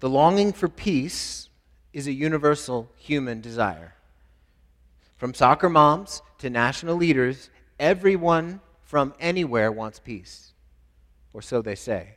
The 0.00 0.08
longing 0.08 0.52
for 0.52 0.68
peace 0.68 1.48
is 1.92 2.06
a 2.06 2.12
universal 2.12 2.90
human 2.96 3.40
desire. 3.40 3.94
From 5.16 5.32
soccer 5.32 5.70
moms 5.70 6.20
to 6.38 6.50
national 6.50 6.96
leaders, 6.96 7.48
everyone 7.80 8.60
from 8.82 9.14
anywhere 9.18 9.72
wants 9.72 9.98
peace, 9.98 10.52
or 11.32 11.40
so 11.40 11.62
they 11.62 11.74
say. 11.74 12.16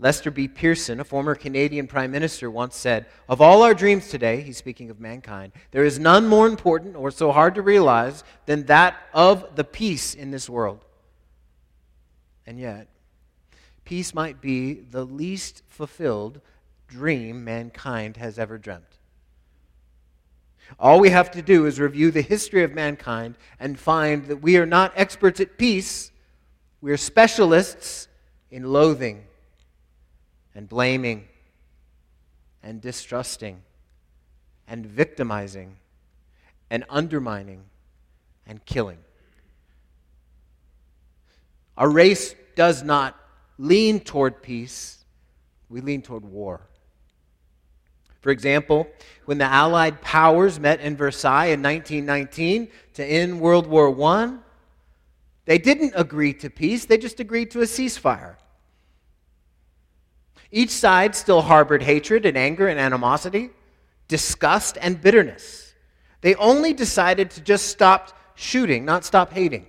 Lester 0.00 0.30
B. 0.30 0.46
Pearson, 0.46 1.00
a 1.00 1.04
former 1.04 1.34
Canadian 1.34 1.88
Prime 1.88 2.12
Minister, 2.12 2.50
once 2.50 2.76
said, 2.76 3.06
Of 3.28 3.40
all 3.40 3.62
our 3.62 3.74
dreams 3.74 4.08
today, 4.08 4.42
he's 4.42 4.56
speaking 4.56 4.90
of 4.90 5.00
mankind, 5.00 5.52
there 5.72 5.84
is 5.84 5.98
none 5.98 6.28
more 6.28 6.46
important 6.46 6.94
or 6.94 7.10
so 7.10 7.32
hard 7.32 7.56
to 7.56 7.62
realize 7.62 8.22
than 8.46 8.66
that 8.66 8.96
of 9.12 9.56
the 9.56 9.64
peace 9.64 10.14
in 10.14 10.30
this 10.30 10.48
world. 10.48 10.84
And 12.46 12.60
yet, 12.60 12.88
peace 13.88 14.12
might 14.12 14.42
be 14.42 14.74
the 14.74 15.02
least 15.02 15.62
fulfilled 15.66 16.42
dream 16.88 17.42
mankind 17.42 18.18
has 18.18 18.38
ever 18.38 18.58
dreamt. 18.58 18.98
All 20.78 21.00
we 21.00 21.08
have 21.08 21.30
to 21.30 21.40
do 21.40 21.64
is 21.64 21.80
review 21.80 22.10
the 22.10 22.20
history 22.20 22.62
of 22.62 22.74
mankind 22.74 23.36
and 23.58 23.78
find 23.78 24.26
that 24.26 24.42
we 24.42 24.58
are 24.58 24.66
not 24.66 24.92
experts 24.94 25.40
at 25.40 25.56
peace, 25.56 26.12
we 26.82 26.92
are 26.92 26.98
specialists 26.98 28.08
in 28.50 28.70
loathing 28.70 29.24
and 30.54 30.68
blaming 30.68 31.26
and 32.62 32.82
distrusting 32.82 33.62
and 34.68 34.84
victimizing 34.84 35.76
and 36.68 36.84
undermining 36.90 37.62
and 38.46 38.62
killing. 38.66 38.98
Our 41.78 41.88
race 41.88 42.34
does 42.54 42.82
not 42.82 43.16
lean 43.58 44.00
toward 44.00 44.42
peace, 44.42 45.04
we 45.68 45.80
lean 45.80 46.00
toward 46.00 46.24
war. 46.24 46.62
For 48.20 48.30
example, 48.30 48.88
when 49.26 49.38
the 49.38 49.44
Allied 49.44 50.00
powers 50.00 50.58
met 50.58 50.80
in 50.80 50.96
Versailles 50.96 51.46
in 51.46 51.62
1919 51.62 52.68
to 52.94 53.04
end 53.04 53.40
World 53.40 53.66
War 53.66 53.94
I, 54.06 54.38
they 55.44 55.58
didn't 55.58 55.92
agree 55.94 56.34
to 56.34 56.50
peace, 56.50 56.84
they 56.84 56.98
just 56.98 57.20
agreed 57.20 57.50
to 57.52 57.60
a 57.60 57.64
ceasefire. 57.64 58.36
Each 60.50 60.70
side 60.70 61.14
still 61.14 61.42
harbored 61.42 61.82
hatred 61.82 62.24
and 62.26 62.36
anger 62.36 62.68
and 62.68 62.80
animosity, 62.80 63.50
disgust 64.08 64.78
and 64.80 65.00
bitterness. 65.00 65.74
They 66.20 66.34
only 66.36 66.72
decided 66.72 67.30
to 67.32 67.40
just 67.40 67.66
stop 67.66 68.18
shooting, 68.34 68.84
not 68.84 69.04
stop 69.04 69.32
hating. 69.32 69.66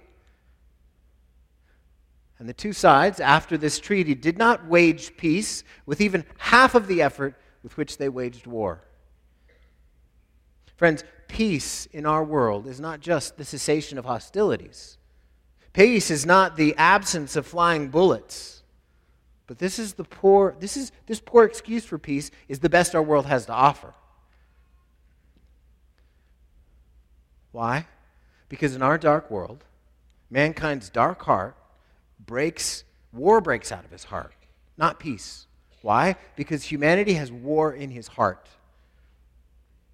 And 2.40 2.48
the 2.48 2.54
two 2.54 2.72
sides, 2.72 3.20
after 3.20 3.58
this 3.58 3.80
treaty, 3.80 4.16
did 4.16 4.38
not 4.38 4.66
wage 4.66 5.18
peace 5.18 5.66
with 5.86 6.00
even 6.00 6.24
half 6.38 6.74
of 6.74 6.88
the 6.88 7.02
effort 7.02 7.36
with 7.64 7.76
which 7.76 7.98
they 7.98 8.08
waged 8.08 8.48
war. 8.48 8.82
Friends, 10.78 11.04
peace 11.28 11.86
in 11.88 12.06
our 12.06 12.24
world 12.24 12.66
is 12.66 12.80
not 12.80 13.02
just 13.02 13.36
the 13.36 13.44
cessation 13.44 13.98
of 13.98 14.06
hostilities. 14.06 14.98
Peace 15.74 16.10
is 16.10 16.26
not 16.26 16.56
the 16.56 16.74
absence 16.78 17.36
of 17.36 17.46
flying 17.46 17.90
bullets. 17.90 18.64
But 19.46 19.60
this 19.60 19.78
is 19.78 19.94
the 19.94 20.04
poor 20.04 20.56
this 20.60 20.78
is 20.78 20.92
this 21.08 21.20
poor 21.20 21.44
excuse 21.44 21.84
for 21.84 21.98
peace 21.98 22.32
is 22.48 22.60
the 22.60 22.70
best 22.70 22.96
our 22.96 23.02
world 23.02 23.26
has 23.26 23.48
to 23.48 23.52
offer. 23.52 23.94
Why? 27.52 27.88
Because 28.48 28.76
in 28.76 28.82
our 28.82 28.98
dark 28.98 29.30
world, 29.32 29.66
mankind's 30.30 30.90
dark 30.90 31.24
heart 31.24 31.56
breaks 32.30 32.84
war 33.12 33.42
breaks 33.42 33.72
out 33.72 33.84
of 33.84 33.90
his 33.92 34.04
heart, 34.04 34.36
not 34.78 35.00
peace. 35.00 35.48
Why? 35.82 36.16
Because 36.36 36.64
humanity 36.64 37.14
has 37.14 37.32
war 37.32 37.74
in 37.74 37.90
his 37.90 38.08
heart. 38.08 38.48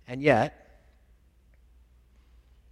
And 0.05 0.21
yet, 0.21 0.61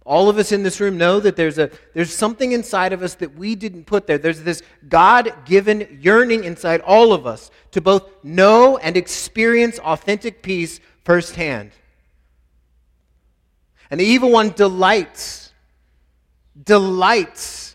all 0.04 0.28
of 0.28 0.36
us 0.36 0.52
in 0.52 0.62
this 0.62 0.80
room 0.80 0.98
know 0.98 1.18
that 1.18 1.34
there's, 1.34 1.56
a, 1.56 1.70
there's 1.94 2.12
something 2.12 2.52
inside 2.52 2.92
of 2.92 3.02
us 3.02 3.14
that 3.14 3.36
we 3.36 3.54
didn't 3.54 3.86
put 3.86 4.06
there. 4.06 4.18
There's 4.18 4.42
this 4.42 4.62
God 4.86 5.32
given 5.46 5.98
yearning 6.02 6.44
inside 6.44 6.82
all 6.82 7.14
of 7.14 7.26
us 7.26 7.50
to 7.70 7.80
both 7.80 8.22
know 8.22 8.76
and 8.76 8.98
experience 8.98 9.78
authentic 9.78 10.42
peace 10.42 10.78
firsthand. 11.04 11.70
And 13.90 13.98
the 13.98 14.04
evil 14.04 14.30
one 14.30 14.50
delights, 14.50 15.54
delights 16.62 17.73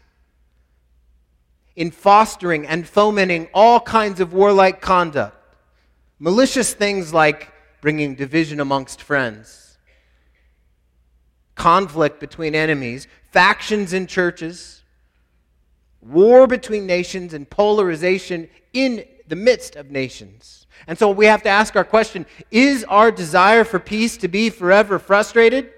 in 1.80 1.92
fostering 1.92 2.68
and 2.68 2.86
fomenting 2.86 3.48
all 3.54 3.80
kinds 3.80 4.20
of 4.20 4.34
warlike 4.34 4.82
conduct, 4.82 5.34
malicious 6.20 6.74
things 6.74 7.14
like 7.14 7.54
bringing 7.80 8.16
division 8.16 8.60
amongst 8.60 9.02
friends, 9.02 9.78
conflict 11.56 12.20
between 12.20 12.54
enemies, 12.54 13.08
factions 13.32 13.94
in 13.94 14.06
churches, 14.08 14.84
war 16.02 16.48
between 16.48 16.86
nations, 16.86 17.34
and 17.34 17.50
polarization 17.50 18.50
in 18.74 19.06
the 19.30 19.38
midst 19.38 19.78
of 19.78 19.90
nations. 19.90 20.68
And 20.86 21.00
so 21.00 21.10
we 21.10 21.28
have 21.28 21.44
to 21.44 21.50
ask 21.50 21.78
our 21.78 21.86
question 21.86 22.26
is 22.52 22.84
our 22.90 23.10
desire 23.10 23.64
for 23.64 23.80
peace 23.80 24.18
to 24.18 24.28
be 24.28 24.50
forever 24.50 25.00
frustrated? 25.00 25.72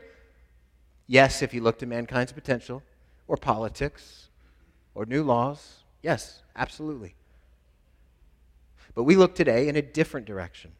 Yes, 1.05 1.43
if 1.43 1.53
you 1.53 1.61
look 1.61 1.77
to 1.77 1.85
mankind's 1.85 2.31
potential, 2.31 2.81
or 3.27 3.37
politics, 3.37 4.29
or 4.95 5.05
new 5.05 5.21
laws. 5.21 5.80
Yes, 6.01 6.41
absolutely. 6.55 7.15
But 8.93 9.03
we 9.03 9.15
look 9.15 9.35
today 9.35 9.67
in 9.67 9.75
a 9.75 9.81
different 9.81 10.25
direction. 10.25 10.71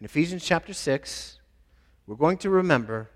In 0.00 0.04
Ephesians 0.04 0.44
chapter 0.44 0.72
6, 0.72 1.38
we're 2.06 2.16
going 2.16 2.38
to 2.38 2.50
remember 2.50 3.10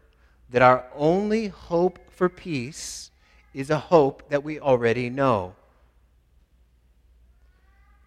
that 0.51 0.63
our 0.63 0.85
only 0.95 1.49
hope 1.49 1.99
for 2.11 2.29
peace 2.29 3.11
is 3.53 3.71
a 3.71 3.79
hope 3.79 4.29
that 4.29 4.45
we 4.45 4.61
already 4.61 5.09
know. 5.09 5.55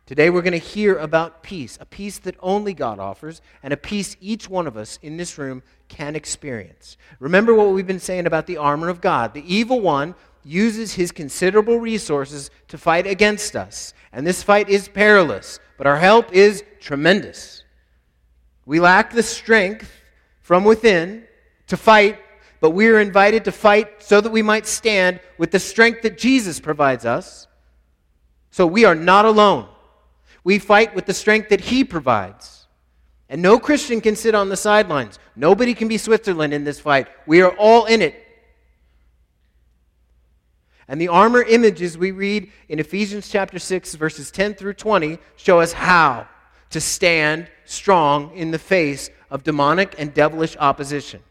Today 0.05 0.29
we're 0.29 0.41
going 0.41 0.53
to 0.53 0.57
hear 0.57 0.95
about 0.95 1.43
peace, 1.43 1.77
a 1.81 1.85
peace 1.85 2.19
that 2.19 2.35
only 2.39 2.73
God 2.73 2.99
offers, 2.99 3.41
and 3.61 3.73
a 3.73 3.77
peace 3.77 4.15
each 4.21 4.49
one 4.49 4.65
of 4.65 4.77
us 4.77 4.99
in 5.01 5.17
this 5.17 5.37
room 5.37 5.63
can 5.87 6.15
experience. 6.15 6.97
Remember 7.19 7.53
what 7.53 7.69
we've 7.69 7.87
been 7.87 7.99
saying 7.99 8.25
about 8.25 8.47
the 8.47 8.57
armor 8.57 8.89
of 8.89 9.01
God. 9.01 9.33
The 9.33 9.53
evil 9.53 9.81
one 9.81 10.15
uses 10.43 10.93
his 10.93 11.11
considerable 11.11 11.79
resources 11.79 12.49
to 12.69 12.77
fight 12.77 13.05
against 13.05 13.55
us. 13.55 13.93
And 14.13 14.25
this 14.25 14.43
fight 14.43 14.69
is 14.69 14.87
perilous, 14.87 15.59
but 15.77 15.87
our 15.87 15.97
help 15.97 16.31
is 16.31 16.63
tremendous. 16.79 17.63
We 18.65 18.79
lack 18.79 19.11
the 19.11 19.23
strength 19.23 19.91
from 20.41 20.63
within 20.63 21.23
to 21.67 21.77
fight, 21.77 22.19
but 22.59 22.71
we 22.71 22.87
are 22.87 22.99
invited 22.99 23.45
to 23.45 23.51
fight 23.51 24.01
so 24.01 24.21
that 24.21 24.31
we 24.31 24.41
might 24.41 24.65
stand 24.65 25.19
with 25.37 25.51
the 25.51 25.59
strength 25.59 26.01
that 26.03 26.17
Jesus 26.17 26.59
provides 26.59 27.05
us. 27.05 27.47
So 28.49 28.65
we 28.65 28.85
are 28.85 28.95
not 28.95 29.25
alone. 29.25 29.67
We 30.43 30.59
fight 30.59 30.95
with 30.95 31.05
the 31.05 31.13
strength 31.13 31.49
that 31.49 31.61
he 31.61 31.83
provides. 31.83 32.56
And 33.29 33.41
no 33.41 33.59
Christian 33.59 34.01
can 34.01 34.15
sit 34.15 34.35
on 34.35 34.49
the 34.49 34.57
sidelines. 34.57 35.19
Nobody 35.35 35.73
can 35.73 35.87
be 35.87 35.97
Switzerland 35.97 36.53
in 36.53 36.63
this 36.63 36.79
fight. 36.79 37.07
We 37.25 37.41
are 37.41 37.51
all 37.51 37.85
in 37.85 38.01
it 38.01 38.27
and 40.87 41.01
the 41.01 41.09
armor 41.09 41.41
images 41.43 41.97
we 41.97 42.11
read 42.11 42.51
in 42.69 42.79
Ephesians 42.79 43.29
chapter 43.29 43.59
6, 43.59 43.95
verses 43.95 44.31
10 44.31 44.53
through 44.53 44.73
20, 44.73 45.19
show 45.35 45.59
us 45.59 45.73
how 45.73 46.27
to 46.69 46.79
stand 46.79 47.49
strong 47.65 48.33
in 48.35 48.51
the 48.51 48.59
face 48.59 49.09
of 49.29 49.43
demonic 49.43 49.95
and 49.97 50.13
devilish 50.13 50.55
opposition. 50.59 51.21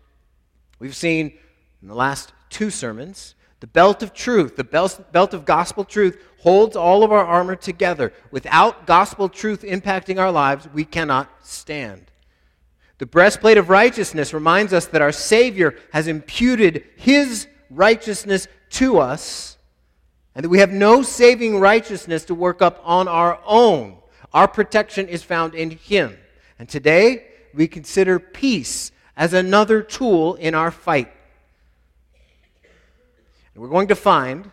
We've 0.78 0.96
seen 0.96 1.32
in 1.80 1.88
the 1.88 1.94
last 1.94 2.32
two 2.50 2.68
sermons 2.68 3.34
the 3.60 3.66
belt 3.66 4.02
of 4.02 4.12
truth, 4.12 4.56
the 4.56 4.64
belt 4.64 5.34
of 5.34 5.44
gospel 5.46 5.84
truth, 5.84 6.22
holds 6.46 6.76
all 6.76 7.02
of 7.02 7.10
our 7.10 7.26
armor 7.26 7.56
together. 7.56 8.12
Without 8.30 8.86
gospel 8.86 9.28
truth 9.28 9.62
impacting 9.62 10.16
our 10.16 10.30
lives, 10.30 10.68
we 10.72 10.84
cannot 10.84 11.28
stand. 11.44 12.09
The 12.98 13.06
breastplate 13.06 13.59
of 13.59 13.68
righteousness 13.68 14.32
reminds 14.32 14.72
us 14.72 14.86
that 14.86 15.03
our 15.03 15.10
Savior 15.10 15.74
has 15.92 16.06
imputed 16.06 16.84
His 16.94 17.48
righteousness 17.68 18.47
to 18.71 19.00
us, 19.00 19.59
and 20.36 20.44
that 20.44 20.48
we 20.48 20.60
have 20.60 20.71
no 20.71 21.03
saving 21.03 21.59
righteousness 21.59 22.24
to 22.26 22.34
work 22.36 22.62
up 22.62 22.80
on 22.84 23.09
our 23.09 23.41
own. 23.44 23.97
Our 24.32 24.47
protection 24.47 25.09
is 25.09 25.24
found 25.24 25.56
in 25.56 25.71
Him. 25.72 26.16
And 26.60 26.68
today, 26.68 27.26
we 27.54 27.66
consider 27.66 28.21
peace 28.21 28.92
as 29.16 29.32
another 29.32 29.82
tool 29.82 30.36
in 30.36 30.54
our 30.54 30.71
fight. 30.71 31.12
And 33.53 33.65
we're 33.65 33.68
going 33.68 33.88
to 33.88 33.97
find 33.97 34.53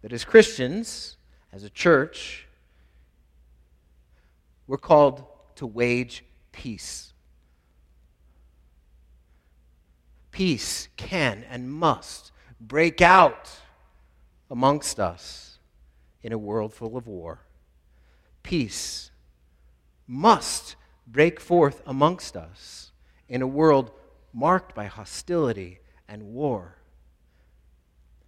that 0.00 0.14
as 0.14 0.24
Christians, 0.24 1.15
as 1.56 1.64
a 1.64 1.70
church, 1.70 2.46
we're 4.66 4.76
called 4.76 5.24
to 5.54 5.66
wage 5.66 6.22
peace. 6.52 7.14
Peace 10.30 10.88
can 10.98 11.46
and 11.48 11.72
must 11.72 12.30
break 12.60 13.00
out 13.00 13.50
amongst 14.50 15.00
us 15.00 15.58
in 16.22 16.30
a 16.30 16.36
world 16.36 16.74
full 16.74 16.94
of 16.94 17.06
war. 17.06 17.40
Peace 18.42 19.10
must 20.06 20.76
break 21.06 21.40
forth 21.40 21.80
amongst 21.86 22.36
us 22.36 22.92
in 23.30 23.40
a 23.40 23.46
world 23.46 23.92
marked 24.34 24.74
by 24.74 24.84
hostility 24.84 25.78
and 26.06 26.22
war. 26.22 26.76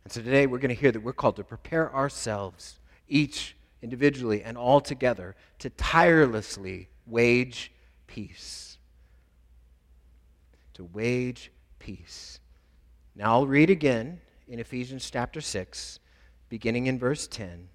And 0.05 0.13
so 0.15 0.23
today 0.23 0.47
we're 0.47 0.59
going 0.59 0.75
to 0.75 0.81
hear 0.81 0.93
that 0.93 1.01
we're 1.03 1.13
called 1.13 1.37
to 1.37 1.45
prepare 1.45 1.95
ourselves, 1.95 2.78
each 3.09 3.57
individually 3.83 4.43
and 4.43 4.57
all 4.57 4.81
together, 4.81 5.35
to 5.59 5.71
tirelessly 5.71 6.89
wage 7.07 7.73
peace. 8.07 8.79
To 10.75 10.85
wage 10.85 11.53
peace. 11.79 12.41
Now 13.15 13.33
I'll 13.33 13.47
read 13.47 13.71
again 13.71 14.21
in 14.47 14.59
Ephesians 14.59 15.09
chapter 15.11 15.41
6, 15.41 16.01
beginning 16.49 16.87
in 16.87 16.99
verse 16.99 17.27
10, 17.27 17.69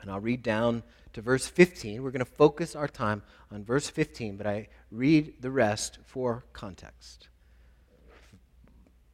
and 0.00 0.10
I'll 0.10 0.20
read 0.20 0.42
down 0.42 0.82
to 1.14 1.22
verse 1.22 1.46
15. 1.46 2.02
We're 2.02 2.10
going 2.10 2.20
to 2.20 2.24
focus 2.24 2.76
our 2.76 2.88
time 2.88 3.22
on 3.50 3.64
verse 3.64 3.88
15, 3.88 4.36
but 4.36 4.46
I 4.46 4.68
read 4.90 5.34
the 5.40 5.50
rest 5.50 5.98
for 6.04 6.44
context. 6.52 7.28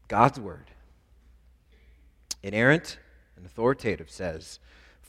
God's 0.08 0.40
Word, 0.40 0.70
inerrant 2.42 2.98
and 3.36 3.46
authoritative, 3.46 4.10
says, 4.10 4.58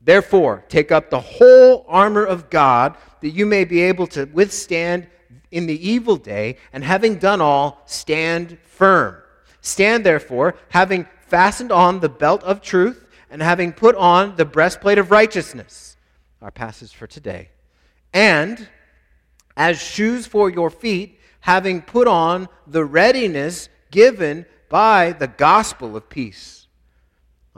Therefore, 0.00 0.64
take 0.68 0.90
up 0.90 1.10
the 1.10 1.20
whole 1.20 1.84
armor 1.88 2.24
of 2.24 2.50
God 2.50 2.96
that 3.20 3.30
you 3.30 3.44
may 3.44 3.64
be 3.64 3.82
able 3.82 4.06
to 4.08 4.24
withstand 4.26 5.06
in 5.50 5.66
the 5.66 5.88
evil 5.88 6.16
day, 6.16 6.56
and 6.72 6.84
having 6.84 7.16
done 7.16 7.40
all, 7.40 7.82
stand 7.84 8.56
firm. 8.64 9.16
Stand 9.60 10.06
therefore, 10.06 10.54
having 10.68 11.06
fastened 11.26 11.72
on 11.72 12.00
the 12.00 12.08
belt 12.08 12.42
of 12.44 12.62
truth, 12.62 13.04
and 13.30 13.42
having 13.42 13.72
put 13.72 13.96
on 13.96 14.36
the 14.36 14.44
breastplate 14.44 14.98
of 14.98 15.10
righteousness. 15.10 15.96
Our 16.40 16.50
passage 16.50 16.94
for 16.94 17.06
today. 17.06 17.50
And 18.12 18.68
as 19.56 19.80
shoes 19.82 20.26
for 20.26 20.50
your 20.50 20.70
feet, 20.70 21.18
having 21.40 21.82
put 21.82 22.08
on 22.08 22.48
the 22.66 22.84
readiness 22.84 23.68
given 23.90 24.46
by 24.68 25.12
the 25.12 25.26
gospel 25.26 25.96
of 25.96 26.08
peace. 26.08 26.59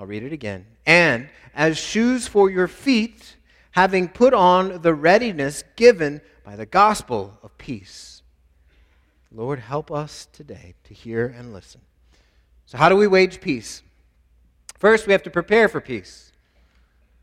I'll 0.03 0.09
read 0.09 0.25
it 0.25 0.33
again. 0.33 0.67
And 0.85 1.29
as 1.55 1.79
shoes 1.79 2.27
for 2.27 2.51
your 2.51 2.67
feet, 2.67 3.37
having 3.71 4.09
put 4.09 4.35
on 4.35 4.83
the 4.83 4.93
readiness 4.93 5.63
given 5.77 6.21
by 6.43 6.57
the 6.57 6.67
gospel 6.67 7.39
of 7.41 7.57
peace. 7.57 8.23
Lord, 9.31 9.61
help 9.61 9.93
us 9.93 10.27
today 10.33 10.75
to 10.83 10.93
hear 10.93 11.33
and 11.39 11.53
listen. 11.53 11.83
So, 12.67 12.79
how 12.79 12.89
do 12.89 12.97
we 12.97 13.07
wage 13.07 13.41
peace? 13.41 13.85
First, 14.77 15.07
we 15.07 15.13
have 15.13 15.23
to 15.23 15.31
prepare 15.31 15.69
for 15.69 15.81
peace. 15.81 16.33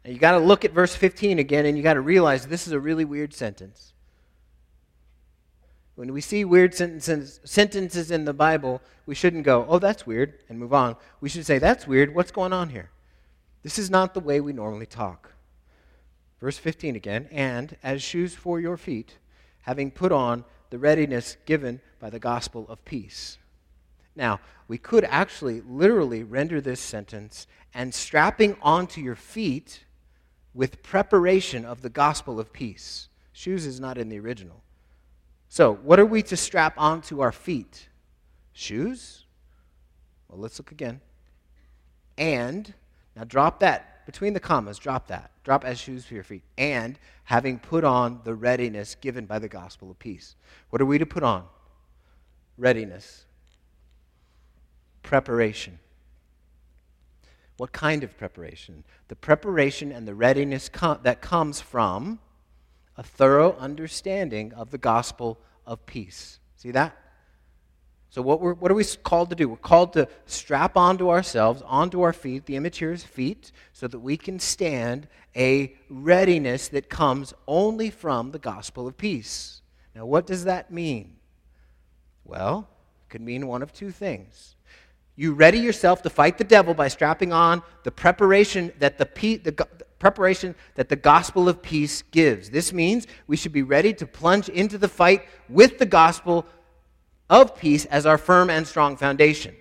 You 0.05 0.17
got 0.17 0.31
to 0.31 0.39
look 0.39 0.63
at 0.63 0.71
verse 0.71 0.95
15 0.95 1.37
again, 1.37 1.65
and 1.65 1.75
you 1.75 1.83
got 1.83 1.95
to 1.95 2.01
realize 2.01 2.47
this 2.47 2.65
is 2.65 2.71
a 2.71 2.79
really 2.79 3.03
weird 3.03 3.33
sentence. 3.33 3.91
When 6.00 6.13
we 6.13 6.22
see 6.22 6.46
weird 6.46 6.74
sentences, 6.74 7.42
sentences 7.44 8.10
in 8.10 8.24
the 8.24 8.31
Bible, 8.31 8.81
we 9.06 9.13
shouldn't 9.13 9.44
go, 9.44 9.66
oh, 9.68 9.80
that's 9.80 10.07
weird, 10.07 10.40
and 10.48 10.57
move 10.57 10.74
on. 10.74 10.96
We 11.19 11.28
should 11.28 11.46
say, 11.46 11.60
that's 11.60 11.86
weird. 11.86 12.16
What's 12.16 12.31
going 12.31 12.54
on 12.54 12.69
here? 12.69 12.90
This 13.63 13.78
is 13.78 13.90
not 13.90 14.13
the 14.13 14.22
way 14.22 14.40
we 14.40 14.54
normally 14.54 14.86
talk. 14.86 15.34
Verse 16.40 16.57
15 16.57 16.96
again, 16.96 17.28
and 17.34 17.75
as 17.84 18.01
shoes 18.01 18.34
for 18.34 18.62
your 18.62 18.78
feet, 18.78 19.18
having 19.63 19.92
put 19.92 20.13
on 20.13 20.46
the 20.69 20.80
readiness 20.80 21.36
given 21.46 21.81
by 22.00 22.10
the 22.10 22.18
gospel 22.18 22.66
of 22.69 22.86
peace. 22.86 23.38
Now, 24.16 24.40
we 24.69 24.78
could 24.78 25.04
actually 25.04 25.60
literally 25.68 26.24
render 26.24 26.62
this 26.62 26.80
sentence, 26.80 27.46
and 27.74 27.94
strapping 27.94 28.56
onto 28.62 29.01
your 29.01 29.18
feet 29.18 29.84
with 30.54 30.81
preparation 30.81 31.66
of 31.66 31.81
the 31.81 31.90
gospel 31.90 32.40
of 32.40 32.54
peace. 32.54 33.10
Shoes 33.34 33.66
is 33.66 33.81
not 33.81 33.98
in 33.98 34.07
the 34.07 34.19
original. 34.19 34.63
So, 35.50 35.74
what 35.74 36.00
are 36.00 36.06
we 36.06 36.22
to 36.24 36.38
strap 36.38 36.75
onto 36.78 37.22
our 37.22 37.31
feet? 37.31 37.90
Shoes? 38.54 39.25
Well, 40.28 40.40
let's 40.40 40.60
look 40.60 40.72
again. 40.72 41.01
And, 42.19 42.72
now 43.16 43.24
drop 43.24 43.60
that 43.62 44.06
between 44.06 44.34
the 44.34 44.40
commas, 44.40 44.78
drop 44.78 45.07
that. 45.07 45.31
Drop 45.44 45.66
as 45.66 45.80
shoes 45.80 46.06
for 46.06 46.13
your 46.13 46.24
feet. 46.24 46.44
And 46.57 47.00
having 47.24 47.57
put 47.57 47.84
on 47.84 48.22
the 48.24 48.36
readiness 48.36 48.94
given 48.94 49.25
by 49.25 49.40
the 49.40 49.48
gospel 49.48 49.90
of 49.90 49.98
peace. 49.98 50.36
What 50.69 50.81
are 50.81 50.86
we 50.86 51.00
to 51.00 51.06
put 51.06 51.24
on? 51.24 51.46
Readiness. 52.57 53.25
Preparation. 55.01 55.80
What 57.57 57.72
kind 57.72 58.04
of 58.04 58.16
preparation? 58.18 58.84
The 59.07 59.16
preparation 59.16 59.92
and 59.92 60.07
the 60.07 60.16
readiness 60.16 60.69
com- 60.69 61.00
that 61.04 61.22
comes 61.22 61.60
from 61.60 62.19
a 63.00 63.04
thorough 63.04 63.56
understanding 63.57 64.51
of 64.54 64.72
the 64.72 64.78
gospel 64.78 65.40
of 65.66 65.86
peace. 65.86 66.38
See 66.57 66.72
that? 66.72 66.98
So, 68.10 68.22
what, 68.22 68.42
we're, 68.42 68.56
what 68.56 68.69
are 68.69 68.75
we 68.75 68.84
called 68.84 69.30
to 69.30 69.38
do? 69.38 69.48
We're 69.48 69.56
called 69.56 69.94
to 69.94 70.10
strap 70.25 70.75
onto 70.75 71.10
ourselves, 71.10 71.63
onto 71.66 72.01
our 72.01 72.12
feet, 72.12 72.46
the 72.46 72.57
is 72.57 73.04
feet, 73.06 73.54
so 73.72 73.88
that 73.88 74.00
we 74.00 74.18
can 74.18 74.38
stand 74.38 75.07
a 75.34 75.78
readiness 75.90 76.68
that 76.68 76.90
comes 76.90 77.34
only 77.48 77.90
from 77.90 78.31
the 78.31 78.40
gospel 78.40 78.86
of 78.86 78.98
peace. 78.98 79.62
Now, 79.96 80.06
what 80.06 80.28
does 80.28 80.44
that 80.44 80.69
mean? 80.69 81.16
Well, 82.25 82.68
it 83.06 83.10
could 83.10 83.22
mean 83.22 83.48
one 83.48 83.62
of 83.62 83.72
two 83.72 83.92
things. 83.92 84.57
You 85.16 85.31
ready 85.31 85.60
yourself 85.60 86.01
to 86.01 86.10
fight 86.10 86.38
the 86.38 86.44
devil 86.44 86.74
by 86.74 86.90
strapping 86.90 87.31
on 87.31 87.62
the 87.84 87.92
preparation 87.92 88.74
that 88.80 88.98
the, 88.98 89.06
the, 89.38 89.68
preparation 90.00 90.56
that 90.75 90.90
the 90.90 90.96
gospel 90.96 91.48
of 91.48 91.62
peace 91.62 92.01
gives. 92.12 92.50
This 92.50 92.74
means 92.74 93.06
we 93.28 93.38
should 93.38 93.51
be 93.51 93.62
ready 93.62 93.94
to 93.94 94.07
plunge 94.07 94.50
into 94.50 94.78
the 94.78 94.88
fight 94.88 95.24
with 95.48 95.78
the 95.78 95.86
gospel 95.86 96.46
of 97.30 97.56
peace 97.56 97.86
as 97.86 98.06
our 98.06 98.18
firm 98.18 98.50
and 98.50 98.66
strong 98.66 98.98
foundation. 98.98 99.56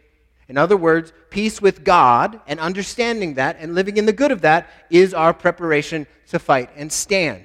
In 0.48 0.56
other 0.56 0.76
words, 0.76 1.12
peace 1.28 1.60
with 1.60 1.84
God 1.84 2.40
and 2.46 2.58
understanding 2.58 3.34
that 3.34 3.56
and 3.60 3.74
living 3.74 3.98
in 3.98 4.06
the 4.06 4.12
good 4.12 4.32
of 4.32 4.40
that 4.40 4.70
is 4.88 5.12
our 5.12 5.34
preparation 5.34 6.06
to 6.28 6.38
fight 6.38 6.70
and 6.74 6.90
stand. 6.90 7.44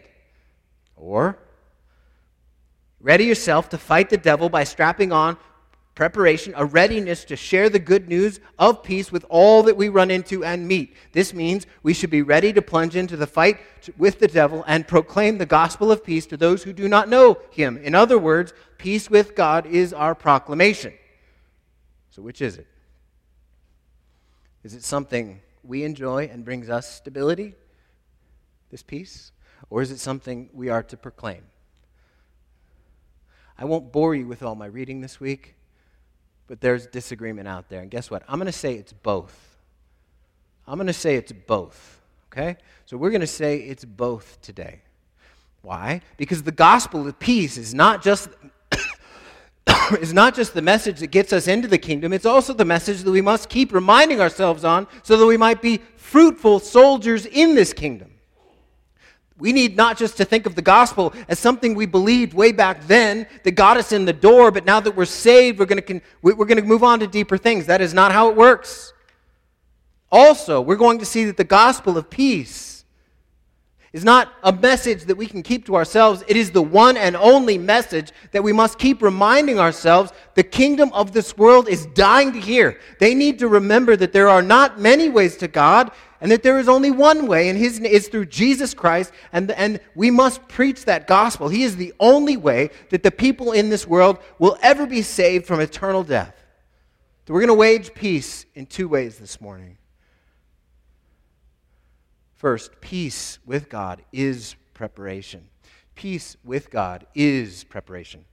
Or, 0.95 1.37
ready 3.01 3.25
yourself 3.25 3.67
to 3.69 3.77
fight 3.77 4.09
the 4.09 4.17
devil 4.17 4.47
by 4.47 4.63
strapping 4.63 5.11
on 5.11 5.37
preparation, 5.95 6.53
a 6.57 6.65
readiness 6.65 7.23
to 7.25 7.35
share 7.35 7.69
the 7.69 7.79
good 7.79 8.09
news 8.09 8.39
of 8.57 8.83
peace 8.83 9.11
with 9.11 9.25
all 9.29 9.63
that 9.63 9.77
we 9.77 9.89
run 9.89 10.09
into 10.09 10.43
and 10.43 10.67
meet. 10.67 10.95
This 11.11 11.33
means 11.33 11.67
we 11.83 11.93
should 11.93 12.09
be 12.09 12.23
ready 12.23 12.51
to 12.53 12.61
plunge 12.61 12.95
into 12.95 13.15
the 13.15 13.27
fight 13.27 13.59
with 13.97 14.19
the 14.19 14.27
devil 14.27 14.63
and 14.67 14.87
proclaim 14.87 15.37
the 15.37 15.45
gospel 15.45 15.91
of 15.91 16.03
peace 16.03 16.25
to 16.27 16.37
those 16.37 16.63
who 16.63 16.73
do 16.73 16.87
not 16.87 17.09
know 17.09 17.37
him. 17.51 17.77
In 17.77 17.93
other 17.93 18.17
words, 18.17 18.53
peace 18.77 19.09
with 19.09 19.35
God 19.35 19.65
is 19.65 19.93
our 19.93 20.15
proclamation. 20.15 20.93
So, 22.09 22.21
which 22.21 22.41
is 22.41 22.57
it? 22.57 22.67
Is 24.63 24.73
it 24.73 24.83
something 24.83 25.41
we 25.63 25.83
enjoy 25.83 26.29
and 26.31 26.45
brings 26.45 26.69
us 26.69 26.91
stability, 26.91 27.53
this 28.71 28.83
peace? 28.83 29.31
Or 29.69 29.81
is 29.81 29.91
it 29.91 29.99
something 29.99 30.49
we 30.53 30.69
are 30.69 30.83
to 30.83 30.97
proclaim? 30.97 31.43
I 33.57 33.65
won't 33.65 33.91
bore 33.91 34.15
you 34.15 34.27
with 34.27 34.41
all 34.41 34.55
my 34.55 34.65
reading 34.65 35.01
this 35.01 35.19
week 35.19 35.55
but 36.47 36.61
there's 36.61 36.87
disagreement 36.87 37.47
out 37.47 37.69
there. 37.69 37.81
And 37.81 37.89
guess 37.89 38.11
what? 38.11 38.23
I'm 38.27 38.37
going 38.37 38.45
to 38.45 38.51
say 38.51 38.75
it's 38.75 38.93
both. 38.93 39.57
I'm 40.67 40.77
going 40.77 40.87
to 40.87 40.93
say 40.93 41.15
it's 41.15 41.31
both. 41.31 42.01
Okay? 42.31 42.57
So 42.85 42.97
we're 42.97 43.11
going 43.11 43.21
to 43.21 43.27
say 43.27 43.57
it's 43.57 43.85
both 43.85 44.41
today. 44.41 44.81
Why? 45.61 46.01
Because 46.17 46.43
the 46.43 46.51
gospel 46.51 47.07
of 47.07 47.17
peace 47.19 47.57
is 47.57 47.73
not 47.73 48.03
just 48.03 48.29
is 49.99 50.13
not 50.13 50.35
just 50.35 50.53
the 50.53 50.61
message 50.61 50.99
that 50.99 51.07
gets 51.07 51.31
us 51.31 51.47
into 51.47 51.67
the 51.67 51.77
kingdom, 51.77 52.11
it's 52.11 52.25
also 52.25 52.53
the 52.53 52.65
message 52.65 53.01
that 53.01 53.11
we 53.11 53.21
must 53.21 53.49
keep 53.49 53.71
reminding 53.71 54.19
ourselves 54.19 54.65
on 54.65 54.87
so 55.03 55.15
that 55.17 55.25
we 55.25 55.37
might 55.37 55.61
be 55.61 55.79
fruitful 55.95 56.59
soldiers 56.59 57.25
in 57.25 57.55
this 57.55 57.71
kingdom. 57.71 58.12
We 59.43 59.51
need 59.51 59.75
not 59.75 59.97
just 59.97 60.15
to 60.17 60.23
think 60.23 60.45
of 60.45 60.55
the 60.55 60.61
gospel 60.61 61.13
as 61.27 61.37
something 61.37 61.75
we 61.75 61.85
believed 61.85 62.33
way 62.33 62.53
back 62.53 62.87
then 62.87 63.27
that 63.43 63.51
got 63.51 63.75
us 63.75 63.91
in 63.91 64.05
the 64.05 64.13
door, 64.13 64.51
but 64.51 64.63
now 64.63 64.79
that 64.79 64.95
we're 64.95 65.03
saved, 65.03 65.59
we're 65.59 65.65
going 65.65 65.83
to, 65.83 66.01
we're 66.21 66.45
to 66.45 66.61
move 66.61 66.81
on 66.81 67.01
to 67.01 67.07
deeper 67.07 67.37
things. 67.37 67.65
That 67.65 67.81
is 67.81 67.93
not 67.93 68.13
how 68.13 68.29
it 68.29 68.37
works. 68.37 68.93
Also, 70.09 70.61
we're 70.61 70.77
going 70.77 70.97
to 70.99 71.05
see 71.05 71.25
that 71.25 71.35
the 71.35 71.43
gospel 71.43 71.97
of 71.97 72.09
peace 72.09 72.85
is 73.91 74.05
not 74.05 74.31
a 74.43 74.53
message 74.53 75.03
that 75.03 75.17
we 75.17 75.27
can 75.27 75.43
keep 75.43 75.65
to 75.65 75.75
ourselves. 75.75 76.23
It 76.29 76.37
is 76.37 76.51
the 76.51 76.61
one 76.61 76.95
and 76.95 77.17
only 77.17 77.57
message 77.57 78.13
that 78.31 78.43
we 78.43 78.53
must 78.53 78.79
keep 78.79 79.01
reminding 79.01 79.59
ourselves 79.59 80.13
the 80.35 80.43
kingdom 80.43 80.89
of 80.93 81.11
this 81.11 81.37
world 81.37 81.67
is 81.67 81.85
dying 81.87 82.31
to 82.31 82.39
hear. 82.39 82.79
They 82.99 83.13
need 83.13 83.39
to 83.39 83.49
remember 83.49 83.97
that 83.97 84.13
there 84.13 84.29
are 84.29 84.41
not 84.41 84.79
many 84.79 85.09
ways 85.09 85.35
to 85.37 85.49
God 85.49 85.91
and 86.23 86.31
that 86.31 86.41
there 86.41 86.57
is 86.57 86.69
only 86.69 86.89
one 86.89 87.27
way, 87.27 87.49
and 87.49 87.59
his 87.59 87.79
is 87.79 88.07
through 88.07 88.27
Jesus 88.27 88.73
Christ, 88.73 89.11
and, 89.33 89.51
and 89.51 89.81
we 89.93 90.09
must 90.09 90.47
preach 90.47 90.85
that 90.85 91.05
gospel. 91.05 91.49
He 91.49 91.63
is 91.63 91.75
the 91.75 91.93
only 91.99 92.37
way 92.37 92.69
that 92.91 93.03
the 93.03 93.11
people 93.11 93.51
in 93.51 93.69
this 93.69 93.85
world 93.85 94.19
will 94.39 94.57
ever 94.61 94.85
be 94.85 95.01
saved 95.01 95.45
from 95.45 95.59
eternal 95.59 96.01
death. 96.01 96.33
So 97.27 97.33
we're 97.33 97.41
going 97.41 97.49
to 97.49 97.55
wage 97.55 97.93
peace 97.93 98.45
in 98.55 98.67
two 98.67 98.87
ways 98.87 99.17
this 99.17 99.41
morning. 99.41 99.77
First, 102.35 102.79
peace 102.79 103.39
with 103.45 103.67
God 103.67 104.01
is 104.13 104.55
preparation. 104.73 105.49
Peace 105.93 106.37
with 106.45 106.71
God 106.71 107.05
is 107.13 107.65
preparation. 107.65 108.23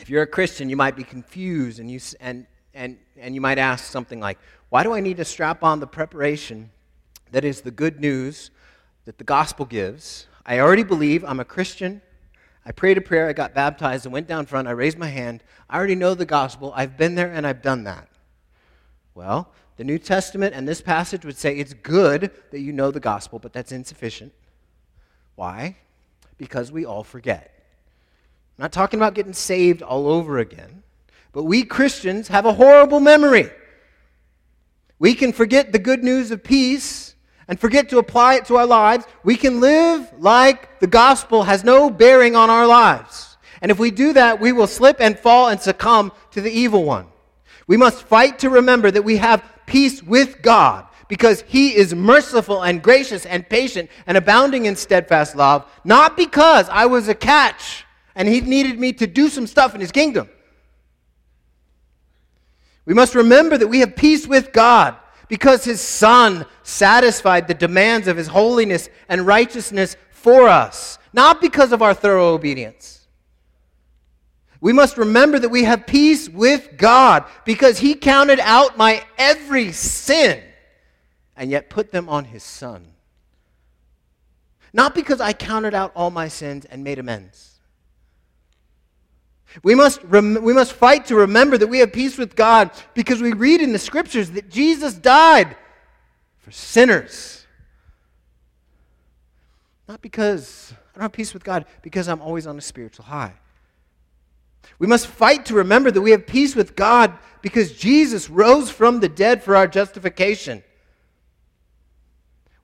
If 0.00 0.10
you're 0.10 0.22
a 0.22 0.26
Christian, 0.26 0.68
you 0.68 0.76
might 0.76 0.96
be 0.96 1.04
confused 1.04 1.78
and 1.78 1.88
you, 1.88 2.00
and, 2.20 2.48
and, 2.74 2.98
and 3.16 3.36
you 3.36 3.40
might 3.40 3.58
ask 3.58 3.84
something 3.84 4.18
like, 4.18 4.40
Why 4.72 4.82
do 4.84 4.94
I 4.94 5.00
need 5.00 5.18
to 5.18 5.24
strap 5.26 5.62
on 5.62 5.80
the 5.80 5.86
preparation 5.86 6.70
that 7.30 7.44
is 7.44 7.60
the 7.60 7.70
good 7.70 8.00
news 8.00 8.50
that 9.04 9.18
the 9.18 9.22
gospel 9.24 9.66
gives? 9.66 10.26
I 10.46 10.60
already 10.60 10.82
believe 10.82 11.22
I'm 11.26 11.40
a 11.40 11.44
Christian. 11.44 12.00
I 12.64 12.72
prayed 12.72 12.96
a 12.96 13.02
prayer, 13.02 13.28
I 13.28 13.34
got 13.34 13.52
baptized, 13.52 14.06
and 14.06 14.14
went 14.14 14.28
down 14.28 14.46
front. 14.46 14.66
I 14.66 14.70
raised 14.70 14.96
my 14.96 15.08
hand. 15.08 15.44
I 15.68 15.76
already 15.76 15.94
know 15.94 16.14
the 16.14 16.24
gospel. 16.24 16.72
I've 16.74 16.96
been 16.96 17.16
there 17.16 17.30
and 17.30 17.46
I've 17.46 17.60
done 17.60 17.84
that. 17.84 18.08
Well, 19.14 19.52
the 19.76 19.84
New 19.84 19.98
Testament 19.98 20.54
and 20.54 20.66
this 20.66 20.80
passage 20.80 21.26
would 21.26 21.36
say 21.36 21.54
it's 21.54 21.74
good 21.74 22.30
that 22.50 22.60
you 22.60 22.72
know 22.72 22.90
the 22.90 22.98
gospel, 22.98 23.38
but 23.38 23.52
that's 23.52 23.72
insufficient. 23.72 24.32
Why? 25.34 25.76
Because 26.38 26.72
we 26.72 26.86
all 26.86 27.04
forget. 27.04 27.52
I'm 28.56 28.62
not 28.62 28.72
talking 28.72 28.98
about 28.98 29.12
getting 29.12 29.34
saved 29.34 29.82
all 29.82 30.08
over 30.08 30.38
again, 30.38 30.82
but 31.32 31.42
we 31.42 31.62
Christians 31.62 32.28
have 32.28 32.46
a 32.46 32.54
horrible 32.54 33.00
memory. 33.00 33.50
We 35.02 35.16
can 35.16 35.32
forget 35.32 35.72
the 35.72 35.80
good 35.80 36.04
news 36.04 36.30
of 36.30 36.44
peace 36.44 37.16
and 37.48 37.58
forget 37.58 37.88
to 37.88 37.98
apply 37.98 38.36
it 38.36 38.44
to 38.44 38.56
our 38.56 38.66
lives. 38.66 39.04
We 39.24 39.34
can 39.34 39.58
live 39.58 40.08
like 40.16 40.78
the 40.78 40.86
gospel 40.86 41.42
has 41.42 41.64
no 41.64 41.90
bearing 41.90 42.36
on 42.36 42.50
our 42.50 42.68
lives. 42.68 43.36
And 43.60 43.72
if 43.72 43.80
we 43.80 43.90
do 43.90 44.12
that, 44.12 44.38
we 44.38 44.52
will 44.52 44.68
slip 44.68 45.00
and 45.00 45.18
fall 45.18 45.48
and 45.48 45.60
succumb 45.60 46.12
to 46.30 46.40
the 46.40 46.52
evil 46.52 46.84
one. 46.84 47.08
We 47.66 47.76
must 47.76 48.04
fight 48.04 48.38
to 48.38 48.50
remember 48.50 48.92
that 48.92 49.02
we 49.02 49.16
have 49.16 49.42
peace 49.66 50.04
with 50.04 50.40
God 50.40 50.86
because 51.08 51.42
he 51.48 51.74
is 51.74 51.92
merciful 51.92 52.62
and 52.62 52.80
gracious 52.80 53.26
and 53.26 53.48
patient 53.48 53.90
and 54.06 54.16
abounding 54.16 54.66
in 54.66 54.76
steadfast 54.76 55.34
love, 55.34 55.68
not 55.82 56.16
because 56.16 56.68
I 56.68 56.86
was 56.86 57.08
a 57.08 57.14
catch 57.16 57.84
and 58.14 58.28
he 58.28 58.40
needed 58.40 58.78
me 58.78 58.92
to 58.92 59.08
do 59.08 59.28
some 59.28 59.48
stuff 59.48 59.74
in 59.74 59.80
his 59.80 59.90
kingdom. 59.90 60.28
We 62.84 62.94
must 62.94 63.14
remember 63.14 63.56
that 63.58 63.68
we 63.68 63.80
have 63.80 63.96
peace 63.96 64.26
with 64.26 64.52
God 64.52 64.96
because 65.28 65.64
his 65.64 65.80
Son 65.80 66.46
satisfied 66.62 67.48
the 67.48 67.54
demands 67.54 68.08
of 68.08 68.16
his 68.16 68.26
holiness 68.26 68.88
and 69.08 69.26
righteousness 69.26 69.96
for 70.10 70.48
us, 70.48 70.98
not 71.12 71.40
because 71.40 71.72
of 71.72 71.82
our 71.82 71.94
thorough 71.94 72.34
obedience. 72.34 73.02
We 74.62 74.72
must 74.72 74.96
remember 74.96 75.40
that 75.40 75.48
we 75.48 75.64
have 75.64 75.88
peace 75.88 76.28
with 76.28 76.76
God 76.76 77.24
because 77.44 77.80
He 77.80 77.96
counted 77.96 78.38
out 78.38 78.78
my 78.78 79.04
every 79.18 79.72
sin 79.72 80.40
and 81.36 81.50
yet 81.50 81.68
put 81.68 81.90
them 81.90 82.08
on 82.08 82.26
His 82.26 82.44
Son. 82.44 82.86
Not 84.72 84.94
because 84.94 85.20
I 85.20 85.32
counted 85.32 85.74
out 85.74 85.90
all 85.96 86.12
my 86.12 86.28
sins 86.28 86.64
and 86.64 86.84
made 86.84 87.00
amends. 87.00 87.51
We 89.62 89.74
must, 89.74 90.02
rem- 90.04 90.42
we 90.42 90.52
must 90.52 90.72
fight 90.72 91.06
to 91.06 91.16
remember 91.16 91.58
that 91.58 91.66
we 91.66 91.78
have 91.78 91.92
peace 91.92 92.16
with 92.16 92.34
God 92.34 92.70
because 92.94 93.20
we 93.20 93.32
read 93.32 93.60
in 93.60 93.72
the 93.72 93.78
scriptures 93.78 94.30
that 94.32 94.48
Jesus 94.48 94.94
died 94.94 95.56
for 96.38 96.50
sinners. 96.50 97.46
Not 99.88 100.00
because 100.00 100.72
I 100.72 100.98
don't 100.98 101.02
have 101.02 101.12
peace 101.12 101.34
with 101.34 101.44
God, 101.44 101.66
because 101.82 102.08
I'm 102.08 102.22
always 102.22 102.46
on 102.46 102.56
a 102.56 102.62
spiritual 102.62 103.04
high. 103.04 103.34
We 104.78 104.86
must 104.86 105.06
fight 105.06 105.46
to 105.46 105.54
remember 105.54 105.90
that 105.90 106.00
we 106.00 106.12
have 106.12 106.26
peace 106.26 106.56
with 106.56 106.74
God 106.76 107.12
because 107.42 107.72
Jesus 107.72 108.30
rose 108.30 108.70
from 108.70 109.00
the 109.00 109.08
dead 109.08 109.42
for 109.42 109.54
our 109.56 109.66
justification. 109.66 110.62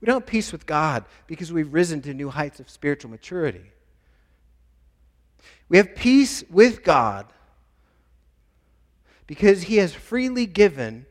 We 0.01 0.07
don't 0.07 0.21
have 0.21 0.27
peace 0.27 0.53
with 0.53 0.65
God 0.65 1.05
because 1.27 1.53
we've 1.53 1.73
risen 1.73 2.01
to 2.03 2.15
new 2.15 2.31
heights 2.31 2.61
of 2.61 2.71
spiritual 2.71 3.11
maturity. 3.11 3.73
We 5.69 5.77
have 5.77 5.95
peace 5.95 6.45
with 6.51 6.83
God 6.83 7.27
because 9.27 9.65
He 9.65 9.77
has 9.77 9.93
freely 9.93 10.47
given 10.47 11.07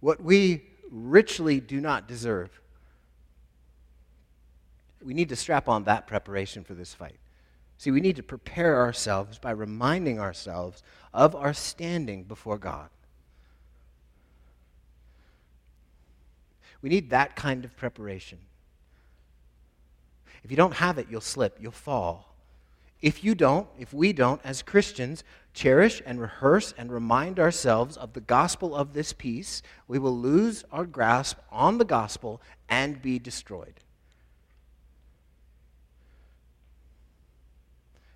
what 0.00 0.22
we 0.22 0.64
richly 0.90 1.60
do 1.60 1.80
not 1.80 2.06
deserve. 2.06 2.60
We 5.02 5.14
need 5.14 5.30
to 5.30 5.36
strap 5.36 5.68
on 5.68 5.84
that 5.84 6.06
preparation 6.06 6.64
for 6.64 6.74
this 6.74 6.92
fight. 6.92 7.16
See, 7.78 7.90
we 7.90 8.02
need 8.02 8.16
to 8.16 8.22
prepare 8.22 8.76
ourselves 8.76 9.38
by 9.38 9.52
reminding 9.52 10.20
ourselves 10.20 10.82
of 11.14 11.34
our 11.34 11.54
standing 11.54 12.24
before 12.24 12.58
God. 12.58 12.90
We 16.82 16.90
need 16.90 17.10
that 17.10 17.36
kind 17.36 17.64
of 17.64 17.74
preparation. 17.76 18.38
If 20.44 20.50
you 20.50 20.56
don't 20.56 20.74
have 20.74 20.98
it, 20.98 21.06
you'll 21.10 21.20
slip, 21.22 21.58
you'll 21.60 21.72
fall. 21.72 22.29
If 23.02 23.24
you 23.24 23.34
don't, 23.34 23.66
if 23.78 23.94
we 23.94 24.12
don't, 24.12 24.40
as 24.44 24.62
Christians, 24.62 25.24
cherish 25.54 26.02
and 26.04 26.20
rehearse 26.20 26.74
and 26.76 26.92
remind 26.92 27.40
ourselves 27.40 27.96
of 27.96 28.12
the 28.12 28.20
gospel 28.20 28.74
of 28.74 28.92
this 28.92 29.12
peace, 29.12 29.62
we 29.88 29.98
will 29.98 30.16
lose 30.16 30.64
our 30.70 30.84
grasp 30.84 31.38
on 31.50 31.78
the 31.78 31.84
gospel 31.84 32.42
and 32.68 33.00
be 33.00 33.18
destroyed. 33.18 33.74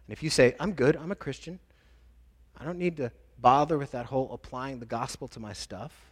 And 0.06 0.12
if 0.12 0.22
you 0.22 0.28
say, 0.28 0.54
I'm 0.60 0.72
good, 0.72 0.96
I'm 0.96 1.12
a 1.12 1.16
Christian, 1.16 1.58
I 2.60 2.64
don't 2.64 2.78
need 2.78 2.98
to 2.98 3.10
bother 3.40 3.78
with 3.78 3.92
that 3.92 4.06
whole 4.06 4.30
applying 4.32 4.80
the 4.80 4.86
gospel 4.86 5.28
to 5.28 5.40
my 5.40 5.54
stuff, 5.54 6.10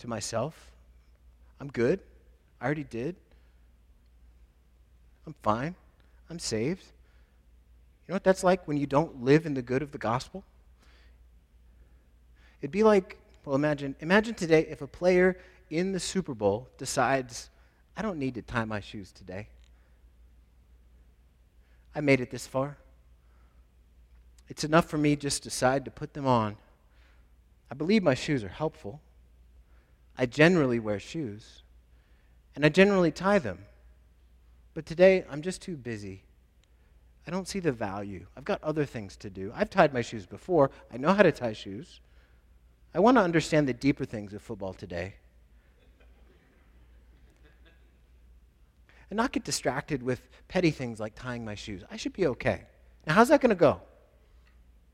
to 0.00 0.08
myself, 0.08 0.70
I'm 1.60 1.68
good, 1.68 2.00
I 2.60 2.66
already 2.66 2.84
did, 2.84 3.16
I'm 5.26 5.34
fine, 5.42 5.74
I'm 6.28 6.38
saved. 6.38 6.84
You 8.12 8.14
know 8.14 8.16
what 8.16 8.24
that's 8.24 8.44
like 8.44 8.68
when 8.68 8.76
you 8.76 8.86
don't 8.86 9.24
live 9.24 9.46
in 9.46 9.54
the 9.54 9.62
good 9.62 9.80
of 9.80 9.90
the 9.90 9.96
gospel? 9.96 10.44
It'd 12.60 12.70
be 12.70 12.82
like, 12.82 13.16
well, 13.42 13.54
imagine, 13.54 13.96
imagine 14.00 14.34
today 14.34 14.66
if 14.68 14.82
a 14.82 14.86
player 14.86 15.38
in 15.70 15.92
the 15.92 15.98
Super 15.98 16.34
Bowl 16.34 16.68
decides, 16.76 17.48
I 17.96 18.02
don't 18.02 18.18
need 18.18 18.34
to 18.34 18.42
tie 18.42 18.66
my 18.66 18.80
shoes 18.80 19.12
today. 19.12 19.48
I 21.94 22.02
made 22.02 22.20
it 22.20 22.30
this 22.30 22.46
far. 22.46 22.76
It's 24.46 24.62
enough 24.62 24.90
for 24.90 24.98
me 24.98 25.16
just 25.16 25.42
decide 25.42 25.86
to 25.86 25.90
put 25.90 26.12
them 26.12 26.26
on. 26.26 26.58
I 27.70 27.74
believe 27.74 28.02
my 28.02 28.12
shoes 28.12 28.44
are 28.44 28.48
helpful. 28.48 29.00
I 30.18 30.26
generally 30.26 30.78
wear 30.78 31.00
shoes, 31.00 31.62
and 32.54 32.66
I 32.66 32.68
generally 32.68 33.10
tie 33.10 33.38
them. 33.38 33.60
But 34.74 34.84
today, 34.84 35.24
I'm 35.30 35.40
just 35.40 35.62
too 35.62 35.78
busy. 35.78 36.24
I 37.26 37.30
don't 37.30 37.46
see 37.46 37.60
the 37.60 37.72
value. 37.72 38.26
I've 38.36 38.44
got 38.44 38.62
other 38.62 38.84
things 38.84 39.16
to 39.18 39.30
do. 39.30 39.52
I've 39.54 39.70
tied 39.70 39.94
my 39.94 40.02
shoes 40.02 40.26
before. 40.26 40.70
I 40.92 40.96
know 40.96 41.12
how 41.12 41.22
to 41.22 41.32
tie 41.32 41.52
shoes. 41.52 42.00
I 42.94 43.00
want 43.00 43.16
to 43.16 43.22
understand 43.22 43.68
the 43.68 43.72
deeper 43.72 44.04
things 44.04 44.32
of 44.32 44.42
football 44.42 44.74
today. 44.74 45.14
And 49.08 49.16
not 49.16 49.32
get 49.32 49.44
distracted 49.44 50.02
with 50.02 50.22
petty 50.48 50.70
things 50.70 50.98
like 50.98 51.14
tying 51.14 51.44
my 51.44 51.54
shoes. 51.54 51.84
I 51.90 51.96
should 51.96 52.12
be 52.12 52.26
okay. 52.28 52.62
Now, 53.06 53.14
how's 53.14 53.28
that 53.28 53.40
going 53.40 53.50
to 53.50 53.56
go? 53.56 53.80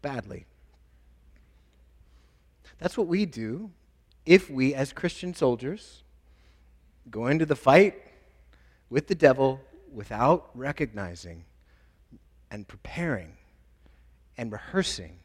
badly. 0.02 0.46
That's 2.78 2.96
what 2.96 3.06
we 3.06 3.26
do 3.26 3.70
if 4.24 4.50
we, 4.50 4.74
as 4.74 4.92
Christian 4.92 5.34
soldiers, 5.34 6.04
go 7.10 7.26
into 7.26 7.46
the 7.46 7.56
fight 7.56 7.94
with 8.90 9.08
the 9.08 9.14
devil 9.14 9.60
without 9.92 10.50
recognizing 10.54 11.44
and 12.50 12.66
preparing 12.66 13.36
and 14.36 14.52
rehearsing 14.52 15.18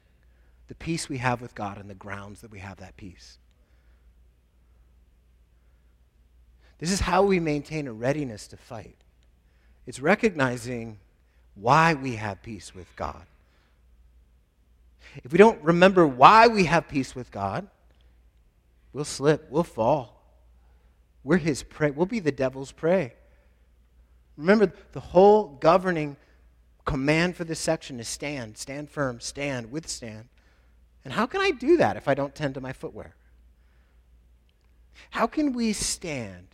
the 0.67 0.75
peace 0.75 1.09
we 1.09 1.17
have 1.17 1.41
with 1.41 1.55
God 1.55 1.77
and 1.77 1.89
the 1.89 1.95
grounds 1.95 2.41
that 2.41 2.51
we 2.51 2.59
have 2.59 2.77
that 2.77 2.97
peace. 2.97 3.37
This 6.79 6.91
is 6.91 7.01
how 7.01 7.23
we 7.23 7.39
maintain 7.39 7.87
a 7.87 7.93
readiness 7.93 8.47
to 8.47 8.57
fight. 8.57 8.97
It's 9.85 9.99
recognizing 9.99 10.99
why 11.55 11.93
we 11.93 12.15
have 12.15 12.41
peace 12.41 12.73
with 12.73 12.93
God 12.95 13.25
if 15.23 15.31
we 15.31 15.37
don't 15.37 15.61
remember 15.61 16.07
why 16.07 16.47
we 16.47 16.65
have 16.65 16.87
peace 16.87 17.13
with 17.13 17.29
God, 17.31 17.67
we'll 18.93 19.05
slip, 19.05 19.47
we'll 19.49 19.63
fall. 19.63 20.21
We're 21.23 21.37
his 21.37 21.63
prey. 21.63 21.91
We'll 21.91 22.05
be 22.05 22.19
the 22.19 22.31
devil's 22.31 22.71
prey. 22.71 23.13
Remember, 24.37 24.71
the 24.93 24.99
whole 24.99 25.57
governing 25.59 26.17
command 26.85 27.35
for 27.35 27.43
this 27.43 27.59
section 27.59 27.99
is 27.99 28.07
stand, 28.07 28.57
stand 28.57 28.89
firm, 28.89 29.19
stand, 29.19 29.71
withstand. 29.71 30.27
And 31.03 31.13
how 31.13 31.25
can 31.25 31.41
I 31.41 31.51
do 31.51 31.77
that 31.77 31.97
if 31.97 32.07
I 32.07 32.13
don't 32.13 32.33
tend 32.33 32.53
to 32.55 32.61
my 32.61 32.73
footwear? 32.73 33.15
How 35.09 35.27
can 35.27 35.53
we 35.53 35.73
stand 35.73 36.47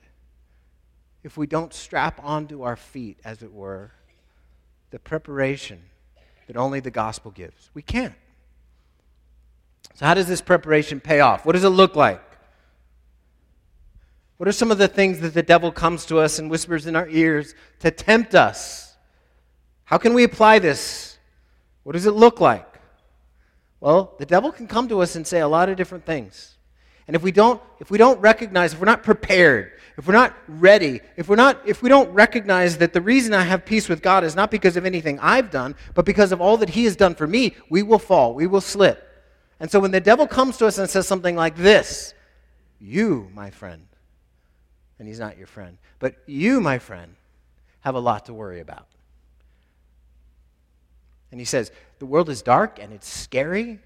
if 1.24 1.38
we 1.38 1.48
don't 1.48 1.74
strap 1.74 2.20
onto 2.24 2.64
our 2.64 2.76
feet, 2.76 3.20
as 3.24 3.44
it 3.44 3.54
were, 3.54 3.92
the 4.92 5.00
preparation 5.00 5.82
that 6.48 6.58
only 6.58 6.80
the 6.80 6.92
gospel 6.92 7.32
gives? 7.32 7.70
We 7.74 7.82
can't. 7.82 8.16
So, 9.94 10.06
how 10.06 10.14
does 10.14 10.28
this 10.28 10.42
preparation 10.42 11.00
pay 11.00 11.20
off? 11.20 11.46
What 11.46 11.54
does 11.54 11.64
it 11.64 11.70
look 11.70 11.96
like? 11.96 12.24
What 14.38 14.48
are 14.48 14.54
some 14.54 14.72
of 14.72 14.78
the 14.78 14.88
things 14.88 15.20
that 15.20 15.34
the 15.34 15.44
devil 15.44 15.72
comes 15.72 16.06
to 16.06 16.20
us 16.20 16.40
and 16.40 16.50
whispers 16.50 16.86
in 16.86 16.96
our 16.96 17.10
ears 17.10 17.54
to 17.80 17.92
tempt 17.92 18.34
us? 18.34 18.89
How 19.90 19.98
can 19.98 20.14
we 20.14 20.24
apply 20.24 20.60
this? 20.60 21.18
What 21.82 21.94
does 21.94 22.06
it 22.06 22.12
look 22.12 22.40
like? 22.40 22.80
Well, 23.80 24.14
the 24.20 24.26
devil 24.28 24.52
can 24.52 24.68
come 24.68 24.88
to 24.90 25.02
us 25.02 25.16
and 25.16 25.26
say 25.26 25.40
a 25.40 25.48
lot 25.48 25.68
of 25.68 25.78
different 25.78 26.06
things. 26.06 26.58
And 27.08 27.16
if 27.16 27.24
we 27.24 27.32
don't, 27.32 27.60
if 27.80 27.90
we 27.90 27.98
don't 27.98 28.22
recognize, 28.22 28.74
if 28.74 28.80
we're 28.80 28.86
not 28.86 29.02
prepared, 29.02 29.72
if 29.98 30.06
we're 30.06 30.14
not 30.14 30.36
ready, 30.48 31.02
if 31.18 31.28
we're 31.28 31.38
not, 31.38 31.68
if 31.68 31.82
we 31.82 31.90
don't 31.90 32.08
recognize 32.12 32.78
that 32.78 32.94
the 32.94 33.02
reason 33.02 33.34
I 33.34 33.42
have 33.42 33.66
peace 33.66 33.90
with 33.90 34.04
God 34.04 34.24
is 34.24 34.36
not 34.36 34.52
because 34.52 34.78
of 34.78 34.86
anything 34.86 35.18
I've 35.22 35.50
done, 35.50 35.76
but 35.96 36.06
because 36.06 36.32
of 36.32 36.40
all 36.40 36.58
that 36.58 36.70
He 36.70 36.84
has 36.84 36.96
done 36.96 37.16
for 37.16 37.26
me, 37.26 37.56
we 37.72 37.82
will 37.82 37.98
fall, 37.98 38.36
we 38.36 38.46
will 38.46 38.62
slip. 38.62 39.04
And 39.60 39.72
so 39.72 39.80
when 39.80 39.90
the 39.90 40.00
devil 40.00 40.28
comes 40.28 40.58
to 40.58 40.68
us 40.68 40.78
and 40.78 40.88
says 40.88 41.08
something 41.08 41.36
like 41.36 41.56
this, 41.56 42.14
you, 42.80 43.32
my 43.34 43.50
friend, 43.50 43.88
and 45.00 45.08
he's 45.08 45.20
not 45.20 45.36
your 45.36 45.48
friend, 45.48 45.80
but 45.98 46.16
you, 46.28 46.62
my 46.62 46.78
friend, 46.78 47.16
have 47.80 47.96
a 47.96 48.00
lot 48.00 48.28
to 48.28 48.36
worry 48.36 48.60
about. 48.60 48.89
And 51.32 51.40
he 51.40 51.46
says, 51.46 51.72
the 52.00 52.06
world 52.06 52.30
is 52.30 52.42
dark 52.42 52.80
and 52.82 52.92
it's 52.92 53.08
scary, 53.08 53.80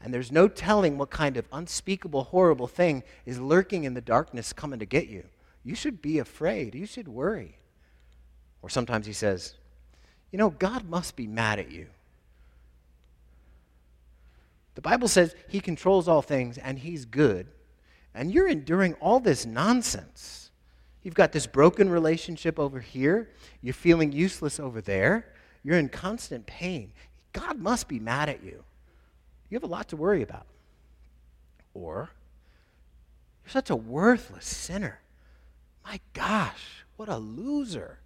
and 0.00 0.12
there's 0.12 0.30
no 0.30 0.48
telling 0.48 0.98
what 0.98 1.10
kind 1.10 1.36
of 1.36 1.48
unspeakable, 1.50 2.24
horrible 2.24 2.66
thing 2.66 3.02
is 3.24 3.40
lurking 3.40 3.84
in 3.84 3.94
the 3.94 4.02
darkness 4.02 4.52
coming 4.52 4.78
to 4.78 4.86
get 4.86 5.08
you. 5.08 5.24
You 5.64 5.74
should 5.74 6.02
be 6.02 6.18
afraid. 6.18 6.74
You 6.74 6.84
should 6.84 7.08
worry. 7.08 7.56
Or 8.60 8.68
sometimes 8.68 9.06
he 9.06 9.14
says, 9.14 9.54
You 10.30 10.38
know, 10.38 10.50
God 10.50 10.88
must 10.88 11.16
be 11.16 11.26
mad 11.26 11.58
at 11.58 11.70
you. 11.70 11.86
The 14.74 14.82
Bible 14.82 15.08
says 15.08 15.34
he 15.48 15.60
controls 15.60 16.08
all 16.08 16.22
things 16.22 16.58
and 16.58 16.78
he's 16.78 17.04
good, 17.04 17.46
and 18.14 18.30
you're 18.30 18.48
enduring 18.48 18.94
all 18.94 19.20
this 19.20 19.46
nonsense. 19.46 20.50
You've 21.02 21.14
got 21.14 21.32
this 21.32 21.46
broken 21.46 21.88
relationship 21.88 22.58
over 22.58 22.80
here, 22.80 23.30
you're 23.62 23.74
feeling 23.74 24.12
useless 24.12 24.58
over 24.58 24.80
there, 24.80 25.33
you're 25.64 25.78
in 25.78 25.88
constant 25.88 26.46
pain. 26.46 26.92
God 27.32 27.58
must 27.58 27.88
be 27.88 27.98
mad 27.98 28.28
at 28.28 28.44
you. 28.44 28.62
You 29.48 29.56
have 29.56 29.64
a 29.64 29.66
lot 29.66 29.88
to 29.88 29.96
worry 29.96 30.22
about. 30.22 30.46
Or, 31.72 32.10
you're 33.44 33.50
such 33.50 33.70
a 33.70 33.76
worthless 33.76 34.46
sinner. 34.46 35.00
My 35.84 36.00
gosh, 36.12 36.84
what 36.96 37.08
a 37.08 37.16
loser. 37.16 37.98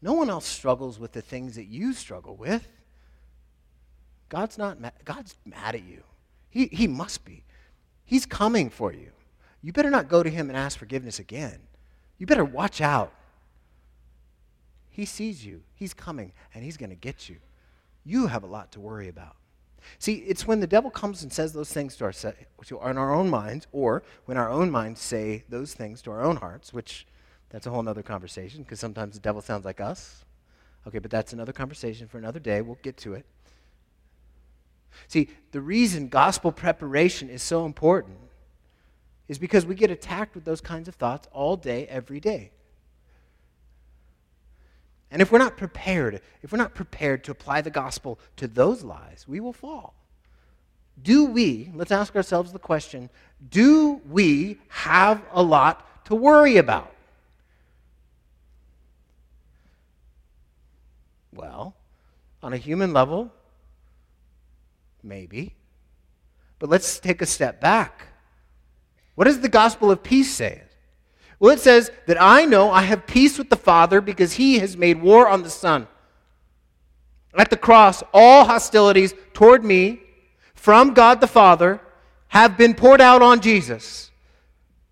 No 0.00 0.12
one 0.12 0.30
else 0.30 0.46
struggles 0.46 0.98
with 0.98 1.12
the 1.12 1.20
things 1.20 1.56
that 1.56 1.66
you 1.66 1.92
struggle 1.92 2.36
with. 2.36 2.66
God's 4.28 4.58
not 4.58 4.80
mad. 4.80 4.92
God's 5.04 5.34
mad 5.44 5.74
at 5.74 5.84
you. 5.84 6.02
He, 6.50 6.66
he 6.66 6.86
must 6.86 7.24
be. 7.24 7.44
He's 8.04 8.26
coming 8.26 8.70
for 8.70 8.92
you. 8.92 9.10
You 9.62 9.72
better 9.72 9.90
not 9.90 10.08
go 10.08 10.22
to 10.22 10.30
him 10.30 10.48
and 10.48 10.56
ask 10.56 10.78
forgiveness 10.78 11.18
again. 11.18 11.58
You 12.18 12.26
better 12.26 12.44
watch 12.44 12.80
out. 12.80 13.12
He 14.98 15.04
sees 15.04 15.46
you. 15.46 15.62
He's 15.76 15.94
coming, 15.94 16.32
and 16.52 16.64
he's 16.64 16.76
going 16.76 16.90
to 16.90 16.96
get 16.96 17.28
you. 17.28 17.36
You 18.04 18.26
have 18.26 18.42
a 18.42 18.48
lot 18.48 18.72
to 18.72 18.80
worry 18.80 19.06
about. 19.06 19.36
See, 20.00 20.14
it's 20.14 20.44
when 20.44 20.58
the 20.58 20.66
devil 20.66 20.90
comes 20.90 21.22
and 21.22 21.32
says 21.32 21.52
those 21.52 21.72
things 21.72 21.94
to 21.98 22.06
our, 22.06 22.12
to, 22.12 22.34
in 22.80 22.98
our 22.98 23.14
own 23.14 23.30
minds, 23.30 23.68
or 23.70 24.02
when 24.24 24.36
our 24.36 24.50
own 24.50 24.72
minds 24.72 25.00
say 25.00 25.44
those 25.48 25.72
things 25.72 26.02
to 26.02 26.10
our 26.10 26.20
own 26.20 26.34
hearts, 26.34 26.72
which 26.72 27.06
that's 27.50 27.64
a 27.64 27.70
whole 27.70 27.88
other 27.88 28.02
conversation, 28.02 28.64
because 28.64 28.80
sometimes 28.80 29.14
the 29.14 29.20
devil 29.20 29.40
sounds 29.40 29.64
like 29.64 29.80
us. 29.80 30.24
Okay, 30.84 30.98
but 30.98 31.12
that's 31.12 31.32
another 31.32 31.52
conversation 31.52 32.08
for 32.08 32.18
another 32.18 32.40
day. 32.40 32.60
We'll 32.60 32.80
get 32.82 32.96
to 32.96 33.14
it. 33.14 33.24
See, 35.06 35.28
the 35.52 35.60
reason 35.60 36.08
gospel 36.08 36.50
preparation 36.50 37.30
is 37.30 37.44
so 37.44 37.66
important 37.66 38.18
is 39.28 39.38
because 39.38 39.64
we 39.64 39.76
get 39.76 39.92
attacked 39.92 40.34
with 40.34 40.44
those 40.44 40.60
kinds 40.60 40.88
of 40.88 40.96
thoughts 40.96 41.28
all 41.30 41.56
day, 41.56 41.86
every 41.86 42.18
day. 42.18 42.50
And 45.10 45.22
if 45.22 45.32
we're 45.32 45.38
not 45.38 45.56
prepared, 45.56 46.20
if 46.42 46.52
we're 46.52 46.58
not 46.58 46.74
prepared 46.74 47.24
to 47.24 47.30
apply 47.30 47.62
the 47.62 47.70
gospel 47.70 48.18
to 48.36 48.46
those 48.46 48.82
lies, 48.82 49.24
we 49.26 49.40
will 49.40 49.52
fall. 49.52 49.94
Do 51.02 51.24
we, 51.24 51.70
let's 51.74 51.92
ask 51.92 52.14
ourselves 52.14 52.52
the 52.52 52.58
question, 52.58 53.08
do 53.50 54.00
we 54.08 54.58
have 54.68 55.22
a 55.32 55.42
lot 55.42 56.04
to 56.06 56.14
worry 56.14 56.56
about? 56.56 56.92
Well, 61.32 61.74
on 62.42 62.52
a 62.52 62.56
human 62.56 62.92
level, 62.92 63.32
Maybe. 65.02 65.54
But 66.58 66.70
let's 66.70 66.98
take 66.98 67.22
a 67.22 67.26
step 67.26 67.60
back. 67.60 68.08
What 69.14 69.24
does 69.24 69.40
the 69.40 69.48
gospel 69.48 69.90
of 69.90 70.02
peace 70.02 70.32
say? 70.32 70.62
Well, 71.40 71.54
it 71.54 71.60
says 71.60 71.90
that 72.06 72.20
I 72.20 72.44
know 72.44 72.70
I 72.70 72.82
have 72.82 73.06
peace 73.06 73.38
with 73.38 73.48
the 73.48 73.56
Father 73.56 74.00
because 74.00 74.34
he 74.34 74.58
has 74.58 74.76
made 74.76 75.00
war 75.00 75.28
on 75.28 75.42
the 75.42 75.50
Son. 75.50 75.86
At 77.36 77.50
the 77.50 77.56
cross, 77.56 78.02
all 78.12 78.44
hostilities 78.44 79.14
toward 79.32 79.64
me 79.64 80.00
from 80.54 80.94
God 80.94 81.20
the 81.20 81.28
Father 81.28 81.80
have 82.28 82.58
been 82.58 82.74
poured 82.74 83.00
out 83.00 83.22
on 83.22 83.40
Jesus. 83.40 84.10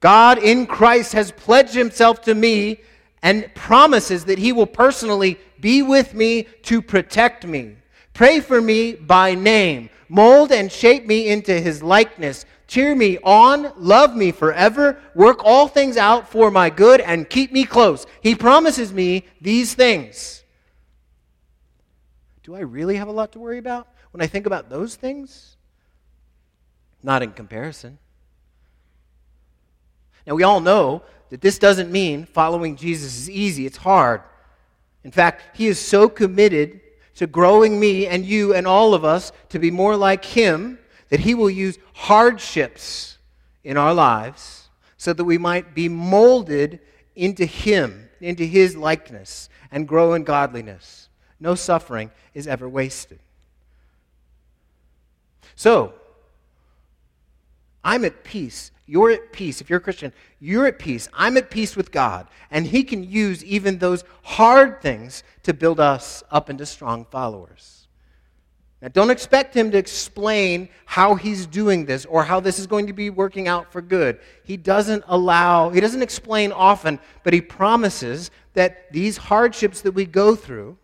God 0.00 0.38
in 0.38 0.66
Christ 0.66 1.12
has 1.14 1.32
pledged 1.32 1.74
himself 1.74 2.22
to 2.22 2.34
me 2.34 2.80
and 3.22 3.52
promises 3.54 4.26
that 4.26 4.38
he 4.38 4.52
will 4.52 4.66
personally 4.66 5.38
be 5.60 5.82
with 5.82 6.14
me 6.14 6.44
to 6.62 6.80
protect 6.80 7.44
me. 7.44 7.76
Pray 8.14 8.40
for 8.40 8.60
me 8.60 8.92
by 8.92 9.34
name. 9.34 9.90
Mold 10.08 10.52
and 10.52 10.70
shape 10.70 11.06
me 11.06 11.28
into 11.28 11.58
his 11.60 11.82
likeness. 11.82 12.44
Cheer 12.66 12.94
me 12.94 13.18
on, 13.22 13.72
love 13.76 14.16
me 14.16 14.32
forever, 14.32 15.00
work 15.14 15.44
all 15.44 15.68
things 15.68 15.96
out 15.96 16.28
for 16.28 16.50
my 16.50 16.68
good, 16.68 17.00
and 17.00 17.28
keep 17.28 17.52
me 17.52 17.64
close. 17.64 18.06
He 18.20 18.34
promises 18.34 18.92
me 18.92 19.24
these 19.40 19.74
things. 19.74 20.42
Do 22.42 22.54
I 22.54 22.60
really 22.60 22.96
have 22.96 23.08
a 23.08 23.12
lot 23.12 23.32
to 23.32 23.38
worry 23.38 23.58
about 23.58 23.88
when 24.10 24.20
I 24.20 24.26
think 24.26 24.46
about 24.46 24.68
those 24.68 24.94
things? 24.96 25.56
Not 27.02 27.22
in 27.22 27.32
comparison. 27.32 27.98
Now, 30.26 30.34
we 30.34 30.42
all 30.42 30.60
know 30.60 31.02
that 31.30 31.40
this 31.40 31.58
doesn't 31.58 31.90
mean 31.90 32.24
following 32.24 32.76
Jesus 32.76 33.16
is 33.16 33.30
easy, 33.30 33.64
it's 33.66 33.76
hard. 33.76 34.22
In 35.04 35.12
fact, 35.12 35.56
he 35.56 35.68
is 35.68 35.78
so 35.78 36.08
committed 36.08 36.80
to 37.16 37.26
growing 37.26 37.80
me 37.80 38.06
and 38.06 38.24
you 38.24 38.54
and 38.54 38.66
all 38.66 38.94
of 38.94 39.04
us 39.04 39.32
to 39.48 39.58
be 39.58 39.70
more 39.70 39.96
like 39.96 40.24
Him, 40.24 40.78
that 41.08 41.20
He 41.20 41.34
will 41.34 41.50
use 41.50 41.78
hardships 41.94 43.18
in 43.64 43.76
our 43.76 43.94
lives 43.94 44.68
so 44.96 45.12
that 45.12 45.24
we 45.24 45.38
might 45.38 45.74
be 45.74 45.88
molded 45.88 46.80
into 47.14 47.44
Him, 47.44 48.08
into 48.20 48.44
His 48.44 48.76
likeness, 48.76 49.48
and 49.70 49.88
grow 49.88 50.14
in 50.14 50.24
godliness. 50.24 51.08
No 51.38 51.54
suffering 51.54 52.10
is 52.34 52.46
ever 52.46 52.68
wasted. 52.68 53.18
So, 55.54 55.94
I'm 57.84 58.04
at 58.04 58.24
peace 58.24 58.70
you're 58.86 59.10
at 59.10 59.32
peace. 59.32 59.60
If 59.60 59.68
you're 59.68 59.78
a 59.78 59.82
Christian, 59.82 60.12
you're 60.38 60.66
at 60.66 60.78
peace. 60.78 61.08
I'm 61.12 61.36
at 61.36 61.50
peace 61.50 61.76
with 61.76 61.90
God. 61.90 62.28
And 62.50 62.66
He 62.66 62.84
can 62.84 63.02
use 63.02 63.44
even 63.44 63.78
those 63.78 64.04
hard 64.22 64.80
things 64.80 65.24
to 65.42 65.52
build 65.52 65.80
us 65.80 66.22
up 66.30 66.48
into 66.48 66.64
strong 66.64 67.04
followers. 67.04 67.85
Now, 68.82 68.88
don't 68.88 69.10
expect 69.10 69.54
Him 69.54 69.70
to 69.70 69.78
explain 69.78 70.68
how 70.84 71.14
He's 71.14 71.46
doing 71.46 71.86
this 71.86 72.04
or 72.04 72.24
how 72.24 72.40
this 72.40 72.58
is 72.58 72.66
going 72.66 72.86
to 72.88 72.92
be 72.92 73.08
working 73.08 73.48
out 73.48 73.72
for 73.72 73.80
good. 73.80 74.20
He 74.44 74.56
doesn't 74.56 75.04
allow, 75.06 75.70
He 75.70 75.80
doesn't 75.80 76.02
explain 76.02 76.52
often, 76.52 76.98
but 77.24 77.32
He 77.32 77.40
promises 77.40 78.30
that 78.52 78.92
these 78.92 79.16
hardships 79.16 79.80
that 79.80 79.92
we 79.92 80.04
go 80.04 80.36
through 80.36 80.76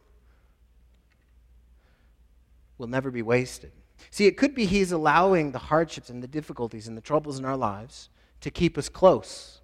will 2.79 2.87
never 2.87 3.11
be 3.11 3.23
wasted. 3.23 3.73
See, 4.11 4.27
it 4.27 4.37
could 4.39 4.55
be 4.55 4.65
He's 4.65 4.93
allowing 4.93 5.53
the 5.53 5.59
hardships 5.59 6.09
and 6.09 6.23
the 6.23 6.29
difficulties 6.29 6.89
and 6.89 6.97
the 6.97 7.03
troubles 7.03 7.39
in 7.39 7.45
our 7.45 7.57
lives 7.57 8.09
to 8.41 8.51
keep 8.51 8.79
us 8.79 8.89
close. 8.89 9.61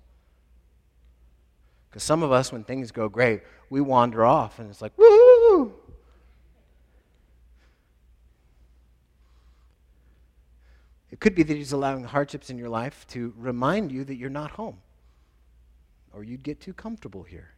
Because 1.88 2.02
some 2.02 2.22
of 2.22 2.30
us, 2.30 2.52
when 2.52 2.62
things 2.62 2.92
go 2.92 3.08
great, 3.08 3.40
we 3.70 3.80
wander 3.80 4.24
off 4.24 4.58
and 4.58 4.68
it's 4.68 4.82
like, 4.82 4.96
woo! 4.98 5.74
It 11.10 11.20
could 11.20 11.34
be 11.34 11.42
that 11.42 11.56
He's 11.56 11.72
allowing 11.72 12.04
hardships 12.04 12.50
in 12.50 12.58
your 12.58 12.68
life 12.68 13.06
to 13.08 13.32
remind 13.36 13.90
you 13.92 14.04
that 14.04 14.16
you're 14.16 14.30
not 14.30 14.52
home 14.52 14.78
or 16.12 16.24
you'd 16.24 16.42
get 16.42 16.60
too 16.60 16.72
comfortable 16.72 17.22
here. 17.22 17.50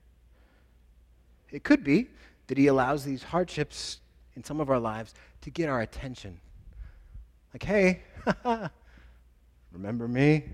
It 1.51 1.65
could 1.65 1.83
be 1.83 2.09
that 2.47 2.59
He 2.59 2.69
allows 2.69 3.05
these 3.05 3.23
hardships 3.23 4.01
in 4.37 4.45
some 4.45 4.61
of 4.61 4.71
our 4.71 4.79
lives 4.79 5.15
to 5.43 5.51
get 5.51 5.69
our 5.69 5.81
attention. 5.81 6.41
Like, 7.53 7.65
hey, 7.65 8.03
remember 9.73 10.07
me? 10.07 10.45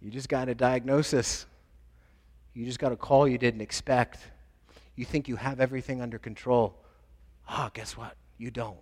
You 0.00 0.10
just 0.10 0.28
got 0.28 0.48
a 0.48 0.54
diagnosis. 0.54 1.46
You 2.54 2.64
just 2.64 2.78
got 2.78 2.92
a 2.92 2.96
call 2.96 3.28
you 3.28 3.38
didn't 3.38 3.60
expect. 3.60 4.18
You 4.96 5.04
think 5.04 5.28
you 5.28 5.36
have 5.36 5.60
everything 5.60 6.00
under 6.00 6.18
control. 6.18 6.74
Ah, 7.48 7.66
oh, 7.66 7.70
guess 7.72 7.96
what? 7.96 8.16
You 8.38 8.50
don't. 8.50 8.78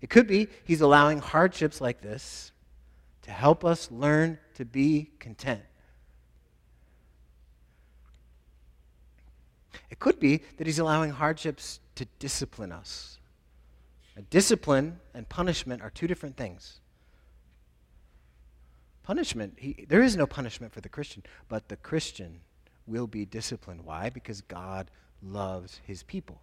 It 0.00 0.10
could 0.10 0.26
be 0.26 0.48
he's 0.64 0.80
allowing 0.80 1.18
hardships 1.18 1.80
like 1.80 2.00
this 2.00 2.52
to 3.22 3.30
help 3.30 3.64
us 3.64 3.90
learn 3.90 4.38
to 4.54 4.64
be 4.64 5.10
content. 5.18 5.62
It 9.90 9.98
could 9.98 10.18
be 10.18 10.42
that 10.56 10.66
he's 10.66 10.78
allowing 10.78 11.10
hardships 11.10 11.80
to 11.94 12.06
discipline 12.18 12.72
us. 12.72 13.18
A 14.16 14.22
discipline 14.22 15.00
and 15.14 15.28
punishment 15.28 15.82
are 15.82 15.90
two 15.90 16.06
different 16.06 16.36
things. 16.36 16.80
Punishment, 19.02 19.54
he, 19.58 19.86
there 19.88 20.02
is 20.02 20.16
no 20.16 20.26
punishment 20.26 20.72
for 20.72 20.80
the 20.80 20.88
Christian, 20.88 21.22
but 21.48 21.68
the 21.68 21.76
Christian 21.76 22.40
will 22.86 23.06
be 23.06 23.24
disciplined. 23.24 23.84
Why? 23.84 24.10
Because 24.10 24.40
God 24.40 24.90
loves 25.22 25.80
his 25.84 26.02
people. 26.02 26.40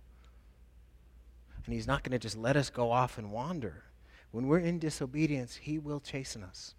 And 1.65 1.73
he's 1.73 1.87
not 1.87 2.03
going 2.03 2.11
to 2.11 2.19
just 2.19 2.37
let 2.37 2.57
us 2.57 2.69
go 2.69 2.91
off 2.91 3.17
and 3.17 3.31
wander. 3.31 3.83
When 4.31 4.47
we're 4.47 4.59
in 4.59 4.79
disobedience, 4.79 5.55
he 5.55 5.77
will 5.79 5.99
chasten 5.99 6.43
us. 6.43 6.75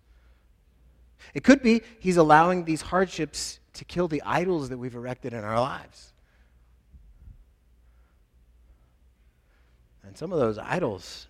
It 1.33 1.45
could 1.45 1.63
be 1.63 1.83
he's 2.01 2.17
allowing 2.17 2.65
these 2.65 2.83
hardships 2.83 3.61
to 3.75 3.85
kill 3.85 4.09
the 4.09 4.23
idols 4.27 4.69
that 4.69 4.79
we've 4.79 4.95
erected 4.95 5.33
in 5.33 5.43
our 5.43 5.61
lives. 5.61 6.13
And 10.03 10.17
some 10.17 10.33
of 10.33 10.39
those 10.39 10.59
idols 10.59 11.29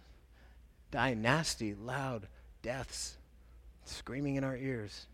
die 0.90 1.14
nasty, 1.14 1.74
loud 1.74 2.26
deaths, 2.62 3.16
screaming 3.84 4.36
in 4.36 4.44
our 4.44 4.56
ears. 4.56 5.06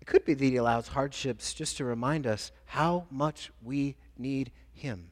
It 0.00 0.06
could 0.06 0.24
be 0.24 0.34
that 0.34 0.44
he 0.44 0.56
allows 0.56 0.88
hardships 0.88 1.54
just 1.54 1.78
to 1.78 1.84
remind 1.84 2.26
us 2.26 2.52
how 2.66 3.06
much 3.10 3.50
we 3.62 3.96
need 4.18 4.50
him. 4.72 5.10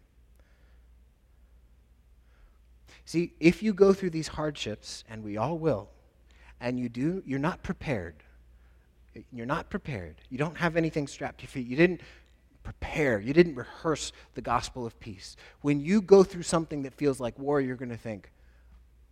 See, 3.05 3.35
if 3.39 3.63
you 3.63 3.75
go 3.75 3.93
through 3.93 4.11
these 4.11 4.29
hardships, 4.29 5.05
and 5.09 5.23
we 5.23 5.37
all 5.37 5.59
will, 5.59 5.91
and 6.61 6.79
you 6.79 6.89
do, 6.89 7.23
you're 7.27 7.39
not 7.39 7.63
prepared. 7.63 8.17
You're 9.33 9.47
not 9.47 9.71
prepared. 9.71 10.17
You 10.31 10.39
don't 10.39 10.57
have 10.57 10.77
anything 10.77 11.07
strapped 11.07 11.39
to 11.39 11.43
your 11.43 11.51
feet. 11.51 11.67
You 11.67 11.77
didn't 11.77 12.01
prepare. 12.63 13.21
You 13.21 13.33
didn't 13.33 13.55
rehearse 13.55 14.13
the 14.35 14.41
gospel 14.41 14.87
of 14.87 14.99
peace. 14.99 15.37
When 15.61 15.81
you 15.81 16.01
go 16.01 16.25
through 16.25 16.43
something 16.43 16.83
that 16.83 16.95
feels 16.95 17.21
like 17.21 17.39
war, 17.39 17.61
you're 17.61 17.77
going 17.77 17.91
to 17.91 17.97
think, 17.97 18.33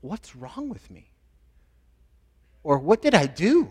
what's 0.00 0.34
wrong 0.34 0.68
with 0.68 0.90
me? 0.90 1.10
Or 2.64 2.78
what 2.78 3.02
did 3.02 3.14
I 3.14 3.26
do? 3.26 3.70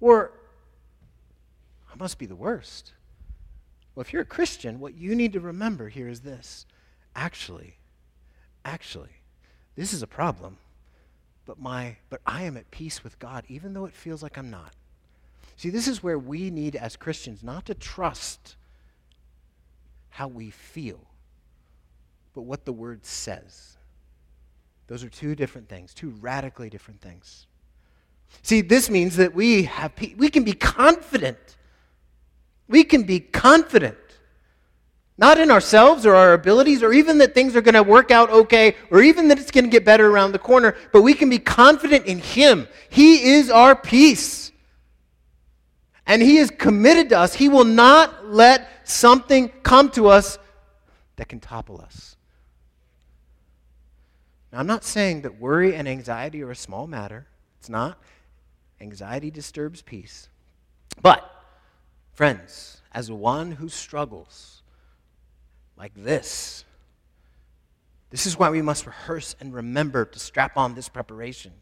Or 0.00 0.32
I 1.90 1.96
must 1.96 2.18
be 2.18 2.26
the 2.26 2.36
worst. 2.36 2.92
Well, 3.94 4.02
if 4.02 4.12
you're 4.12 4.22
a 4.22 4.26
Christian, 4.26 4.80
what 4.80 4.94
you 4.94 5.14
need 5.14 5.32
to 5.34 5.40
remember 5.40 5.88
here 5.88 6.08
is 6.08 6.20
this 6.20 6.66
actually, 7.16 7.78
actually, 8.64 9.10
this 9.74 9.92
is 9.92 10.02
a 10.02 10.06
problem, 10.06 10.58
but, 11.46 11.58
my, 11.58 11.96
but 12.10 12.20
I 12.24 12.42
am 12.42 12.56
at 12.56 12.70
peace 12.70 13.02
with 13.02 13.18
God, 13.18 13.44
even 13.48 13.74
though 13.74 13.86
it 13.86 13.94
feels 13.94 14.22
like 14.22 14.38
I'm 14.38 14.50
not. 14.50 14.74
See, 15.56 15.70
this 15.70 15.88
is 15.88 16.02
where 16.02 16.18
we 16.18 16.50
need, 16.50 16.76
as 16.76 16.96
Christians, 16.96 17.42
not 17.42 17.66
to 17.66 17.74
trust 17.74 18.56
how 20.10 20.28
we 20.28 20.50
feel, 20.50 21.00
but 22.34 22.42
what 22.42 22.64
the 22.64 22.72
Word 22.72 23.04
says. 23.04 23.76
Those 24.86 25.02
are 25.02 25.08
two 25.08 25.34
different 25.34 25.68
things, 25.68 25.94
two 25.94 26.10
radically 26.20 26.70
different 26.70 27.00
things. 27.00 27.46
See, 28.42 28.60
this 28.60 28.90
means 28.90 29.16
that 29.16 29.34
we 29.34 29.64
have 29.64 29.92
we 30.16 30.28
can 30.28 30.44
be 30.44 30.52
confident. 30.52 31.56
We 32.68 32.84
can 32.84 33.04
be 33.04 33.20
confident 33.20 33.96
not 35.18 35.38
in 35.38 35.50
ourselves 35.50 36.04
or 36.04 36.14
our 36.14 36.34
abilities, 36.34 36.82
or 36.82 36.92
even 36.92 37.18
that 37.18 37.34
things 37.34 37.56
are 37.56 37.62
going 37.62 37.74
to 37.74 37.82
work 37.82 38.10
out 38.10 38.30
okay, 38.30 38.76
or 38.90 39.00
even 39.00 39.28
that 39.28 39.38
it's 39.38 39.50
going 39.50 39.64
to 39.64 39.70
get 39.70 39.84
better 39.84 40.10
around 40.10 40.32
the 40.32 40.38
corner, 40.38 40.76
but 40.92 41.02
we 41.02 41.14
can 41.14 41.30
be 41.30 41.38
confident 41.38 42.06
in 42.06 42.18
Him. 42.18 42.68
He 42.90 43.32
is 43.32 43.50
our 43.50 43.74
peace. 43.74 44.52
And 46.06 46.20
He 46.22 46.36
is 46.36 46.50
committed 46.50 47.08
to 47.10 47.18
us. 47.18 47.34
He 47.34 47.48
will 47.48 47.64
not 47.64 48.26
let 48.26 48.68
something 48.84 49.48
come 49.62 49.90
to 49.90 50.08
us 50.08 50.38
that 51.16 51.28
can 51.28 51.40
topple 51.40 51.80
us. 51.80 52.16
Now, 54.52 54.60
I'm 54.60 54.66
not 54.66 54.84
saying 54.84 55.22
that 55.22 55.40
worry 55.40 55.74
and 55.74 55.88
anxiety 55.88 56.42
are 56.42 56.50
a 56.50 56.56
small 56.56 56.86
matter. 56.86 57.26
It's 57.58 57.70
not. 57.70 57.98
Anxiety 58.80 59.30
disturbs 59.30 59.80
peace. 59.80 60.28
But, 61.00 61.28
friends, 62.12 62.82
as 62.92 63.10
one 63.10 63.52
who 63.52 63.68
struggles, 63.68 64.55
like 65.76 65.92
this. 65.94 66.64
This 68.10 68.26
is 68.26 68.38
why 68.38 68.50
we 68.50 68.62
must 68.62 68.86
rehearse 68.86 69.36
and 69.40 69.52
remember 69.52 70.04
to 70.04 70.18
strap 70.18 70.56
on 70.56 70.74
this 70.74 70.88
preparation. 70.88 71.52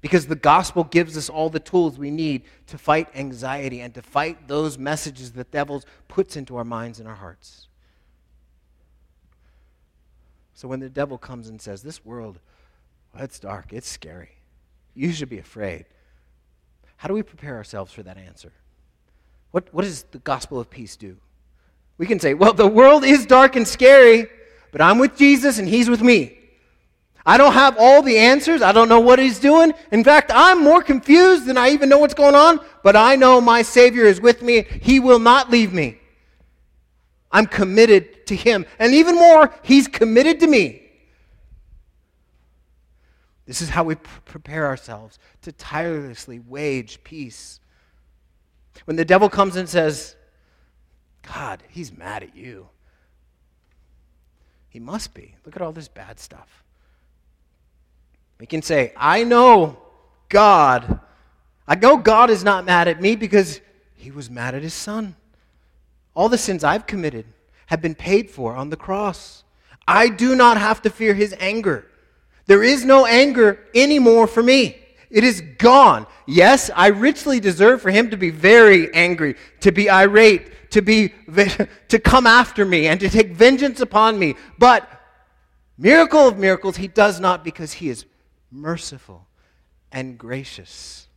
Because 0.00 0.26
the 0.26 0.36
gospel 0.36 0.84
gives 0.84 1.16
us 1.16 1.28
all 1.28 1.48
the 1.48 1.60
tools 1.60 1.96
we 1.96 2.10
need 2.10 2.42
to 2.66 2.76
fight 2.76 3.08
anxiety 3.14 3.80
and 3.80 3.94
to 3.94 4.02
fight 4.02 4.48
those 4.48 4.76
messages 4.76 5.32
that 5.32 5.50
the 5.50 5.56
devil 5.56 5.82
puts 6.08 6.36
into 6.36 6.56
our 6.56 6.64
minds 6.64 6.98
and 6.98 7.08
our 7.08 7.14
hearts. 7.14 7.68
So 10.54 10.68
when 10.68 10.80
the 10.80 10.88
devil 10.88 11.18
comes 11.18 11.48
and 11.48 11.60
says, 11.60 11.82
This 11.82 12.04
world, 12.04 12.40
well, 13.14 13.24
it's 13.24 13.38
dark, 13.38 13.72
it's 13.72 13.88
scary, 13.88 14.36
you 14.94 15.12
should 15.12 15.28
be 15.28 15.38
afraid. 15.38 15.86
How 16.96 17.08
do 17.08 17.14
we 17.14 17.22
prepare 17.22 17.56
ourselves 17.56 17.92
for 17.92 18.02
that 18.02 18.16
answer? 18.16 18.52
What, 19.52 19.72
what 19.72 19.82
does 19.82 20.04
the 20.04 20.18
gospel 20.18 20.60
of 20.60 20.70
peace 20.70 20.96
do? 20.96 21.16
We 21.98 22.06
can 22.06 22.18
say, 22.18 22.34
well, 22.34 22.52
the 22.52 22.66
world 22.66 23.04
is 23.04 23.26
dark 23.26 23.56
and 23.56 23.66
scary, 23.66 24.26
but 24.70 24.80
I'm 24.80 24.98
with 24.98 25.16
Jesus 25.16 25.58
and 25.58 25.68
He's 25.68 25.88
with 25.88 26.02
me. 26.02 26.38
I 27.24 27.38
don't 27.38 27.52
have 27.52 27.76
all 27.78 28.02
the 28.02 28.18
answers. 28.18 28.62
I 28.62 28.72
don't 28.72 28.88
know 28.88 29.00
what 29.00 29.18
He's 29.18 29.38
doing. 29.38 29.72
In 29.92 30.02
fact, 30.02 30.32
I'm 30.34 30.62
more 30.62 30.82
confused 30.82 31.46
than 31.46 31.56
I 31.56 31.70
even 31.70 31.88
know 31.88 31.98
what's 31.98 32.14
going 32.14 32.34
on, 32.34 32.58
but 32.82 32.96
I 32.96 33.14
know 33.16 33.40
my 33.40 33.62
Savior 33.62 34.04
is 34.04 34.20
with 34.20 34.42
me. 34.42 34.62
He 34.80 34.98
will 34.98 35.20
not 35.20 35.50
leave 35.50 35.72
me. 35.72 35.98
I'm 37.30 37.46
committed 37.46 38.26
to 38.26 38.36
Him. 38.36 38.66
And 38.78 38.92
even 38.94 39.14
more, 39.14 39.54
He's 39.62 39.86
committed 39.86 40.40
to 40.40 40.46
me. 40.46 40.82
This 43.46 43.60
is 43.60 43.68
how 43.68 43.84
we 43.84 43.96
prepare 43.96 44.66
ourselves 44.66 45.18
to 45.42 45.52
tirelessly 45.52 46.40
wage 46.40 47.02
peace. 47.04 47.60
When 48.84 48.96
the 48.96 49.04
devil 49.04 49.28
comes 49.28 49.56
and 49.56 49.68
says, 49.68 50.16
God, 51.22 51.62
he's 51.68 51.96
mad 51.96 52.22
at 52.22 52.36
you. 52.36 52.68
He 54.68 54.80
must 54.80 55.14
be. 55.14 55.34
Look 55.44 55.54
at 55.54 55.62
all 55.62 55.72
this 55.72 55.88
bad 55.88 56.18
stuff. 56.18 56.62
We 58.40 58.46
can 58.46 58.62
say, 58.62 58.92
I 58.96 59.22
know 59.22 59.78
God. 60.28 61.00
I 61.68 61.76
know 61.76 61.96
God 61.96 62.30
is 62.30 62.42
not 62.42 62.64
mad 62.64 62.88
at 62.88 63.00
me 63.00 63.14
because 63.14 63.60
he 63.94 64.10
was 64.10 64.30
mad 64.30 64.54
at 64.54 64.62
his 64.62 64.74
son. 64.74 65.14
All 66.14 66.28
the 66.28 66.38
sins 66.38 66.64
I've 66.64 66.86
committed 66.86 67.26
have 67.66 67.80
been 67.80 67.94
paid 67.94 68.30
for 68.30 68.56
on 68.56 68.70
the 68.70 68.76
cross. 68.76 69.44
I 69.86 70.08
do 70.08 70.34
not 70.34 70.58
have 70.58 70.82
to 70.82 70.90
fear 70.90 71.14
his 71.14 71.34
anger. 71.38 71.86
There 72.46 72.62
is 72.62 72.84
no 72.84 73.06
anger 73.06 73.60
anymore 73.74 74.26
for 74.26 74.42
me. 74.42 74.81
It 75.12 75.24
is 75.24 75.42
gone. 75.58 76.06
Yes, 76.26 76.70
I 76.74 76.88
richly 76.88 77.38
deserve 77.38 77.82
for 77.82 77.90
him 77.90 78.08
to 78.10 78.16
be 78.16 78.30
very 78.30 78.92
angry, 78.94 79.36
to 79.60 79.70
be 79.70 79.90
irate, 79.90 80.70
to 80.70 80.80
be 80.80 81.08
to 81.88 81.98
come 82.02 82.26
after 82.26 82.64
me 82.64 82.86
and 82.86 82.98
to 82.98 83.10
take 83.10 83.32
vengeance 83.32 83.80
upon 83.80 84.18
me. 84.18 84.36
But 84.58 84.88
miracle 85.76 86.26
of 86.26 86.38
miracles, 86.38 86.78
he 86.78 86.88
does 86.88 87.20
not 87.20 87.44
because 87.44 87.74
he 87.74 87.90
is 87.90 88.06
merciful 88.50 89.26
and 89.92 90.16
gracious. 90.16 91.08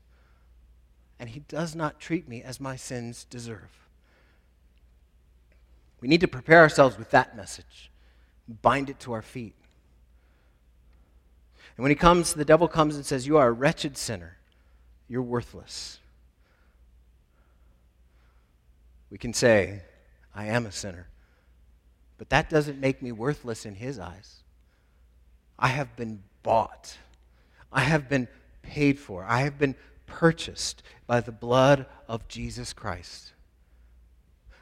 And 1.17 1.29
he 1.29 1.39
does 1.39 1.73
not 1.73 1.97
treat 1.97 2.27
me 2.27 2.43
as 2.43 2.59
my 2.59 2.75
sins 2.75 3.25
deserve. 3.29 3.87
We 6.01 6.09
need 6.09 6.19
to 6.19 6.27
prepare 6.27 6.59
ourselves 6.59 6.97
with 6.97 7.11
that 7.11 7.37
message, 7.37 7.89
bind 8.61 8.89
it 8.89 8.99
to 8.99 9.13
our 9.13 9.21
feet. 9.21 9.55
And 11.77 11.83
when 11.83 11.91
he 11.91 11.95
comes, 11.95 12.33
the 12.33 12.45
devil 12.45 12.67
comes 12.67 12.95
and 12.95 13.05
says, 13.05 13.27
You 13.27 13.37
are 13.37 13.47
a 13.47 13.51
wretched 13.51 13.97
sinner. 13.97 14.37
You're 15.07 15.21
worthless 15.21 15.99
we 19.15 19.17
can 19.17 19.33
say, 19.33 19.81
I 20.33 20.47
am 20.47 20.65
a 20.65 20.73
sinner. 20.73 21.07
But 22.17 22.29
that 22.31 22.49
doesn't 22.49 22.81
make 22.81 23.01
me 23.01 23.13
worthless 23.13 23.65
in 23.65 23.75
his 23.75 23.97
eyes. 23.97 24.43
I 25.57 25.69
have 25.69 25.95
been 25.95 26.23
bought. 26.43 26.97
I 27.71 27.79
have 27.79 28.09
been 28.09 28.27
paid 28.61 28.99
for. 28.99 29.23
I 29.23 29.43
have 29.43 29.57
been 29.57 29.75
purchased 30.05 30.83
by 31.07 31.21
the 31.21 31.31
blood 31.31 31.85
of 32.09 32.27
Jesus 32.27 32.73
Christ. 32.73 33.31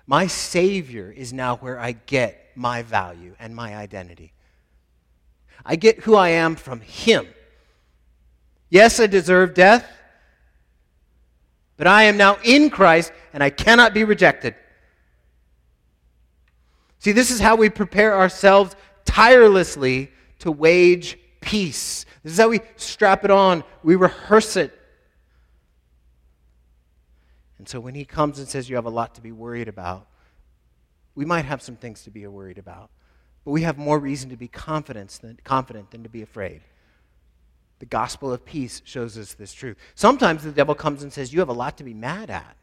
My 0.06 0.28
Savior 0.28 1.12
is 1.12 1.34
now 1.34 1.56
where 1.56 1.80
I 1.80 1.94
get 1.94 2.52
my 2.56 2.84
value 2.84 3.36
and 3.40 3.56
my 3.56 3.76
identity. 3.76 4.34
I 5.66 5.76
get 5.76 6.00
who 6.00 6.16
I 6.16 6.30
am 6.30 6.56
from 6.56 6.82
Him. 6.82 7.28
Yes, 8.70 9.00
I 9.00 9.08
deserve 9.08 9.54
death, 9.54 9.88
but 11.78 11.88
I 11.88 12.04
am 12.04 12.18
now 12.18 12.38
in 12.44 12.70
Christ 12.70 13.12
and 13.34 13.44
I 13.44 13.50
cannot 13.50 13.94
be 13.94 14.04
rejected. 14.04 14.56
See, 17.00 17.12
this 17.12 17.32
is 17.32 17.40
how 17.40 17.56
we 17.56 17.70
prepare 17.70 18.18
ourselves 18.18 18.76
tirelessly 19.06 20.12
to 20.40 20.52
wage 20.52 21.18
peace. 21.42 22.06
This 22.24 22.34
is 22.34 22.40
how 22.40 22.50
we 22.50 22.62
strap 22.78 23.26
it 23.26 23.32
on, 23.32 23.64
we 23.84 23.96
rehearse 23.96 24.56
it. 24.56 24.74
And 27.58 27.68
so 27.68 27.80
when 27.80 27.96
he 27.96 28.06
comes 28.06 28.40
and 28.40 28.48
says 28.48 28.70
you 28.70 28.76
have 28.76 28.86
a 28.86 28.90
lot 28.90 29.16
to 29.16 29.22
be 29.22 29.32
worried 29.32 29.68
about, 29.68 30.08
we 31.16 31.26
might 31.26 31.46
have 31.46 31.62
some 31.62 31.76
things 31.76 32.04
to 32.04 32.10
be 32.10 32.26
worried 32.28 32.58
about, 32.58 32.90
but 33.46 33.52
we 33.52 33.64
have 33.64 33.78
more 33.78 34.00
reason 34.00 34.30
to 34.30 34.38
be 34.38 34.48
confident 34.48 35.10
than, 35.22 35.40
confident 35.44 35.92
than 35.92 36.04
to 36.04 36.10
be 36.10 36.22
afraid. 36.22 36.62
The 37.80 37.86
gospel 37.86 38.32
of 38.32 38.46
peace 38.46 38.82
shows 38.86 39.18
us 39.18 39.34
this 39.34 39.54
truth. 39.54 39.78
Sometimes 39.96 40.44
the 40.44 40.52
devil 40.52 40.76
comes 40.76 41.04
and 41.04 41.12
says, 41.12 41.34
You 41.34 41.40
have 41.40 41.50
a 41.50 41.54
lot 41.54 41.78
to 41.78 41.84
be 41.84 41.94
mad 41.94 42.30
at. 42.30 42.56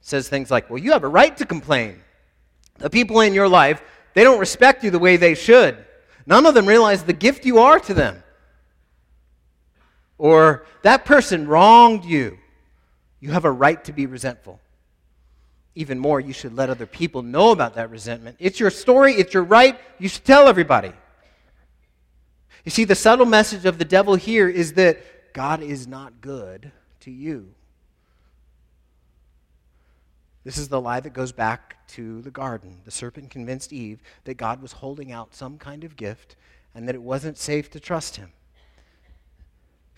Says 0.00 0.28
things 0.28 0.50
like, 0.50 0.70
Well, 0.70 0.82
you 0.82 0.92
have 0.92 1.04
a 1.04 1.08
right 1.08 1.36
to 1.36 1.44
complain. 1.44 2.00
The 2.78 2.88
people 2.88 3.20
in 3.20 3.34
your 3.34 3.48
life, 3.48 3.82
they 4.14 4.24
don't 4.24 4.38
respect 4.38 4.84
you 4.84 4.90
the 4.90 4.98
way 4.98 5.16
they 5.16 5.34
should. 5.34 5.84
None 6.26 6.46
of 6.46 6.54
them 6.54 6.66
realize 6.66 7.04
the 7.04 7.12
gift 7.12 7.44
you 7.44 7.58
are 7.58 7.78
to 7.80 7.94
them. 7.94 8.22
Or 10.18 10.64
that 10.82 11.04
person 11.04 11.46
wronged 11.46 12.04
you. 12.04 12.38
You 13.20 13.32
have 13.32 13.44
a 13.44 13.50
right 13.50 13.82
to 13.84 13.92
be 13.92 14.06
resentful 14.06 14.60
even 15.76 15.98
more, 15.98 16.18
you 16.18 16.32
should 16.32 16.56
let 16.56 16.70
other 16.70 16.86
people 16.86 17.22
know 17.22 17.52
about 17.52 17.74
that 17.74 17.90
resentment. 17.90 18.36
It's 18.40 18.58
your 18.58 18.70
story, 18.70 19.12
it's 19.12 19.34
your 19.34 19.44
right. 19.44 19.78
You 19.98 20.08
should 20.08 20.24
tell 20.24 20.48
everybody. 20.48 20.92
You 22.64 22.70
see, 22.70 22.84
the 22.84 22.96
subtle 22.96 23.26
message 23.26 23.66
of 23.66 23.78
the 23.78 23.84
devil 23.84 24.16
here 24.16 24.48
is 24.48 24.72
that 24.72 24.98
God 25.34 25.62
is 25.62 25.86
not 25.86 26.20
good 26.20 26.72
to 27.00 27.10
you. 27.10 27.54
This 30.44 30.58
is 30.58 30.68
the 30.68 30.80
lie 30.80 31.00
that 31.00 31.12
goes 31.12 31.32
back 31.32 31.86
to 31.88 32.22
the 32.22 32.30
garden. 32.30 32.78
The 32.84 32.90
serpent 32.90 33.30
convinced 33.30 33.72
Eve 33.72 34.00
that 34.24 34.34
God 34.34 34.62
was 34.62 34.72
holding 34.72 35.12
out 35.12 35.34
some 35.34 35.58
kind 35.58 35.84
of 35.84 35.96
gift 35.96 36.36
and 36.74 36.88
that 36.88 36.94
it 36.94 37.02
wasn't 37.02 37.36
safe 37.36 37.70
to 37.70 37.80
trust 37.80 38.16
him. 38.16 38.32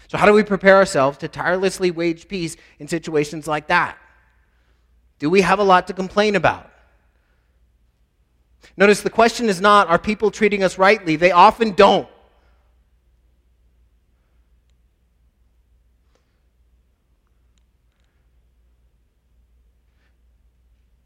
So, 0.09 0.19
how 0.19 0.27
do 0.27 0.33
we 0.33 0.43
prepare 0.43 0.77
ourselves 0.77 1.19
to 1.19 1.29
tirelessly 1.29 1.91
wage 1.91 2.29
peace 2.29 2.57
in 2.79 2.89
situations 2.89 3.47
like 3.47 3.69
that? 3.69 3.99
Do 5.19 5.29
we 5.31 5.41
have 5.41 5.59
a 5.59 5.65
lot 5.65 5.87
to 5.89 5.93
complain 5.93 6.37
about? 6.37 6.71
Notice 8.77 9.01
the 9.01 9.11
question 9.11 9.49
is 9.49 9.61
not, 9.61 9.89
are 9.89 9.99
people 9.99 10.31
treating 10.31 10.63
us 10.63 10.79
rightly? 10.79 11.17
They 11.17 11.33
often 11.33 11.73
don't. 11.73 12.09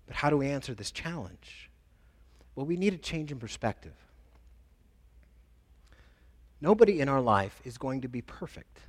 But 0.06 0.16
how 0.16 0.28
do 0.28 0.36
we 0.36 0.48
answer 0.48 0.74
this 0.74 0.90
challenge? 0.90 1.70
Well, 2.54 2.66
we 2.66 2.76
need 2.76 2.92
a 2.92 2.98
change 2.98 3.32
in 3.32 3.38
perspective. 3.38 3.94
Nobody 6.60 7.00
in 7.00 7.08
our 7.08 7.20
life 7.20 7.60
is 7.64 7.78
going 7.78 8.02
to 8.02 8.08
be 8.08 8.20
perfect. 8.20 8.80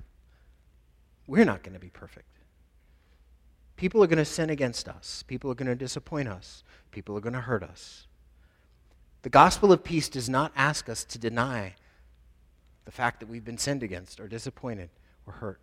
We're 1.25 1.45
not 1.45 1.63
going 1.63 1.73
to 1.73 1.79
be 1.79 1.89
perfect. 1.89 2.27
People 3.83 4.01
are 4.01 4.07
going 4.07 4.17
to 4.17 4.23
sin 4.23 4.49
against 4.49 4.87
us. 4.87 5.25
People 5.27 5.51
are 5.51 5.55
going 5.55 5.67
to 5.67 5.75
disappoint 5.75 6.29
us. 6.29 6.63
People 6.91 7.17
are 7.17 7.19
going 7.19 7.33
to 7.33 7.41
hurt 7.41 7.63
us. 7.63 8.07
The 9.23 9.29
gospel 9.29 9.73
of 9.73 9.83
peace 9.83 10.07
does 10.07 10.29
not 10.29 10.53
ask 10.55 10.87
us 10.87 11.03
to 11.03 11.19
deny 11.19 11.75
the 12.85 12.91
fact 12.91 13.19
that 13.19 13.27
we've 13.27 13.43
been 13.43 13.57
sinned 13.57 13.83
against 13.83 14.21
or 14.21 14.29
disappointed 14.29 14.89
or 15.27 15.33
hurt. 15.33 15.59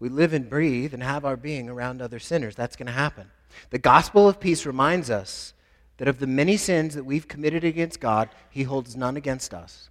We 0.00 0.08
live 0.08 0.32
and 0.32 0.48
breathe 0.48 0.94
and 0.94 1.02
have 1.02 1.26
our 1.26 1.36
being 1.36 1.68
around 1.68 2.00
other 2.00 2.18
sinners. 2.18 2.54
That's 2.54 2.74
going 2.74 2.86
to 2.86 2.92
happen. 2.92 3.32
The 3.68 3.78
gospel 3.78 4.26
of 4.26 4.40
peace 4.40 4.64
reminds 4.64 5.10
us 5.10 5.52
that 5.98 6.08
of 6.08 6.20
the 6.20 6.26
many 6.26 6.56
sins 6.56 6.94
that 6.94 7.04
we've 7.04 7.28
committed 7.28 7.64
against 7.64 8.00
God, 8.00 8.30
He 8.48 8.62
holds 8.62 8.96
none 8.96 9.18
against 9.18 9.52
us. 9.52 9.90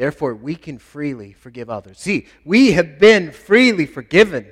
Therefore, 0.00 0.34
we 0.34 0.54
can 0.54 0.78
freely 0.78 1.34
forgive 1.34 1.68
others. 1.68 2.00
See, 2.00 2.26
we 2.42 2.72
have 2.72 2.98
been 2.98 3.32
freely 3.32 3.84
forgiven. 3.84 4.46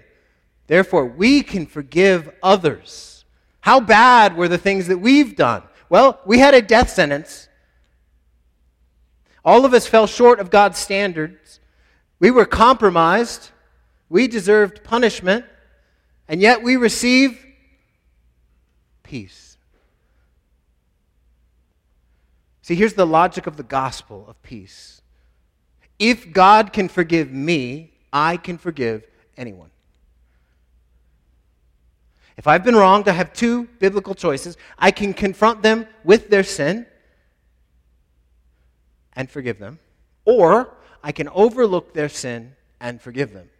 Therefore, 0.66 1.06
we 1.06 1.42
can 1.42 1.64
forgive 1.64 2.28
others. 2.42 3.24
How 3.62 3.80
bad 3.80 4.36
were 4.36 4.48
the 4.48 4.58
things 4.58 4.88
that 4.88 4.98
we've 4.98 5.34
done? 5.34 5.62
Well, 5.88 6.20
we 6.26 6.38
had 6.38 6.52
a 6.52 6.60
death 6.60 6.90
sentence. 6.90 7.48
All 9.42 9.64
of 9.64 9.72
us 9.72 9.86
fell 9.86 10.06
short 10.06 10.38
of 10.38 10.50
God's 10.50 10.76
standards. 10.76 11.60
We 12.20 12.30
were 12.30 12.44
compromised. 12.44 13.48
We 14.10 14.28
deserved 14.28 14.84
punishment. 14.84 15.46
And 16.28 16.42
yet 16.42 16.62
we 16.62 16.76
receive 16.76 17.42
peace. 19.02 19.56
See, 22.60 22.74
here's 22.74 22.92
the 22.92 23.06
logic 23.06 23.46
of 23.46 23.56
the 23.56 23.62
gospel 23.62 24.26
of 24.28 24.42
peace 24.42 25.00
if 25.98 26.32
God 26.32 26.72
can 26.72 26.88
forgive 26.88 27.32
me, 27.32 27.92
I 28.12 28.36
can 28.36 28.58
forgive 28.58 29.06
anyone. 29.36 29.70
If 32.36 32.46
I've 32.46 32.62
been 32.62 32.76
wronged, 32.76 33.08
I 33.08 33.12
have 33.12 33.32
two 33.32 33.64
biblical 33.80 34.14
choices. 34.14 34.56
I 34.78 34.92
can 34.92 35.12
confront 35.12 35.62
them 35.62 35.86
with 36.04 36.30
their 36.30 36.44
sin 36.44 36.86
and 39.14 39.28
forgive 39.28 39.58
them, 39.58 39.80
or 40.24 40.72
I 41.02 41.10
can 41.10 41.28
overlook 41.30 41.94
their 41.94 42.08
sin 42.08 42.54
and 42.80 43.02
forgive 43.02 43.32
them. 43.32 43.50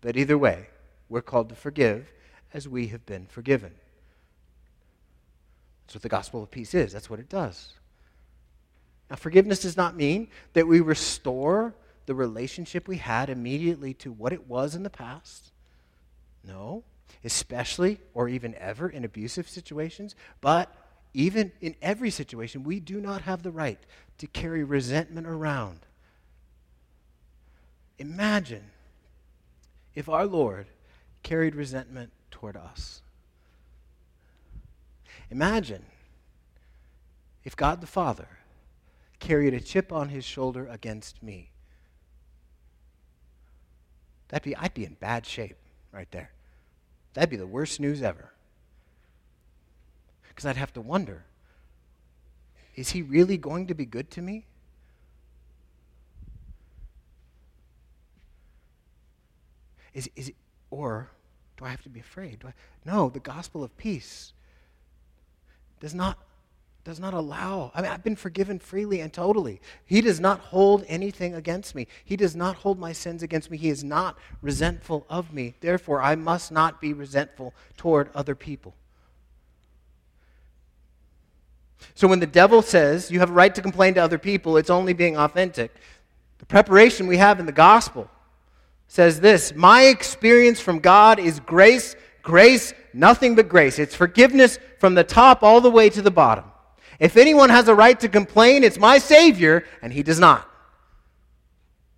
But 0.00 0.16
either 0.16 0.38
way, 0.38 0.68
we're 1.10 1.20
called 1.20 1.50
to 1.50 1.54
forgive 1.54 2.10
as 2.54 2.66
we 2.66 2.88
have 2.88 3.04
been 3.04 3.26
forgiven. 3.26 3.72
That's 5.86 5.96
what 5.96 6.02
the 6.02 6.08
gospel 6.08 6.42
of 6.42 6.50
peace 6.50 6.72
is. 6.72 6.92
That's 6.92 7.10
what 7.10 7.20
it 7.20 7.28
does. 7.28 7.74
Now, 9.12 9.16
forgiveness 9.16 9.60
does 9.60 9.76
not 9.76 9.94
mean 9.94 10.28
that 10.54 10.66
we 10.66 10.80
restore 10.80 11.74
the 12.06 12.14
relationship 12.14 12.88
we 12.88 12.96
had 12.96 13.28
immediately 13.28 13.92
to 13.92 14.10
what 14.10 14.32
it 14.32 14.48
was 14.48 14.74
in 14.74 14.84
the 14.84 14.88
past. 14.88 15.52
No, 16.42 16.82
especially 17.22 18.00
or 18.14 18.30
even 18.30 18.54
ever 18.54 18.88
in 18.88 19.04
abusive 19.04 19.50
situations. 19.50 20.14
But 20.40 20.74
even 21.12 21.52
in 21.60 21.74
every 21.82 22.08
situation, 22.08 22.64
we 22.64 22.80
do 22.80 23.02
not 23.02 23.20
have 23.20 23.42
the 23.42 23.50
right 23.50 23.78
to 24.16 24.26
carry 24.26 24.64
resentment 24.64 25.26
around. 25.26 25.80
Imagine 27.98 28.70
if 29.94 30.08
our 30.08 30.24
Lord 30.24 30.68
carried 31.22 31.54
resentment 31.54 32.12
toward 32.30 32.56
us. 32.56 33.02
Imagine 35.30 35.84
if 37.44 37.54
God 37.54 37.82
the 37.82 37.86
Father 37.86 38.38
carried 39.22 39.54
a 39.54 39.60
chip 39.60 39.92
on 39.92 40.08
his 40.08 40.24
shoulder 40.24 40.66
against 40.66 41.22
me. 41.22 41.52
That'd 44.28 44.42
be, 44.42 44.56
I'd 44.56 44.74
be 44.74 44.84
in 44.84 44.94
bad 44.94 45.24
shape 45.24 45.56
right 45.92 46.10
there. 46.10 46.32
That'd 47.14 47.30
be 47.30 47.36
the 47.36 47.46
worst 47.46 47.78
news 47.78 48.02
ever. 48.02 48.32
Because 50.28 50.44
I'd 50.44 50.56
have 50.56 50.72
to 50.74 50.80
wonder 50.80 51.24
is 52.74 52.90
he 52.90 53.02
really 53.02 53.36
going 53.36 53.66
to 53.66 53.74
be 53.74 53.84
good 53.84 54.10
to 54.12 54.22
me? 54.22 54.46
Is, 59.92 60.08
is 60.16 60.30
it, 60.30 60.36
or 60.70 61.10
do 61.58 61.66
I 61.66 61.68
have 61.68 61.82
to 61.82 61.90
be 61.90 62.00
afraid? 62.00 62.42
I, 62.46 62.54
no, 62.86 63.10
the 63.10 63.20
gospel 63.20 63.62
of 63.62 63.76
peace 63.76 64.32
does 65.80 65.94
not 65.94 66.18
does 66.84 66.98
not 66.98 67.14
allow. 67.14 67.70
I 67.74 67.82
mean, 67.82 67.92
I've 67.92 68.02
been 68.02 68.16
forgiven 68.16 68.58
freely 68.58 69.00
and 69.00 69.12
totally. 69.12 69.60
He 69.86 70.00
does 70.00 70.18
not 70.18 70.40
hold 70.40 70.84
anything 70.88 71.34
against 71.34 71.74
me. 71.74 71.86
He 72.04 72.16
does 72.16 72.34
not 72.34 72.56
hold 72.56 72.78
my 72.78 72.92
sins 72.92 73.22
against 73.22 73.50
me. 73.50 73.56
He 73.56 73.68
is 73.68 73.84
not 73.84 74.18
resentful 74.40 75.06
of 75.08 75.32
me. 75.32 75.54
Therefore, 75.60 76.02
I 76.02 76.16
must 76.16 76.50
not 76.50 76.80
be 76.80 76.92
resentful 76.92 77.54
toward 77.76 78.10
other 78.14 78.34
people. 78.34 78.74
So 81.94 82.08
when 82.08 82.20
the 82.20 82.26
devil 82.26 82.62
says 82.62 83.10
you 83.10 83.20
have 83.20 83.30
a 83.30 83.34
right 83.34 83.54
to 83.54 83.62
complain 83.62 83.94
to 83.94 84.00
other 84.00 84.18
people, 84.18 84.56
it's 84.56 84.70
only 84.70 84.92
being 84.92 85.16
authentic. 85.16 85.72
The 86.38 86.46
preparation 86.46 87.06
we 87.06 87.16
have 87.18 87.38
in 87.38 87.46
the 87.46 87.52
gospel 87.52 88.10
says 88.88 89.20
this 89.20 89.54
My 89.54 89.84
experience 89.84 90.58
from 90.58 90.80
God 90.80 91.20
is 91.20 91.38
grace, 91.38 91.94
grace, 92.22 92.74
nothing 92.92 93.36
but 93.36 93.48
grace. 93.48 93.78
It's 93.78 93.94
forgiveness 93.94 94.58
from 94.78 94.94
the 94.94 95.04
top 95.04 95.44
all 95.44 95.60
the 95.60 95.70
way 95.70 95.88
to 95.90 96.02
the 96.02 96.10
bottom. 96.10 96.44
If 97.02 97.16
anyone 97.16 97.50
has 97.50 97.66
a 97.66 97.74
right 97.74 97.98
to 97.98 98.08
complain, 98.08 98.62
it's 98.62 98.78
my 98.78 98.98
Savior, 98.98 99.64
and 99.82 99.92
he 99.92 100.04
does 100.04 100.20
not. 100.20 100.48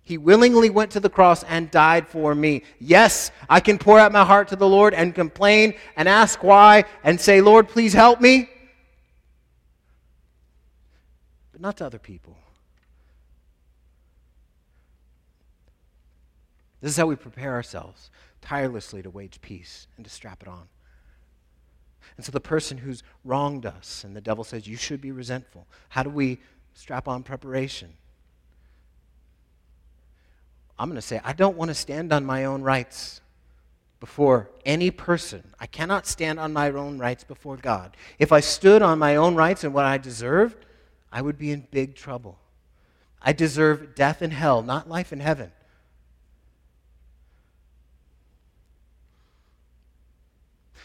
He 0.01 0.17
willingly 0.17 0.71
went 0.71 0.89
to 0.93 0.99
the 0.99 1.11
cross 1.11 1.43
and 1.43 1.69
died 1.69 2.07
for 2.07 2.33
me. 2.33 2.63
Yes, 2.79 3.29
I 3.47 3.59
can 3.59 3.77
pour 3.77 3.99
out 3.99 4.11
my 4.11 4.25
heart 4.25 4.47
to 4.47 4.55
the 4.55 4.67
Lord 4.67 4.95
and 4.95 5.13
complain 5.13 5.75
and 5.95 6.09
ask 6.09 6.43
why 6.43 6.85
and 7.03 7.21
say, 7.21 7.39
Lord, 7.39 7.69
please 7.69 7.93
help 7.93 8.19
me. 8.19 8.49
But 11.51 11.61
not 11.61 11.77
to 11.77 11.85
other 11.85 11.99
people. 11.99 12.35
This 16.81 16.93
is 16.93 16.97
how 16.97 17.05
we 17.05 17.15
prepare 17.15 17.53
ourselves 17.53 18.09
tirelessly 18.41 19.03
to 19.03 19.11
wage 19.11 19.39
peace 19.41 19.85
and 19.97 20.03
to 20.03 20.09
strap 20.09 20.41
it 20.41 20.47
on. 20.47 20.67
And 22.17 22.25
so 22.25 22.31
the 22.31 22.39
person 22.39 22.77
who's 22.77 23.03
wronged 23.23 23.65
us, 23.65 24.03
and 24.03 24.15
the 24.15 24.21
devil 24.21 24.43
says, 24.43 24.67
You 24.67 24.77
should 24.77 25.01
be 25.01 25.11
resentful. 25.11 25.67
How 25.89 26.03
do 26.03 26.09
we 26.09 26.39
strap 26.73 27.07
on 27.07 27.23
preparation? 27.23 27.93
I'm 30.77 30.89
going 30.89 30.95
to 30.95 31.01
say, 31.01 31.21
I 31.23 31.33
don't 31.33 31.57
want 31.57 31.69
to 31.69 31.75
stand 31.75 32.11
on 32.11 32.25
my 32.25 32.45
own 32.45 32.61
rights 32.61 33.21
before 33.99 34.49
any 34.65 34.91
person. 34.91 35.43
I 35.59 35.67
cannot 35.67 36.05
stand 36.05 36.39
on 36.39 36.53
my 36.53 36.69
own 36.69 36.99
rights 36.99 37.23
before 37.23 37.57
God. 37.57 37.95
If 38.19 38.31
I 38.31 38.41
stood 38.41 38.81
on 38.81 38.99
my 38.99 39.15
own 39.15 39.35
rights 39.35 39.63
and 39.63 39.73
what 39.73 39.85
I 39.85 39.97
deserved, 39.97 40.65
I 41.11 41.21
would 41.21 41.37
be 41.37 41.51
in 41.51 41.67
big 41.71 41.95
trouble. 41.95 42.37
I 43.21 43.33
deserve 43.33 43.95
death 43.95 44.21
in 44.21 44.31
hell, 44.31 44.61
not 44.61 44.89
life 44.89 45.13
in 45.13 45.21
heaven. 45.21 45.51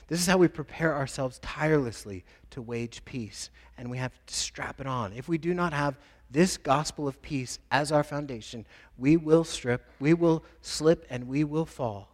This 0.08 0.20
is 0.20 0.26
how 0.26 0.38
we 0.38 0.48
prepare 0.48 0.94
ourselves 0.94 1.38
tirelessly 1.40 2.24
to 2.50 2.62
wage 2.62 3.04
peace, 3.04 3.50
and 3.78 3.90
we 3.90 3.98
have 3.98 4.12
to 4.26 4.34
strap 4.34 4.80
it 4.80 4.86
on. 4.86 5.12
If 5.12 5.28
we 5.28 5.38
do 5.38 5.54
not 5.54 5.72
have 5.72 5.96
this 6.30 6.56
gospel 6.56 7.08
of 7.08 7.20
peace 7.22 7.58
as 7.70 7.90
our 7.90 8.04
foundation, 8.04 8.66
we 8.98 9.16
will 9.16 9.44
strip, 9.44 9.84
we 9.98 10.14
will 10.14 10.44
slip, 10.62 11.06
and 11.10 11.28
we 11.28 11.44
will 11.44 11.66
fall. 11.66 12.08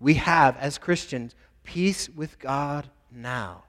We 0.00 0.14
have, 0.14 0.56
as 0.56 0.78
Christians, 0.78 1.34
peace 1.64 2.08
with 2.08 2.38
God 2.38 2.88
now 3.10 3.64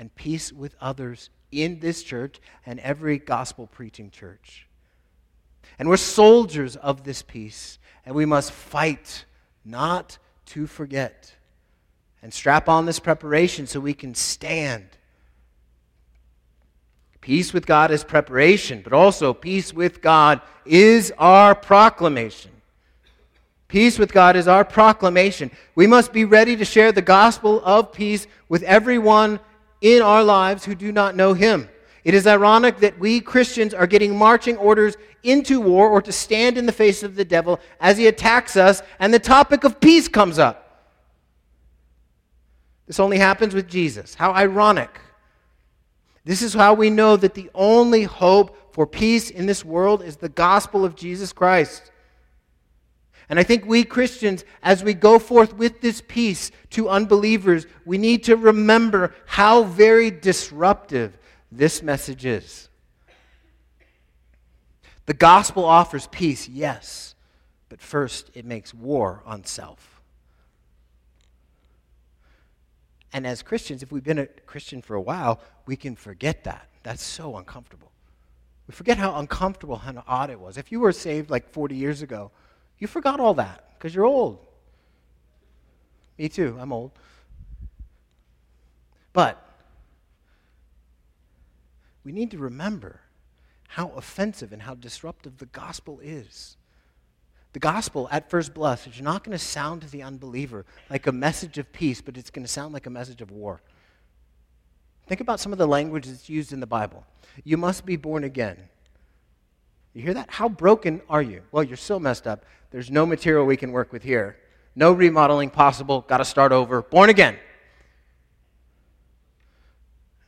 and 0.00 0.14
peace 0.14 0.50
with 0.50 0.74
others 0.80 1.28
in 1.52 1.80
this 1.80 2.02
church 2.02 2.40
and 2.64 2.80
every 2.80 3.18
gospel 3.18 3.66
preaching 3.66 4.10
church. 4.10 4.66
And 5.78 5.88
we're 5.88 5.98
soldiers 5.98 6.76
of 6.76 7.04
this 7.04 7.22
peace, 7.22 7.78
and 8.06 8.14
we 8.14 8.24
must 8.24 8.50
fight 8.50 9.26
not 9.64 10.18
to 10.46 10.66
forget 10.66 11.34
and 12.22 12.32
strap 12.32 12.68
on 12.68 12.86
this 12.86 12.98
preparation 12.98 13.66
so 13.66 13.80
we 13.80 13.94
can 13.94 14.14
stand 14.14 14.84
Peace 17.20 17.52
with 17.52 17.66
God 17.66 17.90
is 17.90 18.02
preparation, 18.02 18.80
but 18.82 18.92
also 18.92 19.34
peace 19.34 19.74
with 19.74 20.00
God 20.00 20.40
is 20.64 21.12
our 21.18 21.54
proclamation. 21.54 22.50
Peace 23.68 23.98
with 23.98 24.12
God 24.12 24.36
is 24.36 24.48
our 24.48 24.64
proclamation. 24.64 25.50
We 25.74 25.86
must 25.86 26.12
be 26.12 26.24
ready 26.24 26.56
to 26.56 26.64
share 26.64 26.92
the 26.92 27.02
gospel 27.02 27.62
of 27.64 27.92
peace 27.92 28.26
with 28.48 28.62
everyone 28.62 29.38
in 29.80 30.02
our 30.02 30.24
lives 30.24 30.64
who 30.64 30.74
do 30.74 30.92
not 30.92 31.14
know 31.14 31.34
Him. 31.34 31.68
It 32.04 32.14
is 32.14 32.26
ironic 32.26 32.78
that 32.78 32.98
we 32.98 33.20
Christians 33.20 33.74
are 33.74 33.86
getting 33.86 34.16
marching 34.16 34.56
orders 34.56 34.96
into 35.22 35.60
war 35.60 35.88
or 35.90 36.00
to 36.02 36.12
stand 36.12 36.56
in 36.56 36.66
the 36.66 36.72
face 36.72 37.02
of 37.02 37.14
the 37.14 37.24
devil 37.24 37.60
as 37.78 37.98
he 37.98 38.06
attacks 38.06 38.56
us, 38.56 38.82
and 38.98 39.12
the 39.12 39.18
topic 39.18 39.64
of 39.64 39.80
peace 39.80 40.08
comes 40.08 40.38
up. 40.38 40.66
This 42.86 42.98
only 42.98 43.18
happens 43.18 43.54
with 43.54 43.68
Jesus. 43.68 44.14
How 44.14 44.32
ironic. 44.32 45.00
This 46.24 46.42
is 46.42 46.54
how 46.54 46.74
we 46.74 46.90
know 46.90 47.16
that 47.16 47.34
the 47.34 47.50
only 47.54 48.02
hope 48.02 48.74
for 48.74 48.86
peace 48.86 49.30
in 49.30 49.46
this 49.46 49.64
world 49.64 50.02
is 50.02 50.16
the 50.16 50.28
gospel 50.28 50.84
of 50.84 50.96
Jesus 50.96 51.32
Christ. 51.32 51.90
And 53.28 53.38
I 53.38 53.44
think 53.44 53.64
we 53.64 53.84
Christians, 53.84 54.44
as 54.62 54.82
we 54.82 54.92
go 54.92 55.20
forth 55.20 55.54
with 55.54 55.80
this 55.80 56.02
peace 56.06 56.50
to 56.70 56.88
unbelievers, 56.88 57.66
we 57.84 57.96
need 57.96 58.24
to 58.24 58.36
remember 58.36 59.14
how 59.26 59.62
very 59.62 60.10
disruptive 60.10 61.16
this 61.50 61.82
message 61.82 62.24
is. 62.24 62.68
The 65.06 65.14
gospel 65.14 65.64
offers 65.64 66.06
peace, 66.06 66.48
yes, 66.48 67.14
but 67.68 67.80
first 67.80 68.30
it 68.34 68.44
makes 68.44 68.72
war 68.72 69.22
on 69.26 69.44
self. 69.44 70.00
And 73.12 73.26
as 73.26 73.42
Christians, 73.42 73.82
if 73.82 73.90
we've 73.90 74.04
been 74.04 74.20
a 74.20 74.26
Christian 74.26 74.82
for 74.82 74.94
a 74.94 75.00
while, 75.00 75.40
we 75.66 75.74
can 75.74 75.96
forget 75.96 76.44
that. 76.44 76.68
That's 76.84 77.02
so 77.02 77.36
uncomfortable. 77.36 77.90
We 78.68 78.72
forget 78.72 78.98
how 78.98 79.18
uncomfortable 79.18 79.82
and 79.84 80.00
odd 80.06 80.30
it 80.30 80.38
was. 80.38 80.56
If 80.56 80.70
you 80.70 80.78
were 80.78 80.92
saved 80.92 81.28
like 81.28 81.50
40 81.50 81.74
years 81.74 82.02
ago, 82.02 82.30
you 82.78 82.86
forgot 82.86 83.18
all 83.18 83.34
that 83.34 83.64
because 83.76 83.94
you're 83.94 84.04
old. 84.04 84.38
Me 86.18 86.28
too, 86.28 86.56
I'm 86.60 86.72
old. 86.72 86.92
But 89.12 89.44
we 92.04 92.12
need 92.12 92.30
to 92.30 92.38
remember 92.38 93.00
how 93.68 93.92
offensive 93.96 94.52
and 94.52 94.62
how 94.62 94.74
disruptive 94.74 95.38
the 95.38 95.46
gospel 95.46 96.00
is. 96.02 96.56
The 97.52 97.58
gospel, 97.58 98.08
at 98.12 98.30
first 98.30 98.54
blush, 98.54 98.86
is 98.86 99.00
not 99.00 99.24
going 99.24 99.36
to 99.36 99.44
sound 99.44 99.82
to 99.82 99.90
the 99.90 100.02
unbeliever 100.02 100.64
like 100.88 101.06
a 101.06 101.12
message 101.12 101.58
of 101.58 101.72
peace, 101.72 102.00
but 102.00 102.16
it's 102.16 102.30
going 102.30 102.44
to 102.44 102.52
sound 102.52 102.72
like 102.72 102.86
a 102.86 102.90
message 102.90 103.20
of 103.20 103.30
war. 103.30 103.60
Think 105.06 105.20
about 105.20 105.40
some 105.40 105.52
of 105.52 105.58
the 105.58 105.66
language 105.66 106.06
that's 106.06 106.28
used 106.28 106.52
in 106.52 106.60
the 106.60 106.66
Bible. 106.66 107.04
You 107.42 107.56
must 107.56 107.84
be 107.84 107.96
born 107.96 108.22
again. 108.22 108.56
You 109.92 110.02
hear 110.02 110.14
that? 110.14 110.30
How 110.30 110.48
broken 110.48 111.02
are 111.08 111.22
you? 111.22 111.42
Well, 111.50 111.64
you're 111.64 111.76
so 111.76 111.98
messed 111.98 112.28
up. 112.28 112.44
There's 112.70 112.90
no 112.90 113.04
material 113.04 113.44
we 113.44 113.56
can 113.56 113.72
work 113.72 113.92
with 113.92 114.04
here. 114.04 114.36
No 114.76 114.92
remodeling 114.92 115.50
possible. 115.50 116.02
Got 116.02 116.18
to 116.18 116.24
start 116.24 116.52
over. 116.52 116.82
Born 116.82 117.10
again. 117.10 117.36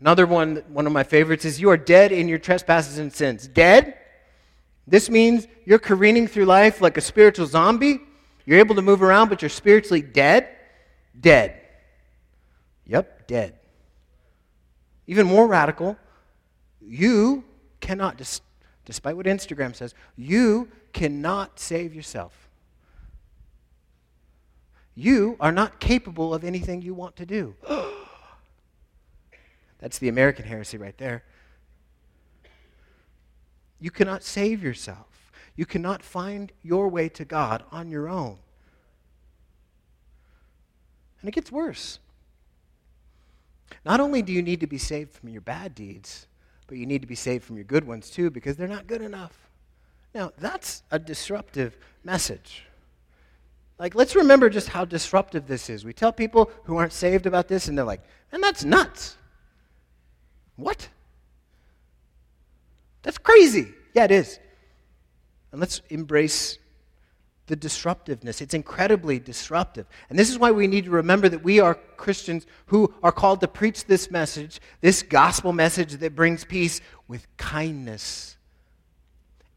Another 0.03 0.27
one, 0.27 0.65
one 0.67 0.85
of 0.89 0.93
my 0.93 1.05
favorites 1.05 1.45
is 1.45 1.61
you 1.61 1.71
are 1.71 1.77
dead 1.77 2.11
in 2.11 2.27
your 2.27 2.41
trespasses 2.41 2.99
and 2.99 3.13
sins. 3.13 3.47
Dead? 3.47 3.97
This 4.85 5.09
means 5.09 5.47
you're 5.65 5.79
careening 5.79 6.27
through 6.27 6.47
life 6.47 6.81
like 6.81 6.97
a 6.97 7.01
spiritual 7.01 7.47
zombie. 7.47 8.01
You're 8.45 8.59
able 8.59 8.75
to 8.75 8.83
move 8.83 9.01
around, 9.01 9.29
but 9.29 9.43
you're 9.43 9.49
spiritually 9.49 10.03
dead. 10.03 10.49
Dead. 11.21 11.57
Yep, 12.85 13.29
dead. 13.29 13.61
Even 15.07 15.29
more 15.29 15.47
radical, 15.47 15.97
you 16.81 17.45
cannot, 17.81 18.21
despite 18.85 19.17
what 19.17 19.27
Instagram 19.27 19.73
says, 19.73 19.95
you 20.17 20.69
cannot 20.93 21.61
save 21.61 21.95
yourself. 21.95 22.49
You 24.97 25.37
are 25.39 25.53
not 25.53 25.79
capable 25.79 26.35
of 26.35 26.43
anything 26.43 26.83
you 26.83 26.93
want 26.93 27.15
to 27.19 27.25
do. 27.25 27.55
That's 29.83 29.99
the 29.99 30.09
American 30.09 30.45
heresy 30.45 30.79
right 30.79 30.97
there. 30.97 31.25
You 33.81 33.91
cannot 33.91 34.23
save 34.23 34.63
yourself. 34.63 35.33
You 35.57 35.67
cannot 35.67 36.05
find 36.05 36.53
your 36.63 36.89
way 36.89 37.09
to 37.11 37.25
God 37.25 37.65
on 37.73 37.91
your 37.91 38.09
own. 38.09 38.39
And 41.21 41.29
it 41.29 41.35
gets 41.35 41.51
worse. 41.51 41.99
Not 43.85 43.99
only 43.99 44.23
do 44.23 44.33
you 44.33 44.41
need 44.41 44.61
to 44.61 44.69
be 44.69 44.79
saved 44.79 45.13
from 45.13 45.31
your 45.31 45.41
bad 45.41 45.75
deeds, 45.75 46.29
but 46.69 46.79
you 46.79 46.87
need 46.87 47.03
to 47.03 47.09
be 47.09 47.17
saved 47.17 47.43
from 47.43 47.57
your 47.57 47.65
good 47.65 47.85
ones 47.85 48.09
too 48.09 48.31
because 48.31 48.57
they're 48.57 48.69
not 48.69 48.87
good 48.87 49.03
enough. 49.03 49.51
Now, 50.15 50.31
that's 50.39 50.85
a 50.93 50.99
disruptive 50.99 51.77
message. 52.05 52.65
Like, 53.81 53.97
let's 53.97 54.15
remember 54.15 54.49
just 54.49 54.69
how 54.69 54.85
disruptive 54.85 55.49
this 55.49 55.69
is. 55.69 55.85
We 55.85 55.93
tell 55.93 56.13
people 56.13 56.53
who 56.65 56.77
aren't 56.77 56.93
saved 56.93 57.27
about 57.27 57.49
this, 57.49 57.67
and 57.67 57.77
they're 57.77 57.85
like, 57.85 58.05
and 58.31 58.41
that's 58.41 58.65
nuts. 58.65 59.17
What? 60.63 60.89
That's 63.03 63.19
crazy. 63.19 63.69
Yeah, 63.95 64.05
it 64.05 64.13
is. 64.13 64.39
And 65.51 65.61
let's 65.61 65.83
embrace 65.91 66.59
the 67.47 67.57
disruptiveness. 67.57 68.41
It's 68.41 68.55
incredibly 68.55 69.19
disruptive. 69.19 69.87
And 70.09 70.19
this 70.19 70.31
is 70.31 70.39
why 70.39 70.53
we 70.53 70.69
need 70.69 70.85
to 70.85 70.91
remember 70.91 71.29
that 71.29 71.43
we 71.43 71.59
are 71.59 71.75
Christians 71.97 72.47
who 72.67 72.95
are 73.03 73.13
called 73.13 73.41
to 73.41 73.49
preach 73.49 73.85
this 73.87 74.11
message, 74.11 74.61
this 74.81 75.03
gospel 75.03 75.53
message 75.53 75.95
that 75.95 76.15
brings 76.15 76.45
peace 76.45 76.81
with 77.09 77.27
kindness 77.37 78.37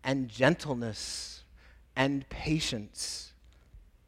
and 0.03 0.27
gentleness 0.27 1.43
and 1.95 2.27
patience. 2.30 3.32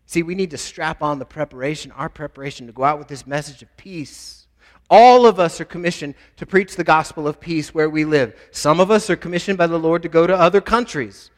See, 0.07 0.23
we 0.23 0.35
need 0.35 0.51
to 0.51 0.57
strap 0.57 1.03
on 1.03 1.19
the 1.19 1.25
preparation, 1.25 1.91
our 1.91 2.09
preparation 2.09 2.65
to 2.67 2.73
go 2.73 2.83
out 2.83 2.97
with 2.97 3.07
this 3.07 3.27
message 3.27 3.61
of 3.61 3.77
peace 3.77 4.46
all 4.89 5.25
of 5.25 5.39
us 5.39 5.59
are 5.59 5.65
commissioned 5.65 6.15
to 6.37 6.45
preach 6.45 6.75
the 6.75 6.83
gospel 6.83 7.27
of 7.27 7.39
peace 7.39 7.73
where 7.73 7.89
we 7.89 8.05
live. 8.05 8.35
Some 8.51 8.79
of 8.79 8.89
us 8.89 9.09
are 9.09 9.15
commissioned 9.15 9.57
by 9.57 9.67
the 9.67 9.79
Lord 9.79 10.01
to 10.03 10.09
go 10.09 10.25
to 10.25 10.35
other 10.35 10.61
countries. 10.61 11.29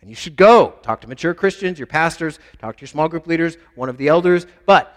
And 0.00 0.08
you 0.08 0.16
should 0.16 0.36
go. 0.36 0.74
Talk 0.82 1.00
to 1.02 1.08
mature 1.08 1.34
Christians, 1.34 1.78
your 1.78 1.86
pastors, 1.86 2.38
talk 2.58 2.76
to 2.76 2.82
your 2.82 2.88
small 2.88 3.08
group 3.08 3.26
leaders, 3.26 3.56
one 3.74 3.88
of 3.88 3.96
the 3.96 4.08
elders. 4.08 4.46
But 4.64 4.92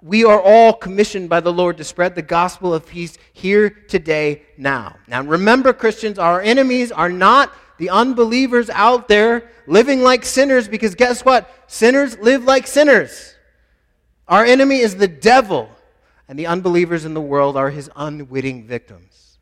we 0.00 0.24
are 0.24 0.40
all 0.40 0.72
commissioned 0.72 1.28
by 1.28 1.40
the 1.40 1.52
Lord 1.52 1.76
to 1.76 1.84
spread 1.84 2.14
the 2.14 2.22
gospel 2.22 2.74
of 2.74 2.86
peace 2.86 3.18
here, 3.32 3.70
today, 3.70 4.42
now. 4.56 4.96
Now, 5.06 5.22
remember, 5.22 5.72
Christians, 5.72 6.18
our 6.18 6.40
enemies 6.40 6.90
are 6.90 7.08
not 7.08 7.52
the 7.78 7.90
unbelievers 7.90 8.70
out 8.70 9.08
there 9.08 9.50
living 9.66 10.02
like 10.02 10.24
sinners 10.24 10.68
because 10.68 10.94
guess 10.94 11.24
what? 11.24 11.50
Sinners 11.66 12.18
live 12.18 12.44
like 12.44 12.66
sinners. 12.66 13.34
Our 14.28 14.44
enemy 14.44 14.78
is 14.78 14.96
the 14.96 15.08
devil, 15.08 15.68
and 16.32 16.38
the 16.38 16.46
unbelievers 16.46 17.04
in 17.04 17.12
the 17.12 17.20
world 17.20 17.58
are 17.58 17.68
his 17.68 17.90
unwitting 17.94 18.64
victims. 18.64 19.36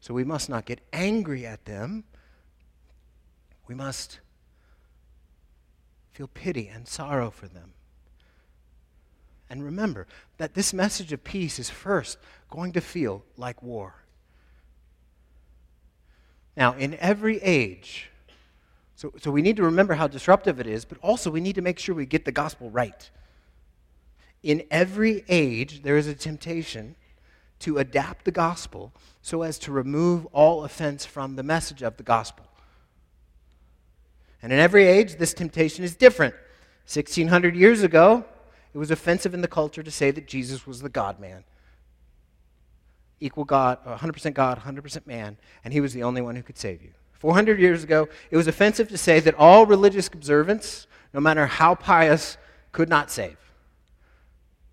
So 0.00 0.12
we 0.12 0.24
must 0.24 0.48
not 0.48 0.64
get 0.64 0.80
angry 0.92 1.46
at 1.46 1.66
them. 1.66 2.02
We 3.68 3.76
must 3.76 4.18
feel 6.10 6.26
pity 6.26 6.66
and 6.66 6.88
sorrow 6.88 7.30
for 7.30 7.46
them. 7.46 7.74
And 9.48 9.62
remember 9.62 10.08
that 10.38 10.54
this 10.54 10.74
message 10.74 11.12
of 11.12 11.22
peace 11.22 11.60
is 11.60 11.70
first 11.70 12.18
going 12.50 12.72
to 12.72 12.80
feel 12.80 13.22
like 13.36 13.62
war. 13.62 13.94
Now, 16.56 16.72
in 16.72 16.94
every 16.96 17.40
age, 17.40 18.10
so, 18.96 19.12
so 19.22 19.30
we 19.30 19.42
need 19.42 19.54
to 19.58 19.62
remember 19.62 19.94
how 19.94 20.08
disruptive 20.08 20.58
it 20.58 20.66
is, 20.66 20.84
but 20.84 20.98
also 21.02 21.30
we 21.30 21.40
need 21.40 21.54
to 21.54 21.62
make 21.62 21.78
sure 21.78 21.94
we 21.94 22.04
get 22.04 22.24
the 22.24 22.32
gospel 22.32 22.68
right. 22.68 23.10
In 24.46 24.62
every 24.70 25.24
age, 25.28 25.82
there 25.82 25.96
is 25.96 26.06
a 26.06 26.14
temptation 26.14 26.94
to 27.58 27.78
adapt 27.78 28.24
the 28.24 28.30
gospel 28.30 28.92
so 29.20 29.42
as 29.42 29.58
to 29.58 29.72
remove 29.72 30.24
all 30.26 30.62
offense 30.62 31.04
from 31.04 31.34
the 31.34 31.42
message 31.42 31.82
of 31.82 31.96
the 31.96 32.04
gospel. 32.04 32.46
And 34.40 34.52
in 34.52 34.60
every 34.60 34.86
age, 34.86 35.16
this 35.16 35.34
temptation 35.34 35.82
is 35.82 35.96
different. 35.96 36.32
1600 36.84 37.56
years 37.56 37.82
ago, 37.82 38.24
it 38.72 38.78
was 38.78 38.92
offensive 38.92 39.34
in 39.34 39.40
the 39.40 39.48
culture 39.48 39.82
to 39.82 39.90
say 39.90 40.12
that 40.12 40.28
Jesus 40.28 40.64
was 40.64 40.80
the 40.80 40.88
God 40.88 41.18
man. 41.18 41.42
Equal 43.18 43.44
God, 43.44 43.84
100% 43.84 44.32
God, 44.32 44.60
100% 44.60 45.08
man, 45.08 45.38
and 45.64 45.72
he 45.72 45.80
was 45.80 45.92
the 45.92 46.04
only 46.04 46.22
one 46.22 46.36
who 46.36 46.44
could 46.44 46.56
save 46.56 46.82
you. 46.82 46.92
400 47.14 47.58
years 47.58 47.82
ago, 47.82 48.08
it 48.30 48.36
was 48.36 48.46
offensive 48.46 48.88
to 48.90 48.96
say 48.96 49.18
that 49.18 49.34
all 49.34 49.66
religious 49.66 50.06
observance, 50.06 50.86
no 51.12 51.18
matter 51.18 51.46
how 51.46 51.74
pious, 51.74 52.38
could 52.70 52.88
not 52.88 53.10
save. 53.10 53.38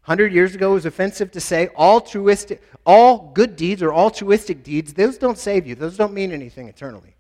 100 0.06 0.34
years 0.34 0.54
ago, 0.54 0.72
it 0.72 0.76
was 0.76 0.86
offensive 0.86 1.32
to 1.32 1.40
say 1.40 1.70
all, 1.76 2.02
truistic, 2.02 2.62
all 2.86 3.32
good 3.34 3.56
deeds 3.56 3.82
or 3.82 3.94
altruistic 3.94 4.62
deeds, 4.62 4.94
those 4.94 5.18
don't 5.18 5.38
save 5.38 5.66
you. 5.66 5.76
Those 5.76 5.96
don't 5.96 6.14
mean 6.14 6.34
anything 6.34 6.68
eternally. 6.68 7.16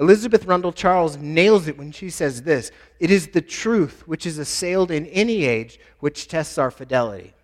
Elizabeth 0.00 0.46
Rundle 0.46 0.72
Charles 0.72 1.18
nails 1.18 1.68
it 1.68 1.76
when 1.76 1.92
she 1.92 2.08
says 2.08 2.42
this 2.42 2.70
It 3.00 3.10
is 3.10 3.28
the 3.28 3.42
truth 3.42 4.04
which 4.06 4.24
is 4.24 4.38
assailed 4.38 4.90
in 4.90 5.06
any 5.06 5.44
age 5.44 5.78
which 6.00 6.28
tests 6.28 6.56
our 6.56 6.70
fidelity. 6.70 7.34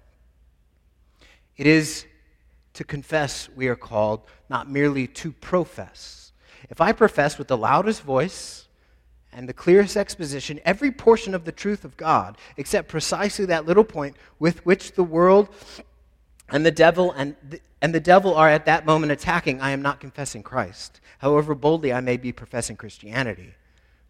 It 1.59 1.67
is 1.67 2.07
to 2.75 2.85
confess 2.85 3.49
we 3.55 3.69
are 3.69 3.77
called, 3.77 4.23
not 4.49 4.71
merely 4.71 5.07
to 5.07 5.33
profess. 5.33 6.33
If 6.71 6.81
I 6.81 6.93
profess 6.93 7.37
with 7.37 7.49
the 7.49 7.59
loudest 7.59 8.03
voice 8.03 8.64
and 9.35 9.49
the 9.49 9.53
clearest 9.53 9.97
exposition 9.97 10.61
every 10.65 10.91
portion 10.91 11.35
of 11.35 11.45
the 11.45 11.53
truth 11.53 11.85
of 11.85 11.97
God, 11.97 12.39
except 12.57 12.89
precisely 12.89 13.47
that 13.47 13.67
little 13.67 13.85
point 13.85 14.17
with 14.39 14.65
which 14.65 14.93
the 14.93 15.05
world 15.05 15.49
and 16.49 16.65
the 16.65 16.71
devil 16.71 17.13
and 17.13 17.35
the, 17.49 17.61
and 17.83 17.95
the 17.95 18.01
devil 18.01 18.35
are 18.35 18.49
at 18.49 18.67
that 18.67 18.87
moment 18.87 19.13
attacking, 19.13 19.61
I 19.61 19.71
am 19.71 19.83
not 19.83 20.01
confessing 20.01 20.43
Christ. 20.43 21.01
However 21.19 21.55
boldly 21.55 21.93
I 21.93 22.01
may 22.01 22.17
be 22.17 22.33
professing 22.33 22.77
Christianity. 22.77 23.55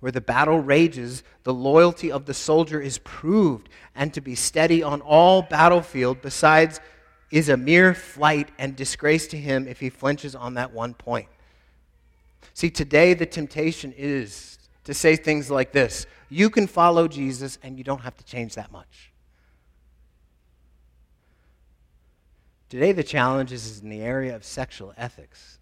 Where 0.01 0.12
the 0.12 0.20
battle 0.20 0.61
rages, 0.61 1.22
the 1.45 1.55
loyalty 1.55 2.12
of 2.12 2.27
the 2.27 2.35
soldier 2.35 2.81
is 2.81 2.99
proved, 2.99 3.70
and 3.95 4.12
to 4.12 4.20
be 4.20 4.35
steady 4.35 4.83
on 4.83 5.01
all 5.01 5.43
battlefield, 5.43 6.20
besides, 6.20 6.79
is 7.31 7.49
a 7.49 7.57
mere 7.57 7.95
flight 7.95 8.51
and 8.59 8.77
disgrace 8.77 9.27
to 9.29 9.39
him 9.39 9.66
if 9.66 9.81
he 9.81 9.89
flinches 9.89 10.35
on 10.35 10.55
that 10.55 10.72
one 10.72 10.93
point. 10.93 11.29
See, 12.53 12.70
today 12.70 13.14
the 13.14 13.27
temptation 13.27 13.95
is 13.97 14.59
to 14.85 14.95
say 14.95 15.16
things 15.16 15.51
like 15.51 15.72
this 15.72 16.07
You 16.28 16.51
can 16.51 16.66
follow 16.66 17.09
Jesus, 17.09 17.59
and 17.62 17.76
you 17.78 17.85
don't 17.85 18.03
have 18.03 18.16
to 18.16 18.24
change 18.24 18.55
that 18.55 18.70
much. 18.70 19.12
Today, 22.68 22.93
the 22.93 23.05
challenge 23.05 23.53
is 23.53 23.80
in 23.80 23.89
the 23.89 24.01
area 24.01 24.35
of 24.35 24.45
sexual 24.45 24.95
ethics. 24.97 25.59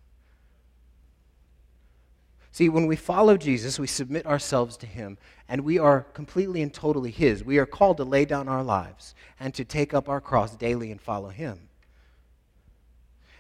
See, 2.53 2.69
when 2.69 2.87
we 2.87 2.97
follow 2.97 3.39
Jesus, 3.39 3.79
we 3.79 3.87
submit 3.87 4.27
ourselves 4.27 4.77
to 4.79 4.87
Him, 4.87 5.17
and 5.49 5.63
we 5.63 5.79
are 5.79 6.03
completely 6.13 6.61
and 6.61 6.73
totally 6.73 7.11
His. 7.11 7.43
We 7.43 7.59
are 7.59 7.67
called 7.67 7.97
to 7.97 8.05
lay 8.05 8.27
down 8.27 8.47
our 8.47 8.63
lives 8.63 9.15
and 9.41 9.55
to 9.55 9.65
take 9.65 9.95
up 9.95 10.09
our 10.09 10.21
cross 10.21 10.55
daily 10.55 10.91
and 10.91 11.01
follow 11.01 11.31
Him. 11.31 11.69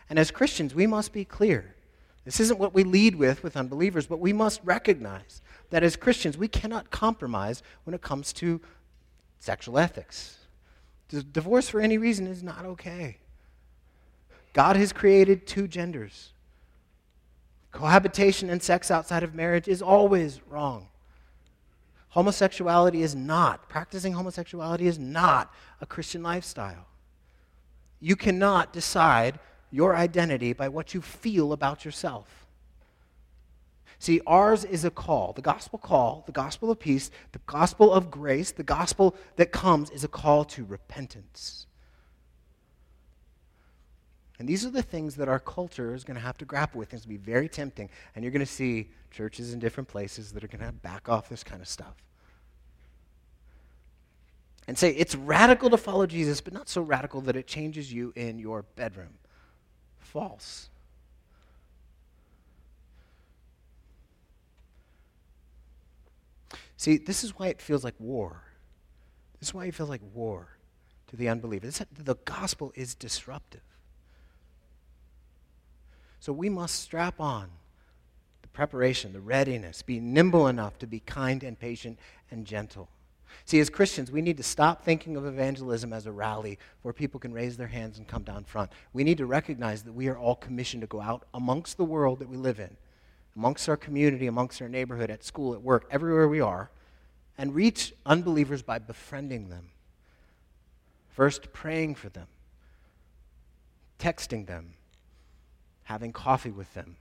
And 0.08 0.18
as 0.18 0.30
Christians, 0.30 0.74
we 0.74 0.86
must 0.86 1.12
be 1.12 1.26
clear. 1.26 1.74
This 2.24 2.40
isn't 2.40 2.58
what 2.58 2.72
we 2.72 2.84
lead 2.84 3.16
with 3.16 3.42
with 3.42 3.56
unbelievers, 3.56 4.06
but 4.06 4.20
we 4.20 4.32
must 4.32 4.60
recognize 4.64 5.41
that 5.72 5.82
as 5.82 5.96
Christians, 5.96 6.36
we 6.36 6.48
cannot 6.48 6.90
compromise 6.90 7.62
when 7.84 7.94
it 7.94 8.02
comes 8.02 8.34
to 8.34 8.60
sexual 9.40 9.78
ethics. 9.78 10.36
Divorce 11.08 11.70
for 11.70 11.80
any 11.80 11.96
reason 11.96 12.26
is 12.26 12.42
not 12.42 12.66
okay. 12.66 13.16
God 14.52 14.76
has 14.76 14.92
created 14.92 15.46
two 15.46 15.66
genders. 15.66 16.32
Cohabitation 17.72 18.50
and 18.50 18.62
sex 18.62 18.90
outside 18.90 19.22
of 19.22 19.34
marriage 19.34 19.66
is 19.66 19.80
always 19.80 20.42
wrong. 20.46 20.88
Homosexuality 22.10 23.02
is 23.02 23.14
not, 23.14 23.70
practicing 23.70 24.12
homosexuality 24.12 24.86
is 24.86 24.98
not 24.98 25.54
a 25.80 25.86
Christian 25.86 26.22
lifestyle. 26.22 26.84
You 27.98 28.14
cannot 28.14 28.74
decide 28.74 29.38
your 29.70 29.96
identity 29.96 30.52
by 30.52 30.68
what 30.68 30.92
you 30.92 31.00
feel 31.00 31.54
about 31.54 31.86
yourself. 31.86 32.41
See, 34.02 34.20
ours 34.26 34.64
is 34.64 34.84
a 34.84 34.90
call. 34.90 35.32
The 35.32 35.42
gospel 35.42 35.78
call, 35.78 36.24
the 36.26 36.32
gospel 36.32 36.72
of 36.72 36.80
peace, 36.80 37.08
the 37.30 37.38
gospel 37.46 37.92
of 37.92 38.10
grace, 38.10 38.50
the 38.50 38.64
gospel 38.64 39.14
that 39.36 39.52
comes 39.52 39.90
is 39.90 40.02
a 40.02 40.08
call 40.08 40.44
to 40.46 40.64
repentance. 40.64 41.68
And 44.40 44.48
these 44.48 44.66
are 44.66 44.70
the 44.70 44.82
things 44.82 45.14
that 45.14 45.28
our 45.28 45.38
culture 45.38 45.94
is 45.94 46.02
going 46.02 46.16
to 46.16 46.20
have 46.20 46.36
to 46.38 46.44
grapple 46.44 46.80
with. 46.80 46.92
It's 46.92 47.06
going 47.06 47.16
to 47.16 47.22
be 47.22 47.32
very 47.32 47.48
tempting. 47.48 47.90
And 48.16 48.24
you're 48.24 48.32
going 48.32 48.44
to 48.44 48.52
see 48.52 48.90
churches 49.12 49.52
in 49.52 49.60
different 49.60 49.88
places 49.88 50.32
that 50.32 50.42
are 50.42 50.48
going 50.48 50.66
to 50.66 50.72
back 50.72 51.08
off 51.08 51.28
this 51.28 51.44
kind 51.44 51.62
of 51.62 51.68
stuff. 51.68 51.94
And 54.66 54.76
say 54.76 54.90
it's 54.90 55.14
radical 55.14 55.70
to 55.70 55.76
follow 55.76 56.06
Jesus, 56.06 56.40
but 56.40 56.52
not 56.52 56.68
so 56.68 56.82
radical 56.82 57.20
that 57.20 57.36
it 57.36 57.46
changes 57.46 57.92
you 57.92 58.12
in 58.16 58.40
your 58.40 58.64
bedroom. 58.74 59.14
False. 60.00 60.70
See, 66.82 66.96
this 66.96 67.22
is 67.22 67.38
why 67.38 67.46
it 67.46 67.62
feels 67.62 67.84
like 67.84 67.94
war. 68.00 68.42
This 69.38 69.50
is 69.50 69.54
why 69.54 69.66
it 69.66 69.74
feels 69.76 69.88
like 69.88 70.00
war 70.12 70.48
to 71.06 71.14
the 71.14 71.28
unbeliever. 71.28 71.64
This, 71.64 71.80
the 71.96 72.16
gospel 72.24 72.72
is 72.74 72.96
disruptive. 72.96 73.60
So 76.18 76.32
we 76.32 76.48
must 76.48 76.80
strap 76.80 77.20
on 77.20 77.50
the 78.42 78.48
preparation, 78.48 79.12
the 79.12 79.20
readiness, 79.20 79.82
be 79.82 80.00
nimble 80.00 80.48
enough 80.48 80.76
to 80.80 80.88
be 80.88 80.98
kind 80.98 81.44
and 81.44 81.56
patient 81.56 82.00
and 82.32 82.44
gentle. 82.44 82.88
See, 83.44 83.60
as 83.60 83.70
Christians, 83.70 84.10
we 84.10 84.20
need 84.20 84.38
to 84.38 84.42
stop 84.42 84.84
thinking 84.84 85.16
of 85.16 85.24
evangelism 85.24 85.92
as 85.92 86.06
a 86.06 86.12
rally 86.12 86.58
where 86.82 86.92
people 86.92 87.20
can 87.20 87.32
raise 87.32 87.56
their 87.56 87.68
hands 87.68 87.98
and 87.98 88.08
come 88.08 88.24
down 88.24 88.42
front. 88.42 88.72
We 88.92 89.04
need 89.04 89.18
to 89.18 89.26
recognize 89.26 89.84
that 89.84 89.92
we 89.92 90.08
are 90.08 90.18
all 90.18 90.34
commissioned 90.34 90.80
to 90.80 90.88
go 90.88 91.00
out 91.00 91.26
amongst 91.32 91.76
the 91.76 91.84
world 91.84 92.18
that 92.18 92.28
we 92.28 92.36
live 92.36 92.58
in, 92.58 92.76
amongst 93.36 93.68
our 93.68 93.76
community, 93.76 94.26
amongst 94.26 94.60
our 94.60 94.68
neighborhood, 94.68 95.10
at 95.10 95.24
school, 95.24 95.54
at 95.54 95.62
work, 95.62 95.86
everywhere 95.90 96.28
we 96.28 96.40
are, 96.40 96.70
and 97.38 97.54
reach 97.54 97.94
unbelievers 98.04 98.62
by 98.62 98.78
befriending 98.78 99.48
them. 99.48 99.70
First, 101.08 101.52
praying 101.52 101.94
for 101.94 102.08
them, 102.08 102.26
texting 103.98 104.46
them, 104.46 104.74
having 105.84 106.12
coffee 106.12 106.50
with 106.50 106.72
them, 106.74 106.96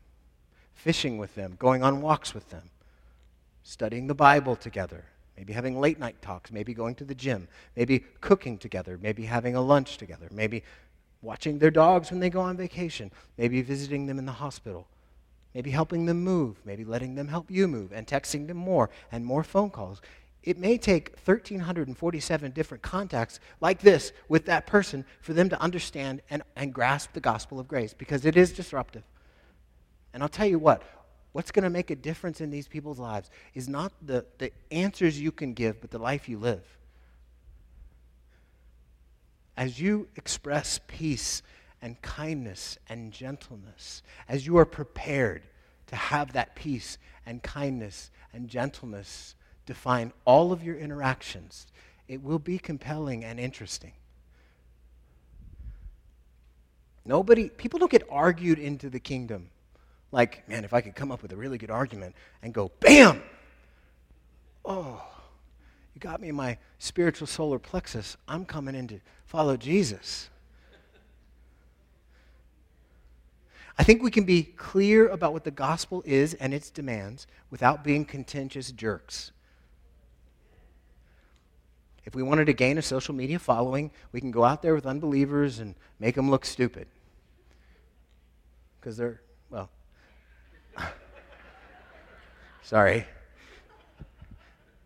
fishing 0.74 1.18
with 1.18 1.36
them, 1.36 1.56
going 1.60 1.84
on 1.84 2.02
walks 2.02 2.34
with 2.34 2.50
them, 2.50 2.70
studying 3.64 4.08
the 4.08 4.16
Bible 4.16 4.56
together, 4.56 5.06
maybe 5.38 5.54
having 5.54 5.80
late 5.80 6.00
night 6.00 6.22
talks, 6.22 6.52
maybe 6.52 6.74
going 6.74 6.96
to 6.96 7.06
the 7.06 7.16
gym, 7.16 7.48
maybe 7.76 8.04
cooking 8.20 8.58
together, 8.58 8.98
maybe 9.02 9.24
having 9.24 9.56
a 9.56 9.62
lunch 9.62 9.98
together, 9.98 10.28
maybe 10.32 10.64
watching 11.22 11.60
their 11.60 11.72
dogs 11.72 12.10
when 12.10 12.20
they 12.20 12.30
go 12.30 12.42
on 12.42 12.58
vacation, 12.58 13.12
maybe 13.38 13.62
visiting 13.62 14.08
them 14.08 14.18
in 14.18 14.26
the 14.26 14.32
hospital, 14.32 14.88
maybe 15.54 15.72
helping 15.72 16.06
them 16.06 16.24
move, 16.24 16.62
maybe 16.66 16.86
letting 16.86 17.16
them 17.16 17.28
help 17.28 17.50
you 17.50 17.68
move, 17.68 17.92
and 17.92 18.08
texting 18.08 18.48
them 18.48 18.58
more 18.58 18.90
and 19.12 19.26
more 19.26 19.44
phone 19.44 19.70
calls 19.70 20.02
it 20.44 20.58
may 20.58 20.78
take 20.78 21.12
1,347 21.24 22.52
different 22.52 22.82
contacts 22.82 23.40
like 23.60 23.80
this 23.82 24.12
with 24.28 24.46
that 24.48 24.66
person 24.66 25.06
for 25.22 25.34
them 25.34 25.50
to 25.50 25.62
understand 25.62 26.22
and, 26.32 26.42
and 26.56 26.74
grasp 26.74 27.14
the 27.14 27.20
gospel 27.20 27.60
of 27.60 27.68
grace 27.68 27.94
because 27.94 28.26
it 28.26 28.36
is 28.36 28.52
disruptive. 28.52 29.04
And 30.14 30.24
I'll 30.24 30.30
tell 30.30 30.48
you 30.48 30.58
what, 30.58 30.82
what's 31.32 31.52
going 31.52 31.64
to 31.64 31.70
make 31.70 31.92
a 31.92 31.96
difference 31.96 32.42
in 32.42 32.50
these 32.50 32.68
people's 32.68 32.98
lives 32.98 33.30
is 33.54 33.70
not 33.70 33.94
the, 34.02 34.26
the 34.40 34.52
answers 34.72 35.22
you 35.22 35.32
can 35.32 35.54
give, 35.54 35.80
but 35.80 35.92
the 35.92 36.00
life 36.00 36.28
you 36.28 36.40
live. 36.40 36.64
as 39.58 39.80
you 39.80 40.08
express 40.16 40.80
peace 40.88 41.44
and 41.82 42.02
kindness 42.02 42.78
and 42.90 43.12
gentleness, 43.12 44.04
as 44.28 44.46
you 44.46 44.58
are 44.58 44.66
prepared 44.66 45.44
to 45.88 45.96
have 45.96 46.34
that 46.34 46.56
peace 46.56 46.98
and 47.26 47.42
kindness 47.44 48.12
and 48.34 48.48
gentleness 48.48 49.36
define 49.66 50.12
all 50.26 50.52
of 50.52 50.64
your 50.64 50.76
interactions, 50.76 51.68
it 52.08 52.22
will 52.22 52.40
be 52.40 52.58
compelling 52.58 53.24
and 53.24 53.40
interesting. 53.40 53.94
Nobody, 57.06 57.50
people 57.50 57.80
don't 57.80 57.92
get 57.92 58.04
argued 58.10 58.60
into 58.60 58.90
the 58.90 59.00
kingdom. 59.00 59.50
Like, 60.12 60.48
man, 60.48 60.66
if 60.66 60.74
I 60.74 60.82
could 60.82 60.96
come 60.96 61.12
up 61.12 61.22
with 61.22 61.32
a 61.32 61.36
really 61.36 61.58
good 61.58 61.72
argument 61.72 62.16
and 62.44 62.54
go, 62.54 62.72
bam! 62.80 63.24
Oh, 64.64 65.02
you 65.96 66.00
got 66.00 66.22
me 66.22 66.30
in 66.30 66.36
my 66.36 66.58
spiritual 66.80 67.28
solar 67.28 67.60
plexus. 67.60 68.18
I'm 68.28 68.46
coming 68.46 68.76
in 68.76 68.88
to 68.90 69.00
follow 69.26 69.58
Jesus. 69.58 70.30
I 73.78 73.84
think 73.84 74.04
we 74.04 74.12
can 74.12 74.26
be 74.26 74.44
clear 74.44 75.08
about 75.08 75.34
what 75.34 75.44
the 75.44 75.52
gospel 75.52 76.04
is 76.06 76.34
and 76.36 76.54
its 76.54 76.70
demands 76.70 77.28
without 77.50 77.84
being 77.84 78.06
contentious 78.06 78.72
jerks. 78.72 79.32
If 82.06 82.16
we 82.16 82.24
wanted 82.24 82.46
to 82.46 82.54
gain 82.54 82.78
a 82.78 82.82
social 82.82 83.14
media 83.14 83.40
following, 83.40 83.92
we 84.12 84.20
can 84.20 84.32
go 84.32 84.44
out 84.44 84.62
there 84.62 84.74
with 84.74 84.86
unbelievers 84.86 85.60
and 85.60 85.76
make 86.00 86.16
them 86.16 86.30
look 86.30 86.46
stupid. 86.46 86.88
Because 88.80 88.98
they're, 88.98 89.22
well, 89.50 89.70
sorry. 92.64 93.06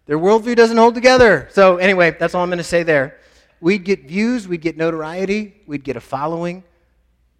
Their 0.05 0.19
worldview 0.19 0.55
doesn't 0.55 0.77
hold 0.77 0.93
together. 0.93 1.47
So, 1.51 1.77
anyway, 1.77 2.15
that's 2.19 2.35
all 2.35 2.43
I'm 2.43 2.49
going 2.49 2.57
to 2.57 2.63
say 2.63 2.83
there. 2.83 3.19
We'd 3.61 3.85
get 3.85 4.03
views, 4.03 4.47
we'd 4.47 4.61
get 4.61 4.77
notoriety, 4.77 5.61
we'd 5.65 5.83
get 5.83 5.95
a 5.95 6.01
following, 6.01 6.63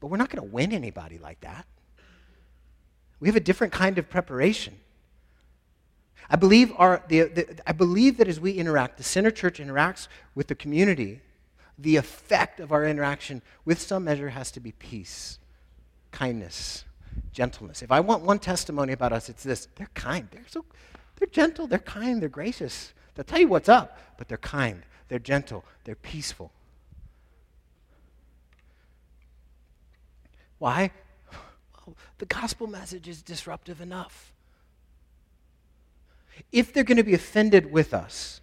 but 0.05 0.11
we're 0.11 0.17
not 0.17 0.29
going 0.29 0.47
to 0.47 0.53
win 0.53 0.71
anybody 0.71 1.17
like 1.17 1.41
that. 1.41 1.65
We 3.19 3.27
have 3.27 3.35
a 3.35 3.39
different 3.39 3.73
kind 3.73 3.97
of 3.97 4.07
preparation. 4.07 4.75
I 6.29 6.35
believe, 6.35 6.71
our, 6.77 7.03
the, 7.07 7.23
the, 7.23 7.59
I 7.65 7.71
believe 7.71 8.17
that 8.17 8.27
as 8.27 8.39
we 8.39 8.51
interact, 8.51 8.97
the 8.97 9.03
Center 9.03 9.31
Church 9.31 9.57
interacts 9.57 10.07
with 10.35 10.45
the 10.45 10.53
community, 10.53 11.21
the 11.79 11.95
effect 11.95 12.59
of 12.59 12.71
our 12.71 12.85
interaction 12.85 13.41
with 13.65 13.81
some 13.81 14.03
measure 14.03 14.29
has 14.29 14.51
to 14.51 14.59
be 14.59 14.73
peace, 14.73 15.39
kindness, 16.11 16.85
gentleness. 17.31 17.81
If 17.81 17.91
I 17.91 17.99
want 17.99 18.21
one 18.21 18.37
testimony 18.37 18.93
about 18.93 19.11
us, 19.11 19.27
it's 19.27 19.41
this 19.41 19.69
they're 19.75 19.89
kind. 19.95 20.27
They're, 20.29 20.45
so, 20.45 20.65
they're 21.15 21.29
gentle, 21.29 21.65
they're 21.65 21.79
kind, 21.79 22.21
they're 22.21 22.29
gracious. 22.29 22.93
They'll 23.15 23.25
tell 23.25 23.39
you 23.39 23.47
what's 23.47 23.69
up, 23.69 23.97
but 24.19 24.27
they're 24.27 24.37
kind, 24.37 24.83
they're 25.07 25.17
gentle, 25.17 25.65
they're 25.83 25.95
peaceful. 25.95 26.51
Why? 30.57 30.91
Well, 31.85 31.95
the 32.17 32.25
gospel 32.25 32.67
message 32.67 33.07
is 33.07 33.21
disruptive 33.21 33.81
enough. 33.81 34.33
If 36.51 36.73
they're 36.73 36.83
going 36.83 36.97
to 36.97 37.03
be 37.03 37.13
offended 37.13 37.71
with 37.71 37.93
us, 37.93 38.41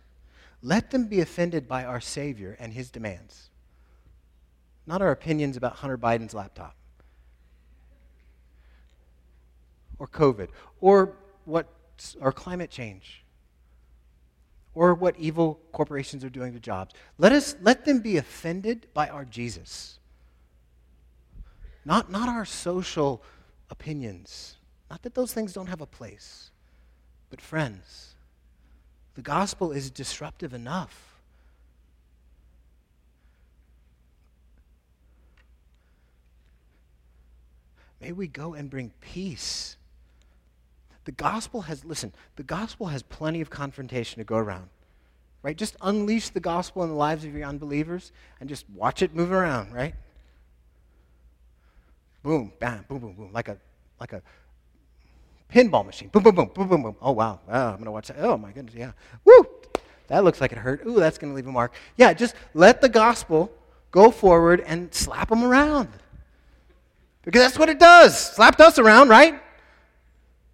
let 0.62 0.90
them 0.90 1.08
be 1.08 1.20
offended 1.20 1.66
by 1.66 1.84
our 1.84 2.00
Savior 2.00 2.56
and 2.60 2.72
his 2.72 2.90
demands, 2.90 3.50
not 4.86 5.02
our 5.02 5.10
opinions 5.10 5.56
about 5.56 5.76
Hunter 5.76 5.98
Biden's 5.98 6.34
laptop 6.34 6.76
or 9.98 10.06
COVID 10.06 10.48
or 10.80 11.16
what 11.44 11.66
or 12.20 12.32
climate 12.32 12.70
change 12.70 13.24
or 14.74 14.94
what 14.94 15.16
evil 15.18 15.60
corporations 15.72 16.24
are 16.24 16.30
doing 16.30 16.52
to 16.52 16.60
jobs. 16.60 16.94
Let 17.18 17.32
us 17.32 17.56
let 17.60 17.84
them 17.84 18.00
be 18.00 18.16
offended 18.16 18.86
by 18.94 19.08
our 19.08 19.24
Jesus. 19.24 19.98
Not, 21.85 22.11
not 22.11 22.28
our 22.28 22.45
social 22.45 23.22
opinions. 23.70 24.57
Not 24.91 25.03
that 25.03 25.14
those 25.14 25.33
things 25.33 25.53
don't 25.53 25.66
have 25.68 25.80
a 25.80 25.87
place. 25.87 26.51
But, 27.30 27.41
friends, 27.41 28.14
the 29.14 29.22
gospel 29.22 29.72
is 29.72 29.91
disruptive 29.91 30.53
enough. 30.53 31.12
May 38.01 38.12
we 38.12 38.26
go 38.26 38.55
and 38.55 38.68
bring 38.68 38.93
peace. 39.01 39.76
The 41.05 41.12
gospel 41.12 41.62
has, 41.62 41.85
listen, 41.85 42.12
the 42.37 42.43
gospel 42.43 42.89
has 42.89 43.03
plenty 43.03 43.41
of 43.41 43.49
confrontation 43.49 44.18
to 44.18 44.24
go 44.24 44.37
around. 44.37 44.68
Right? 45.43 45.57
Just 45.57 45.76
unleash 45.80 46.28
the 46.28 46.41
gospel 46.41 46.83
in 46.85 46.89
the 46.89 46.97
lives 46.97 47.24
of 47.24 47.35
your 47.35 47.49
unbelievers 47.49 48.12
and 48.39 48.49
just 48.49 48.68
watch 48.70 49.03
it 49.03 49.14
move 49.14 49.33
around, 49.33 49.72
right? 49.72 49.95
Boom, 52.23 52.53
bam, 52.59 52.85
boom, 52.89 52.99
boom, 52.99 53.12
boom, 53.14 53.33
like 53.33 53.49
a 53.49 53.57
like 53.99 54.12
a 54.12 54.23
pinball 55.53 55.85
machine. 55.85 56.09
Boom, 56.09 56.23
boom, 56.23 56.35
boom, 56.35 56.51
boom, 56.55 56.68
boom, 56.68 56.83
boom. 56.83 56.97
Oh, 57.01 57.12
wow. 57.12 57.41
Oh, 57.49 57.68
I'm 57.68 57.75
going 57.75 57.85
to 57.85 57.91
watch 57.91 58.09
that. 58.09 58.16
Oh, 58.20 58.37
my 58.37 58.51
goodness. 58.53 58.75
Yeah. 58.75 58.93
Woo! 59.25 59.47
That 60.09 60.25
looks 60.25 60.41
like 60.41 60.53
it 60.53 60.59
hurt. 60.59 60.85
Ooh, 60.87 60.99
that's 60.99 61.18
going 61.18 61.33
to 61.33 61.37
leave 61.37 61.47
a 61.47 61.53
mark. 61.53 61.73
Yeah, 61.97 62.12
just 62.12 62.35
let 62.55 62.81
the 62.81 62.89
gospel 62.89 63.51
go 63.91 64.11
forward 64.11 64.61
and 64.61 64.93
slap 64.93 65.29
them 65.29 65.45
around. 65.45 65.89
Because 67.23 67.41
that's 67.41 67.59
what 67.59 67.68
it 67.68 67.79
does. 67.79 68.18
Slapped 68.18 68.61
us 68.61 68.79
around, 68.79 69.09
right? 69.09 69.41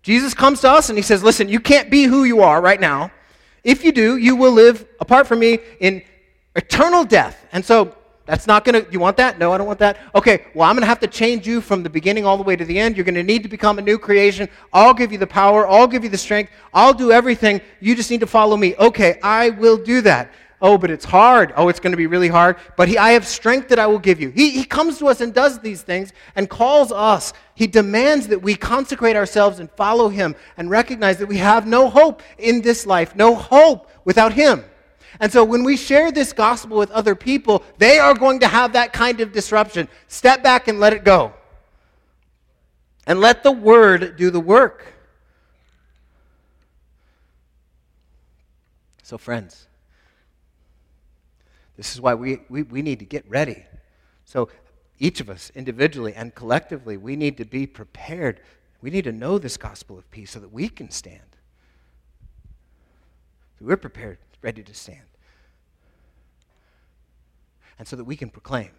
Jesus 0.03 0.35
comes 0.35 0.61
to 0.61 0.71
us 0.71 0.89
and 0.89 0.99
he 0.99 1.03
says, 1.03 1.23
Listen, 1.23 1.49
you 1.49 1.61
can't 1.61 1.91
be 1.91 2.05
who 2.05 2.25
you 2.25 2.43
are 2.43 2.61
right 2.61 2.81
now. 2.81 3.11
If 3.64 3.85
you 3.85 3.93
do, 3.93 4.16
you 4.16 4.37
will 4.37 4.53
live 4.53 4.87
apart 5.01 5.27
from 5.27 5.41
me 5.41 5.59
in 5.81 6.03
eternal 6.55 7.05
death. 7.05 7.47
And 7.53 7.64
so 7.64 7.95
that's 8.29 8.47
not 8.47 8.62
going 8.66 8.85
to, 8.85 8.93
you 8.93 9.01
want 9.01 9.16
that? 9.16 9.39
No, 9.39 9.53
I 9.53 9.59
don't 9.59 9.66
want 9.66 9.79
that. 9.79 9.97
Okay, 10.14 10.45
well, 10.55 10.68
I'm 10.68 10.76
going 10.76 10.83
to 10.83 10.87
have 10.87 11.01
to 11.01 11.07
change 11.07 11.47
you 11.47 11.62
from 11.62 11.83
the 11.83 11.89
beginning 11.89 12.26
all 12.26 12.37
the 12.37 12.43
way 12.43 12.57
to 12.57 12.64
the 12.66 12.79
end. 12.79 12.95
You're 12.95 13.07
going 13.07 13.14
to 13.14 13.22
need 13.22 13.43
to 13.43 13.49
become 13.49 13.79
a 13.79 13.83
new 13.83 13.97
creation. 13.97 14.51
I'll 14.70 14.93
give 14.93 15.12
you 15.12 15.16
the 15.16 15.26
power. 15.26 15.66
I'll 15.66 15.87
give 15.87 16.05
you 16.05 16.11
the 16.11 16.18
strength. 16.18 16.53
I'll 16.74 16.93
do 16.93 17.11
everything. 17.11 17.62
You 17.81 17.95
just 17.95 18.11
need 18.11 18.20
to 18.20 18.26
follow 18.26 18.59
me. 18.59 18.76
Okay, 18.76 19.18
I 19.22 19.49
will 19.49 19.79
do 19.79 20.03
that. 20.03 20.31
Oh, 20.61 20.76
but 20.76 20.91
it's 20.91 21.07
hard. 21.07 21.55
Oh, 21.57 21.68
it's 21.68 21.81
going 21.81 21.93
to 21.93 21.97
be 21.97 22.07
really 22.07 22.29
hard. 22.29 22.57
But 22.76 22.89
he, 22.89 22.99
I 22.99 23.12
have 23.12 23.26
strength 23.26 23.68
that 23.70 23.79
I 23.79 23.87
will 23.87 23.99
give 23.99 24.20
you. 24.20 24.29
He, 24.29 24.51
he 24.51 24.64
comes 24.64 24.99
to 24.99 25.07
us 25.07 25.22
and 25.22 25.33
does 25.33 25.61
these 25.61 25.81
things 25.81 26.12
and 26.37 26.51
calls 26.51 26.93
us. 26.93 27.33
He 27.55 27.66
demands 27.66 28.26
that 28.26 28.43
we 28.43 28.57
consecrate 28.57 29.16
ourselves 29.16 29.59
and 29.59 29.70
follow 29.70 30.11
him 30.11 30.37
and 30.59 30.68
recognize 30.68 31.16
that 31.16 31.29
we 31.29 31.39
have 31.39 31.66
no 31.66 31.89
hope 31.89 32.22
in 32.37 32.61
this 32.61 32.85
life, 32.85 33.16
no 33.16 33.35
hope 33.35 33.91
without 34.05 34.35
him. 34.35 34.64
And 35.20 35.32
so 35.32 35.44
when 35.44 35.64
we 35.64 35.76
share 35.76 36.12
this 36.12 36.32
gospel 36.32 36.78
with 36.78 36.90
other 36.90 37.14
people, 37.14 37.62
they 37.78 37.98
are 37.98 38.14
going 38.14 38.40
to 38.40 38.48
have 38.48 38.72
that 38.74 38.92
kind 38.92 39.20
of 39.20 39.32
disruption. 39.32 39.88
Step 40.06 40.42
back 40.42 40.68
and 40.68 40.78
let 40.80 40.92
it 40.92 41.04
go. 41.04 41.32
And 43.06 43.20
let 43.20 43.42
the 43.42 43.52
word 43.52 44.16
do 44.16 44.30
the 44.30 44.40
work. 44.40 44.94
So, 49.02 49.16
friends, 49.16 49.66
this 51.78 51.94
is 51.94 52.00
why 52.00 52.14
we, 52.14 52.40
we, 52.50 52.62
we 52.62 52.82
need 52.82 52.98
to 52.98 53.06
get 53.06 53.28
ready. 53.30 53.64
So, 54.26 54.50
each 54.98 55.20
of 55.20 55.30
us, 55.30 55.50
individually 55.54 56.12
and 56.14 56.34
collectively, 56.34 56.98
we 56.98 57.16
need 57.16 57.38
to 57.38 57.46
be 57.46 57.66
prepared. 57.66 58.40
We 58.82 58.90
need 58.90 59.04
to 59.04 59.12
know 59.12 59.38
this 59.38 59.56
gospel 59.56 59.96
of 59.96 60.11
peace 60.11 60.32
so 60.32 60.40
that 60.40 60.52
we 60.52 60.68
can 60.68 60.90
stand. 60.90 61.22
We're 63.61 63.76
prepared 63.76 64.18
ready 64.43 64.62
to 64.62 64.74
stand. 64.74 65.01
And 67.78 67.86
so 67.86 67.97
that 67.97 68.05
we 68.05 68.16
can 68.16 68.30
proclaim. 68.30 68.70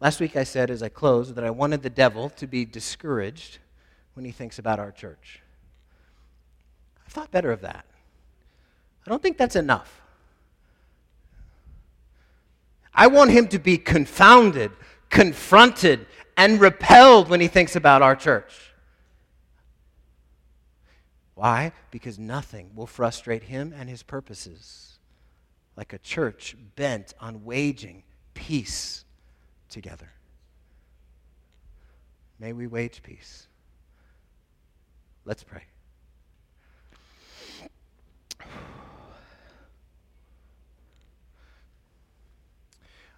Last 0.00 0.20
week 0.20 0.36
I 0.36 0.44
said 0.44 0.70
as 0.70 0.82
I 0.82 0.88
closed 0.88 1.34
that 1.34 1.44
I 1.44 1.50
wanted 1.50 1.82
the 1.82 1.90
devil 1.90 2.28
to 2.30 2.46
be 2.46 2.64
discouraged 2.64 3.58
when 4.14 4.24
he 4.24 4.32
thinks 4.32 4.58
about 4.58 4.78
our 4.78 4.92
church. 4.92 5.40
I've 7.06 7.12
thought 7.12 7.30
better 7.30 7.52
of 7.52 7.60
that. 7.62 7.84
I 9.06 9.10
don't 9.10 9.22
think 9.22 9.36
that's 9.36 9.56
enough. 9.56 10.00
I 12.94 13.08
want 13.08 13.30
him 13.30 13.48
to 13.48 13.58
be 13.58 13.76
confounded, 13.76 14.70
confronted, 15.10 16.06
and 16.36 16.60
repelled 16.60 17.28
when 17.28 17.40
he 17.40 17.48
thinks 17.48 17.76
about 17.76 18.02
our 18.02 18.16
church. 18.16 18.73
Why? 21.34 21.72
Because 21.90 22.18
nothing 22.18 22.70
will 22.74 22.86
frustrate 22.86 23.44
him 23.44 23.74
and 23.76 23.88
his 23.88 24.02
purposes 24.02 24.98
like 25.76 25.92
a 25.92 25.98
church 25.98 26.56
bent 26.76 27.12
on 27.20 27.44
waging 27.44 28.04
peace 28.34 29.04
together. 29.68 30.12
May 32.38 32.52
we 32.52 32.66
wage 32.66 33.02
peace. 33.02 33.48
Let's 35.24 35.42
pray. 35.42 35.62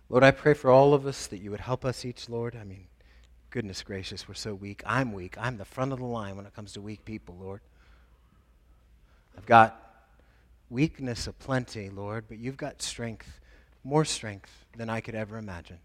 Lord, 0.09 0.23
I 0.23 0.31
pray 0.31 0.55
for 0.55 0.71
all 0.71 0.95
of 0.95 1.05
us 1.05 1.27
that 1.27 1.39
you 1.39 1.51
would 1.51 1.61
help 1.61 1.85
us 1.85 2.05
each, 2.05 2.29
Lord. 2.29 2.57
I 2.59 2.63
mean, 2.63 2.87
goodness 3.51 3.83
gracious, 3.83 4.29
we're 4.29 4.35
so 4.35 4.55
weak. 4.55 4.83
I'm 4.87 5.13
weak. 5.13 5.37
I'm 5.39 5.59
the 5.59 5.65
front 5.65 5.93
of 5.93 5.99
the 5.99 6.05
line 6.05 6.37
when 6.37 6.47
it 6.47 6.55
comes 6.55 6.73
to 6.75 6.81
weak 6.81 7.05
people, 7.05 7.37
Lord. 7.41 7.61
I've 9.37 9.47
got 9.47 9.83
weakness 10.71 11.27
aplenty, 11.27 11.91
Lord, 11.91 12.25
but 12.29 12.39
you've 12.39 12.57
got 12.57 12.83
strength, 12.83 13.41
more 13.85 14.05
strength 14.05 14.65
than 14.77 14.89
I 14.89 15.01
could 15.01 15.15
ever 15.15 15.39
imagine. 15.39 15.79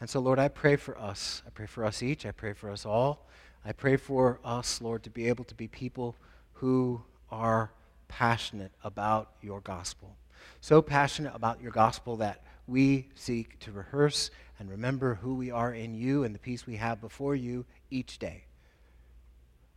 And 0.00 0.08
so, 0.08 0.20
Lord, 0.20 0.38
I 0.38 0.48
pray 0.48 0.76
for 0.76 0.96
us. 0.98 1.42
I 1.46 1.50
pray 1.50 1.66
for 1.66 1.84
us 1.84 2.02
each. 2.02 2.24
I 2.24 2.30
pray 2.30 2.52
for 2.52 2.70
us 2.70 2.86
all. 2.86 3.26
I 3.64 3.72
pray 3.72 3.96
for 3.96 4.38
us, 4.44 4.80
Lord, 4.80 5.02
to 5.02 5.10
be 5.10 5.28
able 5.28 5.44
to 5.44 5.54
be 5.54 5.66
people 5.66 6.14
who 6.54 7.02
are 7.30 7.72
passionate 8.06 8.72
about 8.84 9.32
your 9.42 9.60
gospel. 9.60 10.16
So 10.60 10.80
passionate 10.80 11.34
about 11.34 11.60
your 11.60 11.72
gospel 11.72 12.16
that 12.16 12.42
we 12.66 13.08
seek 13.14 13.58
to 13.60 13.72
rehearse 13.72 14.30
and 14.58 14.70
remember 14.70 15.16
who 15.16 15.34
we 15.34 15.50
are 15.50 15.72
in 15.72 15.94
you 15.94 16.24
and 16.24 16.34
the 16.34 16.38
peace 16.38 16.66
we 16.66 16.76
have 16.76 17.00
before 17.00 17.34
you 17.34 17.64
each 17.90 18.18
day. 18.18 18.44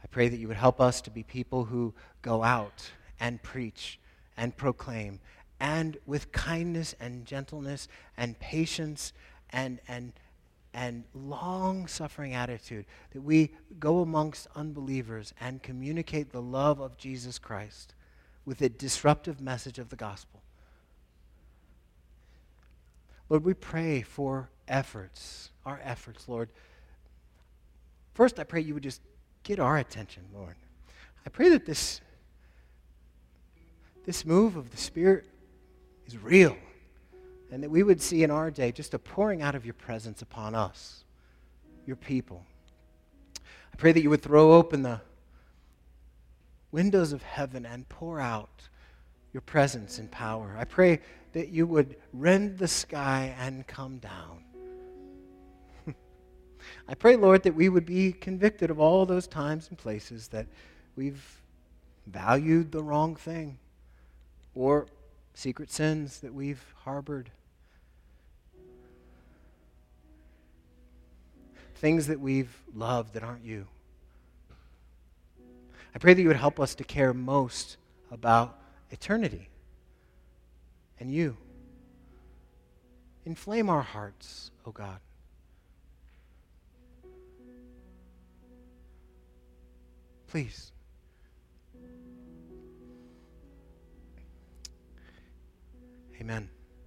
I 0.04 0.08
pray 0.08 0.30
that 0.30 0.38
you 0.38 0.48
would 0.48 0.58
help 0.58 0.82
us 0.82 1.02
to 1.02 1.12
be 1.12 1.24
people 1.24 1.66
who 1.66 1.94
go 2.22 2.44
out 2.44 2.92
and 3.20 3.42
preach 3.42 4.00
and 4.36 4.56
proclaim 4.56 5.20
and 5.62 5.98
with 6.08 6.32
kindness 6.32 6.96
and 7.00 7.24
gentleness 7.24 7.88
and 8.18 8.38
patience 8.40 9.14
and, 9.52 9.80
and, 9.88 10.12
and 10.74 11.04
long 11.14 11.86
suffering 11.86 12.34
attitude 12.34 12.86
that 13.12 13.22
we 13.22 13.52
go 13.80 14.00
amongst 14.00 14.48
unbelievers 14.56 15.36
and 15.40 15.62
communicate 15.62 16.32
the 16.32 16.42
love 16.42 16.80
of 16.80 16.98
Jesus 16.98 17.38
Christ 17.38 17.94
with 18.44 18.60
a 18.62 18.70
disruptive 18.70 19.40
message 19.40 19.78
of 19.78 19.90
the 19.90 19.96
gospel. 19.96 20.42
Lord, 23.30 23.46
we 23.46 23.54
pray 23.54 24.02
for 24.02 24.50
efforts, 24.68 25.52
our 25.64 25.80
efforts, 25.84 26.28
Lord. 26.28 26.50
First, 28.16 28.40
I 28.40 28.44
pray 28.44 28.62
you 28.62 28.74
would 28.74 28.84
just 28.84 29.02
get 29.44 29.60
our 29.60 29.78
attention, 29.78 30.24
Lord. 30.34 30.56
I 31.26 31.30
pray 31.30 31.50
that 31.50 31.66
this, 31.66 32.02
this 34.06 34.26
move 34.26 34.56
of 34.56 34.72
the 34.72 34.78
Spirit 34.78 35.26
is 36.08 36.18
real 36.18 36.58
and 37.52 37.62
that 37.62 37.70
we 37.70 37.84
would 37.84 38.02
see 38.02 38.24
in 38.24 38.32
our 38.32 38.50
day 38.50 38.72
just 38.72 38.94
a 38.94 39.00
pouring 39.00 39.42
out 39.42 39.56
of 39.56 39.66
your 39.66 39.74
presence 39.74 40.22
upon 40.22 40.56
us, 40.56 41.04
your 41.86 41.98
people. 41.98 42.46
I 43.36 43.76
pray 43.78 43.92
that 43.92 44.02
you 44.02 44.10
would 44.10 44.22
throw 44.22 44.54
open 44.54 44.84
the 44.84 45.02
windows 46.72 47.12
of 47.12 47.22
heaven 47.24 47.66
and 47.66 47.88
pour 47.90 48.20
out 48.20 48.70
your 49.34 49.42
presence 49.42 50.00
and 50.00 50.10
power. 50.10 50.56
I 50.58 50.64
pray 50.64 51.02
that 51.34 51.50
you 51.50 51.68
would 51.68 51.96
rend 52.14 52.58
the 52.58 52.68
sky 52.68 53.36
and 53.40 53.68
come 53.68 53.98
down. 53.98 54.44
I 56.92 56.94
pray, 56.94 57.16
Lord, 57.16 57.44
that 57.44 57.56
we 57.56 57.70
would 57.70 57.86
be 57.86 58.12
convicted 58.12 58.70
of 58.70 58.78
all 58.78 59.06
those 59.06 59.26
times 59.26 59.70
and 59.70 59.78
places 59.78 60.28
that 60.28 60.46
we've 60.98 61.42
valued 62.06 62.74
the 62.74 62.84
wrong 62.84 63.16
thing 63.16 63.58
or 64.56 64.88
secret 65.34 65.72
sins 65.72 66.20
that 66.20 66.34
we've 66.34 66.62
harbored. 66.84 67.32
Things 71.76 72.08
that 72.08 72.20
we've 72.20 72.54
loved 72.76 73.14
that 73.14 73.24
aren't 73.24 73.46
you. 73.46 73.68
I 75.96 76.00
pray 76.00 76.14
that 76.14 76.22
you 76.22 76.28
would 76.28 76.36
help 76.36 76.60
us 76.60 76.76
to 76.76 76.84
care 76.84 77.14
most 77.14 77.78
about 78.12 78.60
eternity 78.90 79.48
and 81.00 81.10
you. 81.10 81.38
Inflame 83.26 83.70
our 83.70 83.82
hearts, 83.82 84.52
O 84.66 84.70
oh 84.70 84.72
God. 84.74 85.00
Please. 90.32 90.72
Amen. 96.22 96.50